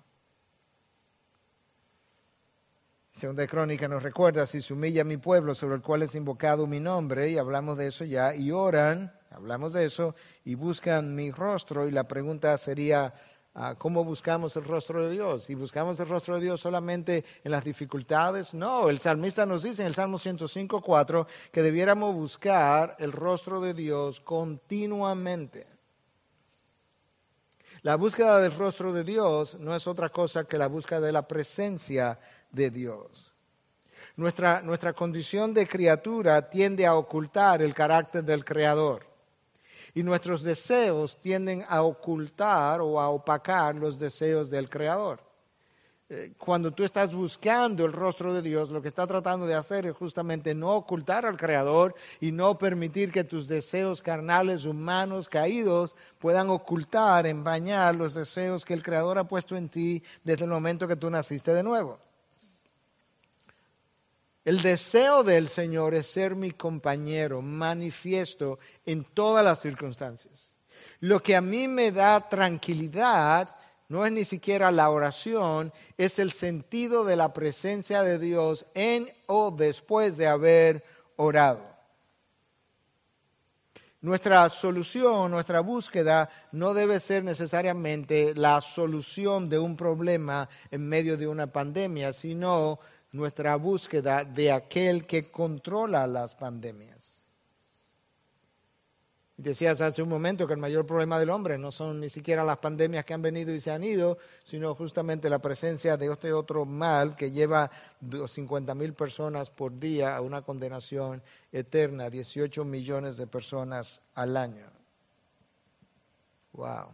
Segunda 3.12 3.46
Crónica 3.48 3.88
nos 3.88 4.04
recuerda, 4.04 4.46
si 4.46 4.62
se 4.62 4.72
humilla 4.72 5.02
mi 5.02 5.16
pueblo 5.16 5.54
sobre 5.54 5.74
el 5.74 5.82
cual 5.82 6.02
es 6.02 6.14
invocado 6.14 6.66
mi 6.68 6.78
nombre, 6.78 7.28
y 7.28 7.38
hablamos 7.38 7.76
de 7.76 7.88
eso 7.88 8.04
ya, 8.04 8.34
y 8.36 8.52
oran, 8.52 9.12
hablamos 9.30 9.72
de 9.72 9.84
eso, 9.84 10.14
y 10.44 10.54
buscan 10.54 11.14
mi 11.16 11.32
rostro, 11.32 11.88
y 11.88 11.90
la 11.90 12.04
pregunta 12.06 12.56
sería, 12.56 13.12
ah, 13.54 13.74
¿cómo 13.76 14.04
buscamos 14.04 14.54
el 14.56 14.64
rostro 14.64 15.04
de 15.04 15.10
Dios? 15.10 15.50
¿Y 15.50 15.56
buscamos 15.56 15.98
el 15.98 16.08
rostro 16.08 16.36
de 16.36 16.42
Dios 16.42 16.60
solamente 16.60 17.24
en 17.42 17.50
las 17.50 17.64
dificultades? 17.64 18.54
No, 18.54 18.88
el 18.88 19.00
salmista 19.00 19.44
nos 19.44 19.64
dice 19.64 19.82
en 19.82 19.88
el 19.88 19.94
Salmo 19.96 20.16
105.4 20.16 21.26
que 21.50 21.62
debiéramos 21.62 22.14
buscar 22.14 22.94
el 23.00 23.10
rostro 23.10 23.60
de 23.60 23.74
Dios 23.74 24.20
continuamente. 24.20 25.66
La 27.82 27.96
búsqueda 27.96 28.38
del 28.38 28.52
rostro 28.52 28.92
de 28.92 29.04
Dios 29.04 29.58
no 29.58 29.74
es 29.74 29.86
otra 29.86 30.10
cosa 30.10 30.44
que 30.44 30.58
la 30.58 30.68
búsqueda 30.68 31.00
de 31.00 31.12
la 31.12 31.26
presencia 31.26 32.14
de 32.14 32.39
Dios. 32.52 33.32
Nuestra, 34.16 34.60
nuestra 34.60 34.92
condición 34.92 35.54
de 35.54 35.66
criatura 35.66 36.50
tiende 36.50 36.84
a 36.84 36.94
ocultar 36.94 37.62
el 37.62 37.72
carácter 37.72 38.24
del 38.24 38.44
Creador. 38.44 39.06
Y 39.94 40.02
nuestros 40.02 40.42
deseos 40.42 41.20
tienden 41.20 41.64
a 41.68 41.82
ocultar 41.82 42.80
o 42.80 43.00
a 43.00 43.08
opacar 43.08 43.74
los 43.74 43.98
deseos 43.98 44.50
del 44.50 44.68
Creador. 44.68 45.20
Eh, 46.12 46.32
cuando 46.36 46.72
tú 46.72 46.82
estás 46.82 47.14
buscando 47.14 47.86
el 47.86 47.92
rostro 47.92 48.34
de 48.34 48.42
Dios, 48.42 48.68
lo 48.70 48.82
que 48.82 48.88
está 48.88 49.06
tratando 49.06 49.46
de 49.46 49.54
hacer 49.54 49.86
es 49.86 49.94
justamente 49.94 50.56
no 50.56 50.74
ocultar 50.74 51.24
al 51.24 51.36
Creador 51.36 51.94
y 52.20 52.32
no 52.32 52.58
permitir 52.58 53.12
que 53.12 53.22
tus 53.22 53.46
deseos 53.46 54.02
carnales, 54.02 54.64
humanos, 54.64 55.28
caídos, 55.28 55.94
puedan 56.18 56.50
ocultar, 56.50 57.32
bañar 57.36 57.94
los 57.94 58.14
deseos 58.14 58.64
que 58.64 58.74
el 58.74 58.82
Creador 58.82 59.18
ha 59.18 59.24
puesto 59.28 59.56
en 59.56 59.68
ti 59.68 60.02
desde 60.24 60.46
el 60.46 60.50
momento 60.50 60.88
que 60.88 60.96
tú 60.96 61.08
naciste 61.10 61.54
de 61.54 61.62
nuevo. 61.62 61.98
El 64.44 64.62
deseo 64.62 65.22
del 65.22 65.48
Señor 65.48 65.94
es 65.94 66.06
ser 66.06 66.34
mi 66.34 66.52
compañero, 66.52 67.42
manifiesto 67.42 68.58
en 68.86 69.04
todas 69.04 69.44
las 69.44 69.60
circunstancias. 69.60 70.52
Lo 71.00 71.22
que 71.22 71.36
a 71.36 71.40
mí 71.40 71.68
me 71.68 71.92
da 71.92 72.28
tranquilidad 72.28 73.54
no 73.88 74.06
es 74.06 74.12
ni 74.12 74.24
siquiera 74.24 74.70
la 74.70 74.88
oración, 74.88 75.72
es 75.98 76.18
el 76.18 76.32
sentido 76.32 77.04
de 77.04 77.16
la 77.16 77.32
presencia 77.32 78.02
de 78.02 78.18
Dios 78.18 78.64
en 78.74 79.10
o 79.26 79.50
después 79.50 80.16
de 80.16 80.28
haber 80.28 80.84
orado. 81.16 81.70
Nuestra 84.00 84.48
solución, 84.48 85.30
nuestra 85.30 85.60
búsqueda 85.60 86.30
no 86.52 86.72
debe 86.72 87.00
ser 87.00 87.22
necesariamente 87.24 88.32
la 88.34 88.62
solución 88.62 89.50
de 89.50 89.58
un 89.58 89.76
problema 89.76 90.48
en 90.70 90.88
medio 90.88 91.18
de 91.18 91.28
una 91.28 91.48
pandemia, 91.48 92.14
sino 92.14 92.78
nuestra 93.12 93.56
búsqueda 93.56 94.24
de 94.24 94.52
aquel 94.52 95.06
que 95.06 95.30
controla 95.30 96.06
las 96.06 96.34
pandemias. 96.34 97.20
Decías 99.36 99.80
hace 99.80 100.02
un 100.02 100.10
momento 100.10 100.46
que 100.46 100.52
el 100.52 100.58
mayor 100.58 100.84
problema 100.84 101.18
del 101.18 101.30
hombre 101.30 101.56
no 101.56 101.72
son 101.72 101.98
ni 101.98 102.10
siquiera 102.10 102.44
las 102.44 102.58
pandemias 102.58 103.06
que 103.06 103.14
han 103.14 103.22
venido 103.22 103.54
y 103.54 103.58
se 103.58 103.70
han 103.70 103.82
ido, 103.82 104.18
sino 104.44 104.74
justamente 104.74 105.30
la 105.30 105.38
presencia 105.38 105.96
de 105.96 106.12
este 106.12 106.34
otro 106.34 106.66
mal 106.66 107.16
que 107.16 107.30
lleva 107.30 107.70
50 108.26 108.74
mil 108.74 108.92
personas 108.92 109.50
por 109.50 109.78
día 109.78 110.14
a 110.14 110.20
una 110.20 110.42
condenación 110.42 111.22
eterna, 111.52 112.10
18 112.10 112.66
millones 112.66 113.16
de 113.16 113.26
personas 113.26 114.02
al 114.14 114.36
año. 114.36 114.66
Wow. 116.52 116.88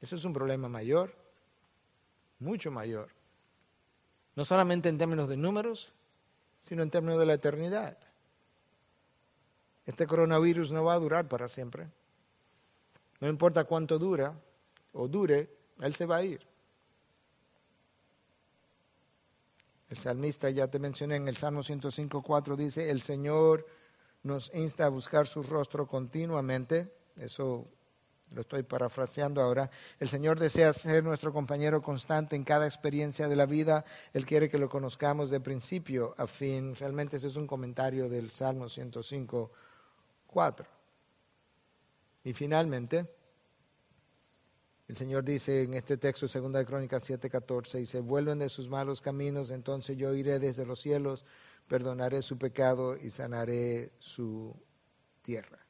Eso 0.00 0.16
es 0.16 0.24
un 0.24 0.32
problema 0.32 0.68
mayor, 0.68 1.14
mucho 2.40 2.72
mayor. 2.72 3.19
No 4.40 4.46
solamente 4.46 4.88
en 4.88 4.96
términos 4.96 5.28
de 5.28 5.36
números, 5.36 5.92
sino 6.60 6.82
en 6.82 6.88
términos 6.88 7.20
de 7.20 7.26
la 7.26 7.34
eternidad. 7.34 7.98
Este 9.84 10.06
coronavirus 10.06 10.72
no 10.72 10.82
va 10.82 10.94
a 10.94 10.98
durar 10.98 11.28
para 11.28 11.46
siempre. 11.46 11.88
No 13.20 13.28
importa 13.28 13.64
cuánto 13.64 13.98
dura 13.98 14.32
o 14.94 15.08
dure, 15.08 15.50
él 15.82 15.94
se 15.94 16.06
va 16.06 16.16
a 16.16 16.22
ir. 16.22 16.40
El 19.90 19.98
salmista, 19.98 20.48
ya 20.48 20.68
te 20.68 20.78
mencioné 20.78 21.16
en 21.16 21.28
el 21.28 21.36
Salmo 21.36 21.60
105.4, 21.60 22.56
dice, 22.56 22.88
el 22.88 23.02
Señor 23.02 23.66
nos 24.22 24.50
insta 24.54 24.86
a 24.86 24.88
buscar 24.88 25.26
su 25.26 25.42
rostro 25.42 25.86
continuamente. 25.86 26.90
Eso 27.16 27.68
lo 28.32 28.42
estoy 28.42 28.62
parafraseando 28.62 29.42
ahora. 29.42 29.70
El 29.98 30.08
Señor 30.08 30.38
desea 30.38 30.72
ser 30.72 31.04
nuestro 31.04 31.32
compañero 31.32 31.82
constante 31.82 32.36
en 32.36 32.44
cada 32.44 32.66
experiencia 32.66 33.28
de 33.28 33.36
la 33.36 33.46
vida. 33.46 33.84
Él 34.12 34.24
quiere 34.24 34.48
que 34.48 34.58
lo 34.58 34.68
conozcamos 34.68 35.30
de 35.30 35.40
principio 35.40 36.14
a 36.16 36.26
fin. 36.26 36.74
Realmente 36.74 37.16
ese 37.16 37.28
es 37.28 37.36
un 37.36 37.46
comentario 37.46 38.08
del 38.08 38.30
Salmo 38.30 38.66
105.4. 38.66 40.66
Y 42.24 42.32
finalmente, 42.32 43.06
el 44.88 44.96
Señor 44.96 45.24
dice 45.24 45.62
en 45.62 45.74
este 45.74 45.96
texto, 45.96 46.26
2 46.26 46.52
de 46.52 46.66
Crónicas 46.66 47.08
7:14, 47.08 47.80
y 47.80 47.86
se 47.86 48.00
vuelven 48.00 48.40
de 48.40 48.48
sus 48.48 48.68
malos 48.68 49.00
caminos, 49.00 49.50
entonces 49.50 49.96
yo 49.96 50.12
iré 50.14 50.38
desde 50.38 50.66
los 50.66 50.80
cielos, 50.80 51.24
perdonaré 51.68 52.22
su 52.22 52.38
pecado 52.38 52.96
y 52.96 53.10
sanaré 53.10 53.92
su 53.98 54.54
tierra. 55.22 55.69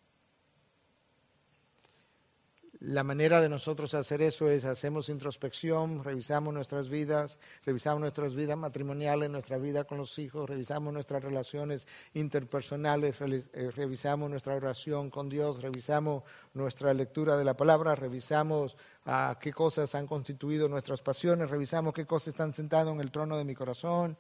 La 2.80 3.04
manera 3.04 3.42
de 3.42 3.50
nosotros 3.50 3.92
hacer 3.92 4.22
eso 4.22 4.48
es 4.48 4.64
hacemos 4.64 5.10
introspección, 5.10 6.02
revisamos 6.02 6.54
nuestras 6.54 6.88
vidas, 6.88 7.38
revisamos 7.66 8.00
nuestras 8.00 8.32
vidas 8.32 8.56
matrimoniales, 8.56 9.28
nuestra 9.28 9.58
vida 9.58 9.84
con 9.84 9.98
los 9.98 10.18
hijos, 10.18 10.48
revisamos 10.48 10.90
nuestras 10.90 11.22
relaciones 11.22 11.86
interpersonales, 12.14 13.20
eh, 13.20 13.70
revisamos 13.76 14.30
nuestra 14.30 14.54
oración 14.54 15.10
con 15.10 15.28
Dios, 15.28 15.60
revisamos 15.60 16.22
nuestra 16.54 16.94
lectura 16.94 17.36
de 17.36 17.44
la 17.44 17.54
palabra, 17.54 17.94
revisamos 17.96 18.78
ah, 19.04 19.36
qué 19.38 19.52
cosas 19.52 19.94
han 19.94 20.06
constituido 20.06 20.66
nuestras 20.66 21.02
pasiones, 21.02 21.50
revisamos 21.50 21.92
qué 21.92 22.06
cosas 22.06 22.28
están 22.28 22.54
sentadas 22.54 22.94
en 22.94 23.00
el 23.00 23.10
trono 23.10 23.36
de 23.36 23.44
mi 23.44 23.54
corazón, 23.54 24.16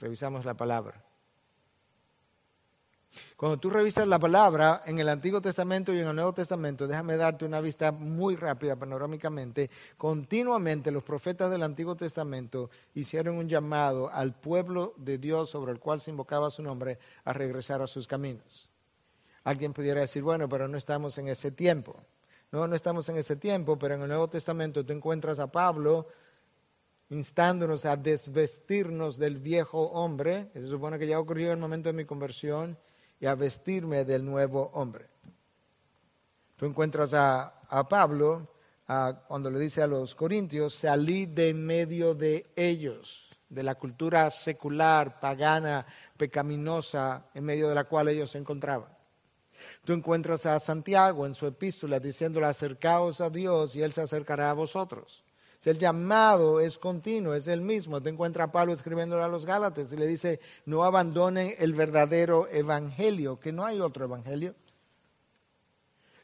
revisamos 0.00 0.44
la 0.44 0.54
palabra. 0.54 1.11
Cuando 3.36 3.58
tú 3.58 3.70
revisas 3.70 4.06
la 4.06 4.18
palabra 4.18 4.82
en 4.86 4.98
el 4.98 5.08
Antiguo 5.08 5.40
Testamento 5.40 5.92
y 5.92 5.98
en 5.98 6.08
el 6.08 6.14
Nuevo 6.14 6.32
Testamento, 6.32 6.86
déjame 6.86 7.16
darte 7.16 7.44
una 7.44 7.60
vista 7.60 7.92
muy 7.92 8.36
rápida 8.36 8.76
panorámicamente, 8.76 9.70
continuamente 9.96 10.90
los 10.90 11.02
profetas 11.02 11.50
del 11.50 11.62
Antiguo 11.62 11.96
Testamento 11.96 12.70
hicieron 12.94 13.36
un 13.36 13.48
llamado 13.48 14.10
al 14.10 14.32
pueblo 14.32 14.94
de 14.96 15.18
Dios 15.18 15.50
sobre 15.50 15.72
el 15.72 15.80
cual 15.80 16.00
se 16.00 16.10
invocaba 16.10 16.50
su 16.50 16.62
nombre 16.62 16.98
a 17.24 17.32
regresar 17.32 17.82
a 17.82 17.86
sus 17.86 18.06
caminos. 18.06 18.68
Alguien 19.44 19.72
pudiera 19.72 20.00
decir, 20.00 20.22
bueno, 20.22 20.48
pero 20.48 20.68
no 20.68 20.78
estamos 20.78 21.18
en 21.18 21.28
ese 21.28 21.50
tiempo. 21.50 21.96
No, 22.52 22.66
no 22.68 22.76
estamos 22.76 23.08
en 23.08 23.16
ese 23.16 23.36
tiempo, 23.36 23.78
pero 23.78 23.94
en 23.94 24.02
el 24.02 24.08
Nuevo 24.08 24.28
Testamento 24.28 24.84
tú 24.84 24.92
encuentras 24.92 25.38
a 25.38 25.50
Pablo 25.50 26.06
instándonos 27.12 27.84
a 27.84 27.96
desvestirnos 27.96 29.18
del 29.18 29.36
viejo 29.36 29.82
hombre, 29.90 30.48
se 30.54 30.66
supone 30.66 30.98
que 30.98 31.06
ya 31.06 31.20
ocurrió 31.20 31.48
en 31.48 31.52
el 31.52 31.58
momento 31.58 31.90
de 31.90 31.92
mi 31.92 32.06
conversión, 32.06 32.78
y 33.22 33.26
a 33.26 33.36
vestirme 33.36 34.04
del 34.04 34.24
nuevo 34.24 34.72
hombre. 34.74 35.06
Tú 36.56 36.66
encuentras 36.66 37.14
a, 37.14 37.54
Pablo 37.88 38.48
cuando 39.28 39.48
le 39.48 39.60
dice 39.60 39.80
a 39.80 39.86
los 39.86 40.16
corintios, 40.16 40.74
salí 40.74 41.26
de 41.26 41.50
en 41.50 41.64
medio 41.64 42.16
de 42.16 42.50
ellos, 42.56 43.30
de 43.48 43.62
la 43.62 43.76
cultura 43.76 44.28
secular, 44.32 45.20
pagana, 45.20 45.86
pecaminosa, 46.16 47.26
en 47.32 47.44
medio 47.44 47.68
de 47.68 47.76
la 47.76 47.84
cual 47.84 48.08
ellos 48.08 48.32
se 48.32 48.38
encontraban. 48.38 48.88
Tú 49.84 49.92
encuentras 49.92 50.44
a 50.46 50.58
Santiago 50.58 51.24
en 51.24 51.36
su 51.36 51.46
epístola 51.46 52.00
diciéndole, 52.00 52.46
acercaos 52.46 53.20
a 53.20 53.30
Dios 53.30 53.76
y 53.76 53.82
Él 53.82 53.92
se 53.92 54.02
acercará 54.02 54.50
a 54.50 54.54
vosotros. 54.54 55.22
El 55.64 55.78
llamado 55.78 56.60
es 56.60 56.76
continuo, 56.76 57.34
es 57.34 57.46
el 57.46 57.60
mismo. 57.60 58.00
Te 58.00 58.08
encuentra 58.08 58.44
a 58.44 58.52
Pablo 58.52 58.72
escribiéndole 58.72 59.22
a 59.22 59.28
los 59.28 59.46
Gálatas 59.46 59.92
y 59.92 59.96
le 59.96 60.06
dice, 60.06 60.40
no 60.66 60.82
abandonen 60.82 61.54
el 61.58 61.72
verdadero 61.72 62.48
evangelio, 62.50 63.38
que 63.38 63.52
no 63.52 63.64
hay 63.64 63.80
otro 63.80 64.04
evangelio. 64.04 64.56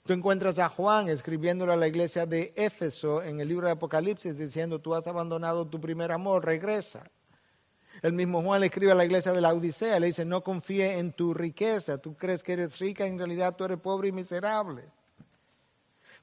Tú 0.04 0.14
encuentras 0.14 0.58
a 0.58 0.68
Juan 0.68 1.08
escribiéndole 1.08 1.72
a 1.72 1.76
la 1.76 1.86
iglesia 1.86 2.26
de 2.26 2.52
Éfeso 2.56 3.22
en 3.22 3.40
el 3.40 3.48
libro 3.48 3.66
de 3.66 3.72
Apocalipsis 3.72 4.38
diciendo, 4.38 4.80
tú 4.80 4.94
has 4.94 5.06
abandonado 5.06 5.66
tu 5.66 5.80
primer 5.80 6.10
amor, 6.10 6.44
regresa. 6.44 7.08
El 8.02 8.14
mismo 8.14 8.42
Juan 8.42 8.60
le 8.60 8.66
escribe 8.66 8.92
a 8.92 8.94
la 8.94 9.04
iglesia 9.04 9.32
de 9.32 9.40
la 9.40 9.52
Odisea, 9.52 10.00
le 10.00 10.06
dice, 10.08 10.24
no 10.24 10.42
confíe 10.42 10.98
en 10.98 11.12
tu 11.12 11.34
riqueza, 11.34 11.98
tú 11.98 12.16
crees 12.16 12.42
que 12.42 12.54
eres 12.54 12.78
rica, 12.78 13.06
en 13.06 13.18
realidad 13.18 13.54
tú 13.54 13.64
eres 13.64 13.78
pobre 13.78 14.08
y 14.08 14.12
miserable. 14.12 14.84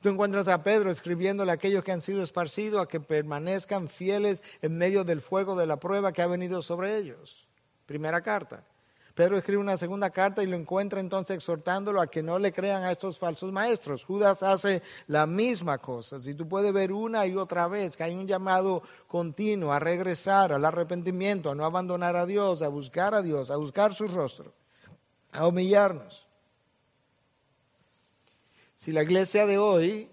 Tú 0.06 0.12
encuentras 0.12 0.48
a 0.48 0.62
Pedro 0.62 0.92
escribiéndole 0.92 1.50
a 1.50 1.56
aquellos 1.56 1.84
que 1.84 1.92
han 1.92 2.00
sido 2.00 2.22
esparcidos 2.22 2.80
a 2.80 2.88
que 2.88 3.00
permanezcan 3.00 3.88
fieles 3.88 4.44
en 4.62 4.78
medio 4.78 5.04
del 5.04 5.20
fuego 5.20 5.56
de 5.56 5.66
la 5.66 5.78
prueba 5.78 6.14
que 6.14 6.22
ha 6.22 6.28
venido 6.28 6.62
sobre 6.62 6.96
ellos. 6.96 7.48
Primera 7.88 8.22
carta. 8.22 8.64
Pedro 9.16 9.36
escribe 9.36 9.60
una 9.60 9.80
segunda 9.80 10.12
carta 10.12 10.44
y 10.44 10.46
lo 10.46 10.58
encuentra 10.58 11.00
entonces 11.00 11.38
exhortándolo 11.38 12.00
a 12.00 12.06
que 12.06 12.22
no 12.22 12.38
le 12.38 12.54
crean 12.54 12.84
a 12.84 12.92
estos 12.92 13.18
falsos 13.18 13.52
maestros. 13.52 14.06
Judas 14.06 14.44
hace 14.44 14.84
la 15.08 15.26
misma 15.26 15.80
cosa. 15.80 16.20
Si 16.20 16.36
tú 16.36 16.48
puedes 16.48 16.72
ver 16.72 16.92
una 16.92 17.26
y 17.26 17.36
otra 17.36 17.68
vez 17.68 17.98
que 17.98 18.04
hay 18.04 18.14
un 18.14 18.28
llamado 18.28 18.84
continuo 19.08 19.74
a 19.74 19.80
regresar 19.80 20.54
al 20.54 20.66
arrepentimiento, 20.66 21.50
a 21.50 21.56
no 21.56 21.66
abandonar 21.66 22.16
a 22.16 22.28
Dios, 22.28 22.62
a 22.62 22.68
buscar 22.68 23.16
a 23.16 23.24
Dios, 23.24 23.50
a 23.50 23.56
buscar 23.56 23.96
su 23.96 24.08
rostro, 24.08 24.54
a 25.32 25.48
humillarnos. 25.48 26.25
Si 28.86 28.92
la 28.92 29.02
iglesia 29.02 29.48
de 29.48 29.58
hoy 29.58 30.08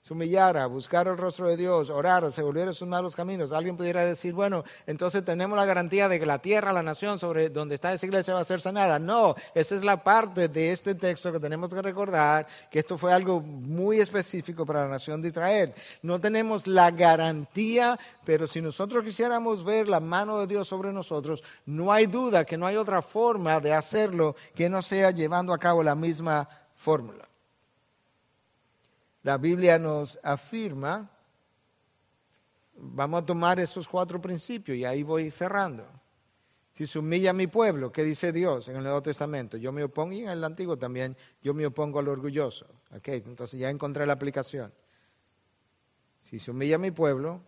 se 0.00 0.12
humillara, 0.12 0.66
buscara 0.66 1.10
el 1.10 1.18
rostro 1.18 1.48
de 1.48 1.56
Dios, 1.56 1.90
orara, 1.90 2.30
se 2.30 2.40
volviera 2.40 2.70
a 2.70 2.72
sus 2.72 2.86
malos 2.86 3.16
caminos, 3.16 3.50
alguien 3.50 3.76
pudiera 3.76 4.04
decir, 4.04 4.32
bueno, 4.32 4.62
entonces 4.86 5.24
tenemos 5.24 5.58
la 5.58 5.64
garantía 5.64 6.08
de 6.08 6.20
que 6.20 6.24
la 6.24 6.38
tierra, 6.38 6.72
la 6.72 6.84
nación 6.84 7.18
sobre 7.18 7.50
donde 7.50 7.74
está 7.74 7.92
esa 7.92 8.06
iglesia 8.06 8.34
va 8.34 8.42
a 8.42 8.44
ser 8.44 8.60
sanada. 8.60 9.00
No, 9.00 9.34
esa 9.56 9.74
es 9.74 9.82
la 9.82 10.04
parte 10.04 10.46
de 10.46 10.70
este 10.70 10.94
texto 10.94 11.32
que 11.32 11.40
tenemos 11.40 11.74
que 11.74 11.82
recordar, 11.82 12.46
que 12.70 12.78
esto 12.78 12.96
fue 12.96 13.12
algo 13.12 13.40
muy 13.40 13.98
específico 13.98 14.64
para 14.64 14.82
la 14.82 14.88
nación 14.88 15.20
de 15.20 15.26
Israel. 15.26 15.74
No 16.00 16.20
tenemos 16.20 16.68
la 16.68 16.92
garantía, 16.92 17.98
pero 18.24 18.46
si 18.46 18.62
nosotros 18.62 19.02
quisiéramos 19.02 19.64
ver 19.64 19.88
la 19.88 19.98
mano 19.98 20.38
de 20.38 20.46
Dios 20.46 20.68
sobre 20.68 20.92
nosotros, 20.92 21.42
no 21.66 21.92
hay 21.92 22.06
duda 22.06 22.44
que 22.44 22.56
no 22.56 22.68
hay 22.68 22.76
otra 22.76 23.02
forma 23.02 23.58
de 23.58 23.74
hacerlo 23.74 24.36
que 24.54 24.68
no 24.68 24.80
sea 24.80 25.10
llevando 25.10 25.52
a 25.52 25.58
cabo 25.58 25.82
la 25.82 25.96
misma 25.96 26.48
fórmula. 26.72 27.29
La 29.22 29.36
Biblia 29.36 29.78
nos 29.78 30.18
afirma, 30.22 31.10
vamos 32.74 33.22
a 33.22 33.26
tomar 33.26 33.60
esos 33.60 33.86
cuatro 33.86 34.20
principios 34.20 34.78
y 34.78 34.84
ahí 34.84 35.02
voy 35.02 35.30
cerrando. 35.30 35.86
Si 36.72 36.86
se 36.86 36.98
humilla 36.98 37.32
mi 37.32 37.46
pueblo, 37.46 37.92
¿qué 37.92 38.02
dice 38.02 38.32
Dios 38.32 38.68
en 38.68 38.76
el 38.76 38.82
Nuevo 38.82 39.02
Testamento? 39.02 39.58
Yo 39.58 39.72
me 39.72 39.84
opongo, 39.84 40.12
y 40.12 40.22
en 40.22 40.30
el 40.30 40.42
Antiguo 40.42 40.78
también, 40.78 41.16
yo 41.42 41.52
me 41.52 41.66
opongo 41.66 41.98
al 41.98 42.08
orgulloso. 42.08 42.66
Okay, 42.96 43.22
entonces 43.26 43.60
ya 43.60 43.68
encontré 43.68 44.06
la 44.06 44.14
aplicación. 44.14 44.72
Si 46.20 46.38
se 46.38 46.50
humilla 46.50 46.78
mi 46.78 46.90
pueblo, 46.90 47.42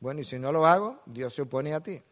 bueno, 0.00 0.20
y 0.20 0.24
si 0.24 0.38
no 0.38 0.50
lo 0.50 0.66
hago, 0.66 1.00
Dios 1.06 1.34
se 1.34 1.42
opone 1.42 1.74
a 1.74 1.80
ti. 1.80 2.02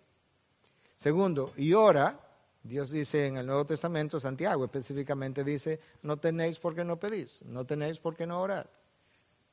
Segundo, 0.97 1.53
y 1.57 1.73
ora, 1.73 2.21
Dios 2.63 2.91
dice 2.91 3.27
en 3.27 3.39
el 3.39 3.47
Nuevo 3.47 3.65
Testamento, 3.65 4.21
Santiago 4.21 4.65
específicamente 4.65 5.43
dice, 5.43 5.81
no 6.03 6.19
tenéis 6.19 6.59
porque 6.59 6.85
no 6.85 7.01
pedís, 7.01 7.43
no 7.47 7.65
tenéis 7.65 7.99
porque 7.99 8.27
no 8.27 8.41
orad. 8.41 8.67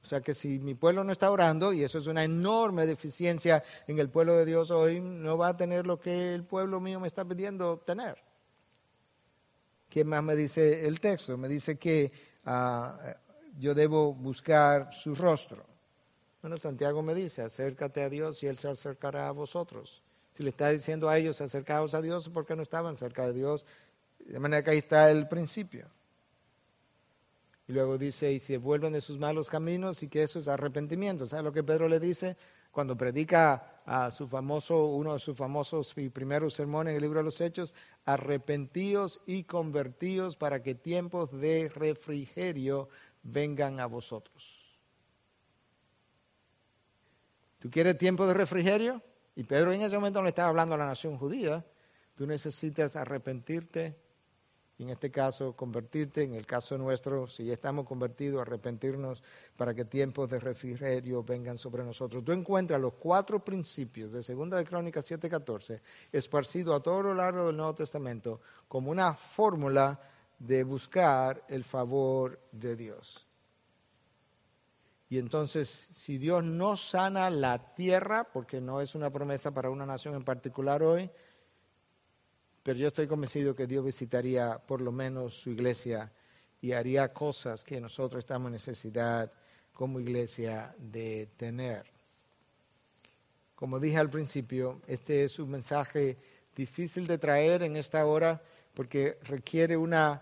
O 0.03 0.07
sea 0.07 0.21
que 0.21 0.33
si 0.33 0.59
mi 0.59 0.73
pueblo 0.73 1.03
no 1.03 1.11
está 1.11 1.29
orando, 1.29 1.73
y 1.73 1.83
eso 1.83 1.97
es 1.97 2.07
una 2.07 2.23
enorme 2.23 2.85
deficiencia 2.85 3.63
en 3.87 3.99
el 3.99 4.09
pueblo 4.09 4.35
de 4.35 4.45
Dios 4.45 4.71
hoy, 4.71 5.01
no 5.01 5.37
va 5.37 5.49
a 5.49 5.57
tener 5.57 5.85
lo 5.85 5.99
que 5.99 6.33
el 6.33 6.43
pueblo 6.43 6.79
mío 6.79 6.99
me 6.99 7.07
está 7.07 7.25
pidiendo 7.25 7.79
tener. 7.79 8.17
¿Qué 9.89 10.03
más 10.03 10.23
me 10.23 10.35
dice 10.35 10.87
el 10.87 10.99
texto? 10.99 11.37
Me 11.37 11.47
dice 11.47 11.77
que 11.77 12.11
ah, 12.45 13.15
yo 13.57 13.73
debo 13.73 14.13
buscar 14.13 14.93
su 14.93 15.15
rostro. 15.15 15.65
Bueno, 16.41 16.57
Santiago 16.57 17.01
me 17.01 17.15
dice, 17.15 17.41
acércate 17.41 18.03
a 18.03 18.09
Dios 18.09 18.41
y 18.43 18.47
Él 18.47 18.57
se 18.57 18.69
acercará 18.69 19.27
a 19.27 19.31
vosotros. 19.31 20.03
Si 20.33 20.43
le 20.43 20.51
está 20.51 20.69
diciendo 20.69 21.09
a 21.09 21.17
ellos, 21.17 21.41
acercaos 21.41 21.95
a 21.95 22.01
Dios, 22.01 22.29
¿por 22.29 22.45
qué 22.45 22.55
no 22.55 22.61
estaban 22.61 22.95
cerca 22.95 23.25
de 23.25 23.33
Dios? 23.33 23.65
De 24.19 24.39
manera 24.39 24.63
que 24.63 24.71
ahí 24.71 24.77
está 24.77 25.09
el 25.09 25.27
principio. 25.27 25.89
Y 27.67 27.73
luego 27.73 27.97
dice, 27.97 28.31
y 28.31 28.39
se 28.39 28.57
vuelven 28.57 28.93
de 28.93 29.01
sus 29.01 29.17
malos 29.17 29.49
caminos 29.49 30.01
y 30.03 30.07
que 30.07 30.23
eso 30.23 30.39
es 30.39 30.47
arrepentimiento. 30.47 31.25
¿Sabes 31.25 31.43
lo 31.43 31.51
que 31.51 31.63
Pedro 31.63 31.89
le 31.89 31.99
dice? 31.99 32.37
cuando 32.77 32.95
predica 32.95 33.81
a 33.87 34.11
su 34.11 34.27
famoso, 34.27 34.85
uno 34.85 35.13
de 35.13 35.17
sus 35.17 35.35
famosos 35.35 35.93
y 35.97 36.09
primeros 36.09 36.53
sermones 36.53 36.91
en 36.91 36.97
el 36.97 37.01
libro 37.01 37.17
de 37.17 37.23
los 37.23 37.41
Hechos, 37.41 37.73
arrepentíos 38.05 39.19
y 39.25 39.45
convertíos 39.45 40.37
para 40.37 40.61
que 40.61 40.75
tiempos 40.75 41.31
de 41.41 41.71
refrigerio 41.73 42.87
vengan 43.23 43.79
a 43.79 43.87
vosotros. 43.87 44.77
¿Tú 47.57 47.71
quieres 47.71 47.97
tiempo 47.97 48.27
de 48.27 48.35
refrigerio? 48.35 49.01
Y 49.35 49.41
Pedro 49.41 49.73
en 49.73 49.81
ese 49.81 49.95
momento 49.95 50.19
no 50.19 50.25
le 50.25 50.29
estaba 50.29 50.49
hablando 50.49 50.75
a 50.75 50.77
la 50.77 50.85
nación 50.85 51.17
judía. 51.17 51.65
Tú 52.15 52.27
necesitas 52.27 52.95
arrepentirte 52.95 53.97
y 54.77 54.83
en 54.83 54.89
este 54.89 55.09
caso 55.09 55.53
convertirte, 55.55 56.21
en 56.21 56.35
el 56.35 56.45
caso 56.45 56.77
nuestro, 56.77 57.27
si 57.27 57.45
ya 57.45 57.53
estamos 57.53 57.85
convertidos, 57.85 58.41
arrepentirnos 58.41 59.23
para 59.57 59.73
que 59.73 59.85
tiempos 59.85 60.29
de 60.29 60.39
refrigerio 60.39 61.23
vengan 61.23 61.57
sobre 61.57 61.83
nosotros. 61.83 62.23
Tú 62.23 62.31
encuentras 62.31 62.79
los 62.79 62.93
cuatro 62.93 63.43
principios 63.43 64.11
de 64.11 64.21
Segunda 64.21 64.57
de 64.57 64.65
Crónicas 64.65 65.09
7:14 65.09 65.81
esparcidos 66.11 66.75
a 66.75 66.83
todo 66.83 67.01
lo 67.01 67.15
largo 67.15 67.47
del 67.47 67.57
Nuevo 67.57 67.73
Testamento 67.73 68.39
como 68.67 68.91
una 68.91 69.13
fórmula 69.13 69.99
de 70.37 70.63
buscar 70.63 71.43
el 71.47 71.63
favor 71.63 72.39
de 72.51 72.75
Dios. 72.75 73.27
Y 75.09 75.17
entonces, 75.19 75.87
si 75.91 76.17
Dios 76.17 76.43
no 76.43 76.75
sana 76.75 77.29
la 77.29 77.73
tierra, 77.73 78.25
porque 78.31 78.59
no 78.59 78.81
es 78.81 78.93
una 78.93 79.09
promesa 79.09 79.51
para 79.51 79.69
una 79.69 79.85
nación 79.85 80.15
en 80.15 80.23
particular 80.23 80.83
hoy, 80.83 81.09
pero 82.67 82.79
yo 82.79 82.89
estoy 82.89 83.07
convencido 83.07 83.55
que 83.55 83.65
Dios 83.65 83.85
visitaría 83.85 84.57
por 84.57 84.81
lo 84.81 84.91
menos 84.91 85.33
su 85.35 85.51
iglesia 85.51 86.11
y 86.59 86.73
haría 86.73 87.13
cosas 87.13 87.63
que 87.63 87.79
nosotros 87.79 88.21
estamos 88.21 88.47
en 88.47 88.55
necesidad 88.55 89.31
como 89.71 90.01
iglesia 90.01 90.75
de 90.77 91.29
tener. 91.37 91.85
Como 93.55 93.79
dije 93.79 93.97
al 93.97 94.09
principio, 94.09 94.81
este 94.85 95.23
es 95.23 95.39
un 95.39 95.51
mensaje 95.51 96.17
difícil 96.53 97.07
de 97.07 97.17
traer 97.17 97.63
en 97.63 97.77
esta 97.77 98.05
hora 98.05 98.41
porque 98.73 99.17
requiere 99.23 99.77
una 99.77 100.21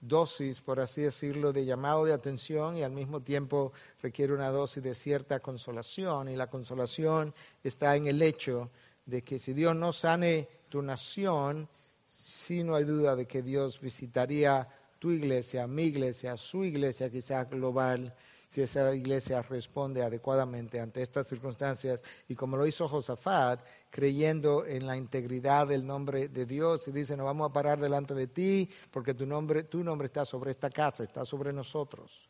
dosis, 0.00 0.62
por 0.62 0.80
así 0.80 1.02
decirlo, 1.02 1.52
de 1.52 1.66
llamado 1.66 2.06
de 2.06 2.14
atención 2.14 2.78
y 2.78 2.84
al 2.84 2.92
mismo 2.92 3.20
tiempo 3.20 3.74
requiere 4.00 4.32
una 4.32 4.48
dosis 4.48 4.82
de 4.82 4.94
cierta 4.94 5.40
consolación. 5.40 6.30
Y 6.30 6.36
la 6.36 6.48
consolación 6.48 7.34
está 7.62 7.96
en 7.96 8.06
el 8.06 8.22
hecho 8.22 8.70
de 9.10 9.22
que 9.22 9.38
si 9.38 9.52
Dios 9.52 9.76
no 9.76 9.92
sane 9.92 10.48
tu 10.68 10.80
nación, 10.80 11.68
sí 12.06 12.62
no 12.62 12.74
hay 12.74 12.84
duda 12.84 13.16
de 13.16 13.26
que 13.26 13.42
Dios 13.42 13.80
visitaría 13.80 14.68
tu 14.98 15.10
iglesia, 15.10 15.66
mi 15.66 15.84
iglesia, 15.84 16.36
su 16.36 16.64
iglesia 16.64 17.10
quizá 17.10 17.44
global, 17.44 18.14
si 18.48 18.62
esa 18.62 18.94
iglesia 18.94 19.42
responde 19.42 20.02
adecuadamente 20.02 20.80
ante 20.80 21.02
estas 21.02 21.26
circunstancias. 21.26 22.02
Y 22.28 22.34
como 22.34 22.56
lo 22.56 22.66
hizo 22.66 22.88
Josafat, 22.88 23.60
creyendo 23.90 24.66
en 24.66 24.86
la 24.86 24.96
integridad 24.96 25.68
del 25.68 25.86
nombre 25.86 26.28
de 26.28 26.46
Dios 26.46 26.86
y 26.88 26.92
dice, 26.92 27.16
no 27.16 27.24
vamos 27.24 27.50
a 27.50 27.52
parar 27.52 27.80
delante 27.80 28.14
de 28.14 28.26
ti 28.26 28.68
porque 28.90 29.14
tu 29.14 29.26
nombre, 29.26 29.64
tu 29.64 29.84
nombre 29.84 30.06
está 30.06 30.24
sobre 30.24 30.50
esta 30.50 30.70
casa, 30.70 31.02
está 31.02 31.24
sobre 31.24 31.52
nosotros 31.52 32.29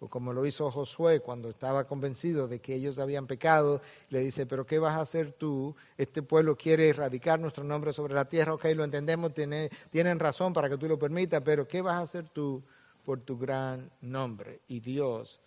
o 0.00 0.08
como 0.08 0.32
lo 0.32 0.46
hizo 0.46 0.70
Josué 0.70 1.20
cuando 1.20 1.48
estaba 1.48 1.84
convencido 1.84 2.46
de 2.46 2.60
que 2.60 2.74
ellos 2.74 2.98
habían 2.98 3.26
pecado, 3.26 3.80
le 4.10 4.20
dice, 4.20 4.46
pero 4.46 4.64
¿qué 4.64 4.78
vas 4.78 4.94
a 4.94 5.00
hacer 5.00 5.32
tú? 5.32 5.74
Este 5.96 6.22
pueblo 6.22 6.56
quiere 6.56 6.88
erradicar 6.88 7.40
nuestro 7.40 7.64
nombre 7.64 7.92
sobre 7.92 8.14
la 8.14 8.28
tierra, 8.28 8.54
ok, 8.54 8.64
lo 8.76 8.84
entendemos, 8.84 9.32
tienen 9.34 10.18
razón 10.18 10.52
para 10.52 10.68
que 10.68 10.78
tú 10.78 10.86
lo 10.86 10.98
permitas, 10.98 11.42
pero 11.44 11.66
¿qué 11.66 11.82
vas 11.82 11.96
a 11.96 12.02
hacer 12.02 12.28
tú 12.28 12.62
por 13.04 13.20
tu 13.20 13.36
gran 13.36 13.90
nombre? 14.00 14.60
Y 14.68 14.80
Dios 14.80 15.40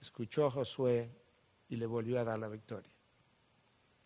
escuchó 0.00 0.46
a 0.46 0.50
Josué 0.50 1.10
y 1.68 1.76
le 1.76 1.86
volvió 1.86 2.20
a 2.20 2.24
dar 2.24 2.38
la 2.38 2.48
victoria. 2.48 2.90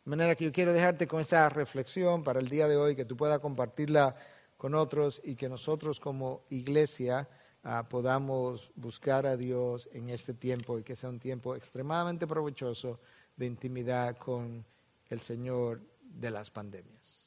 De 0.05 0.11
manera 0.11 0.35
que 0.35 0.45
yo 0.45 0.53
quiero 0.53 0.73
dejarte 0.73 1.07
con 1.07 1.21
esa 1.21 1.49
reflexión 1.49 2.25
para 2.25 2.41
el 2.41 2.49
día 2.49 2.67
de 2.67 2.77
hoy, 2.77 2.97
que 2.97 3.05
tú 3.05 3.17
puedas 3.17 3.41
compartirla 3.41 4.17
con 4.57 4.75
otros 4.75 5.21
y 5.23 5.37
que 5.37 5.49
nosotros 5.49 6.01
como 6.01 6.43
iglesia 6.49 7.29
Ah, 7.65 7.87
podamos 7.89 8.73
buscar 8.75 9.25
a 9.25 9.37
Dios 9.37 9.89
en 9.93 10.11
este 10.11 10.35
tiempo 10.35 10.79
y 10.79 10.83
que 10.83 10.97
sea 10.97 11.11
un 11.11 11.21
tiempo 11.21 11.55
extremadamente 11.55 12.27
provechoso 12.27 12.99
de 13.37 13.47
intimidad 13.47 14.17
con 14.17 14.65
el 15.09 15.21
Señor 15.21 15.81
de 16.03 16.31
las 16.33 16.51
pandemias. 16.51 17.22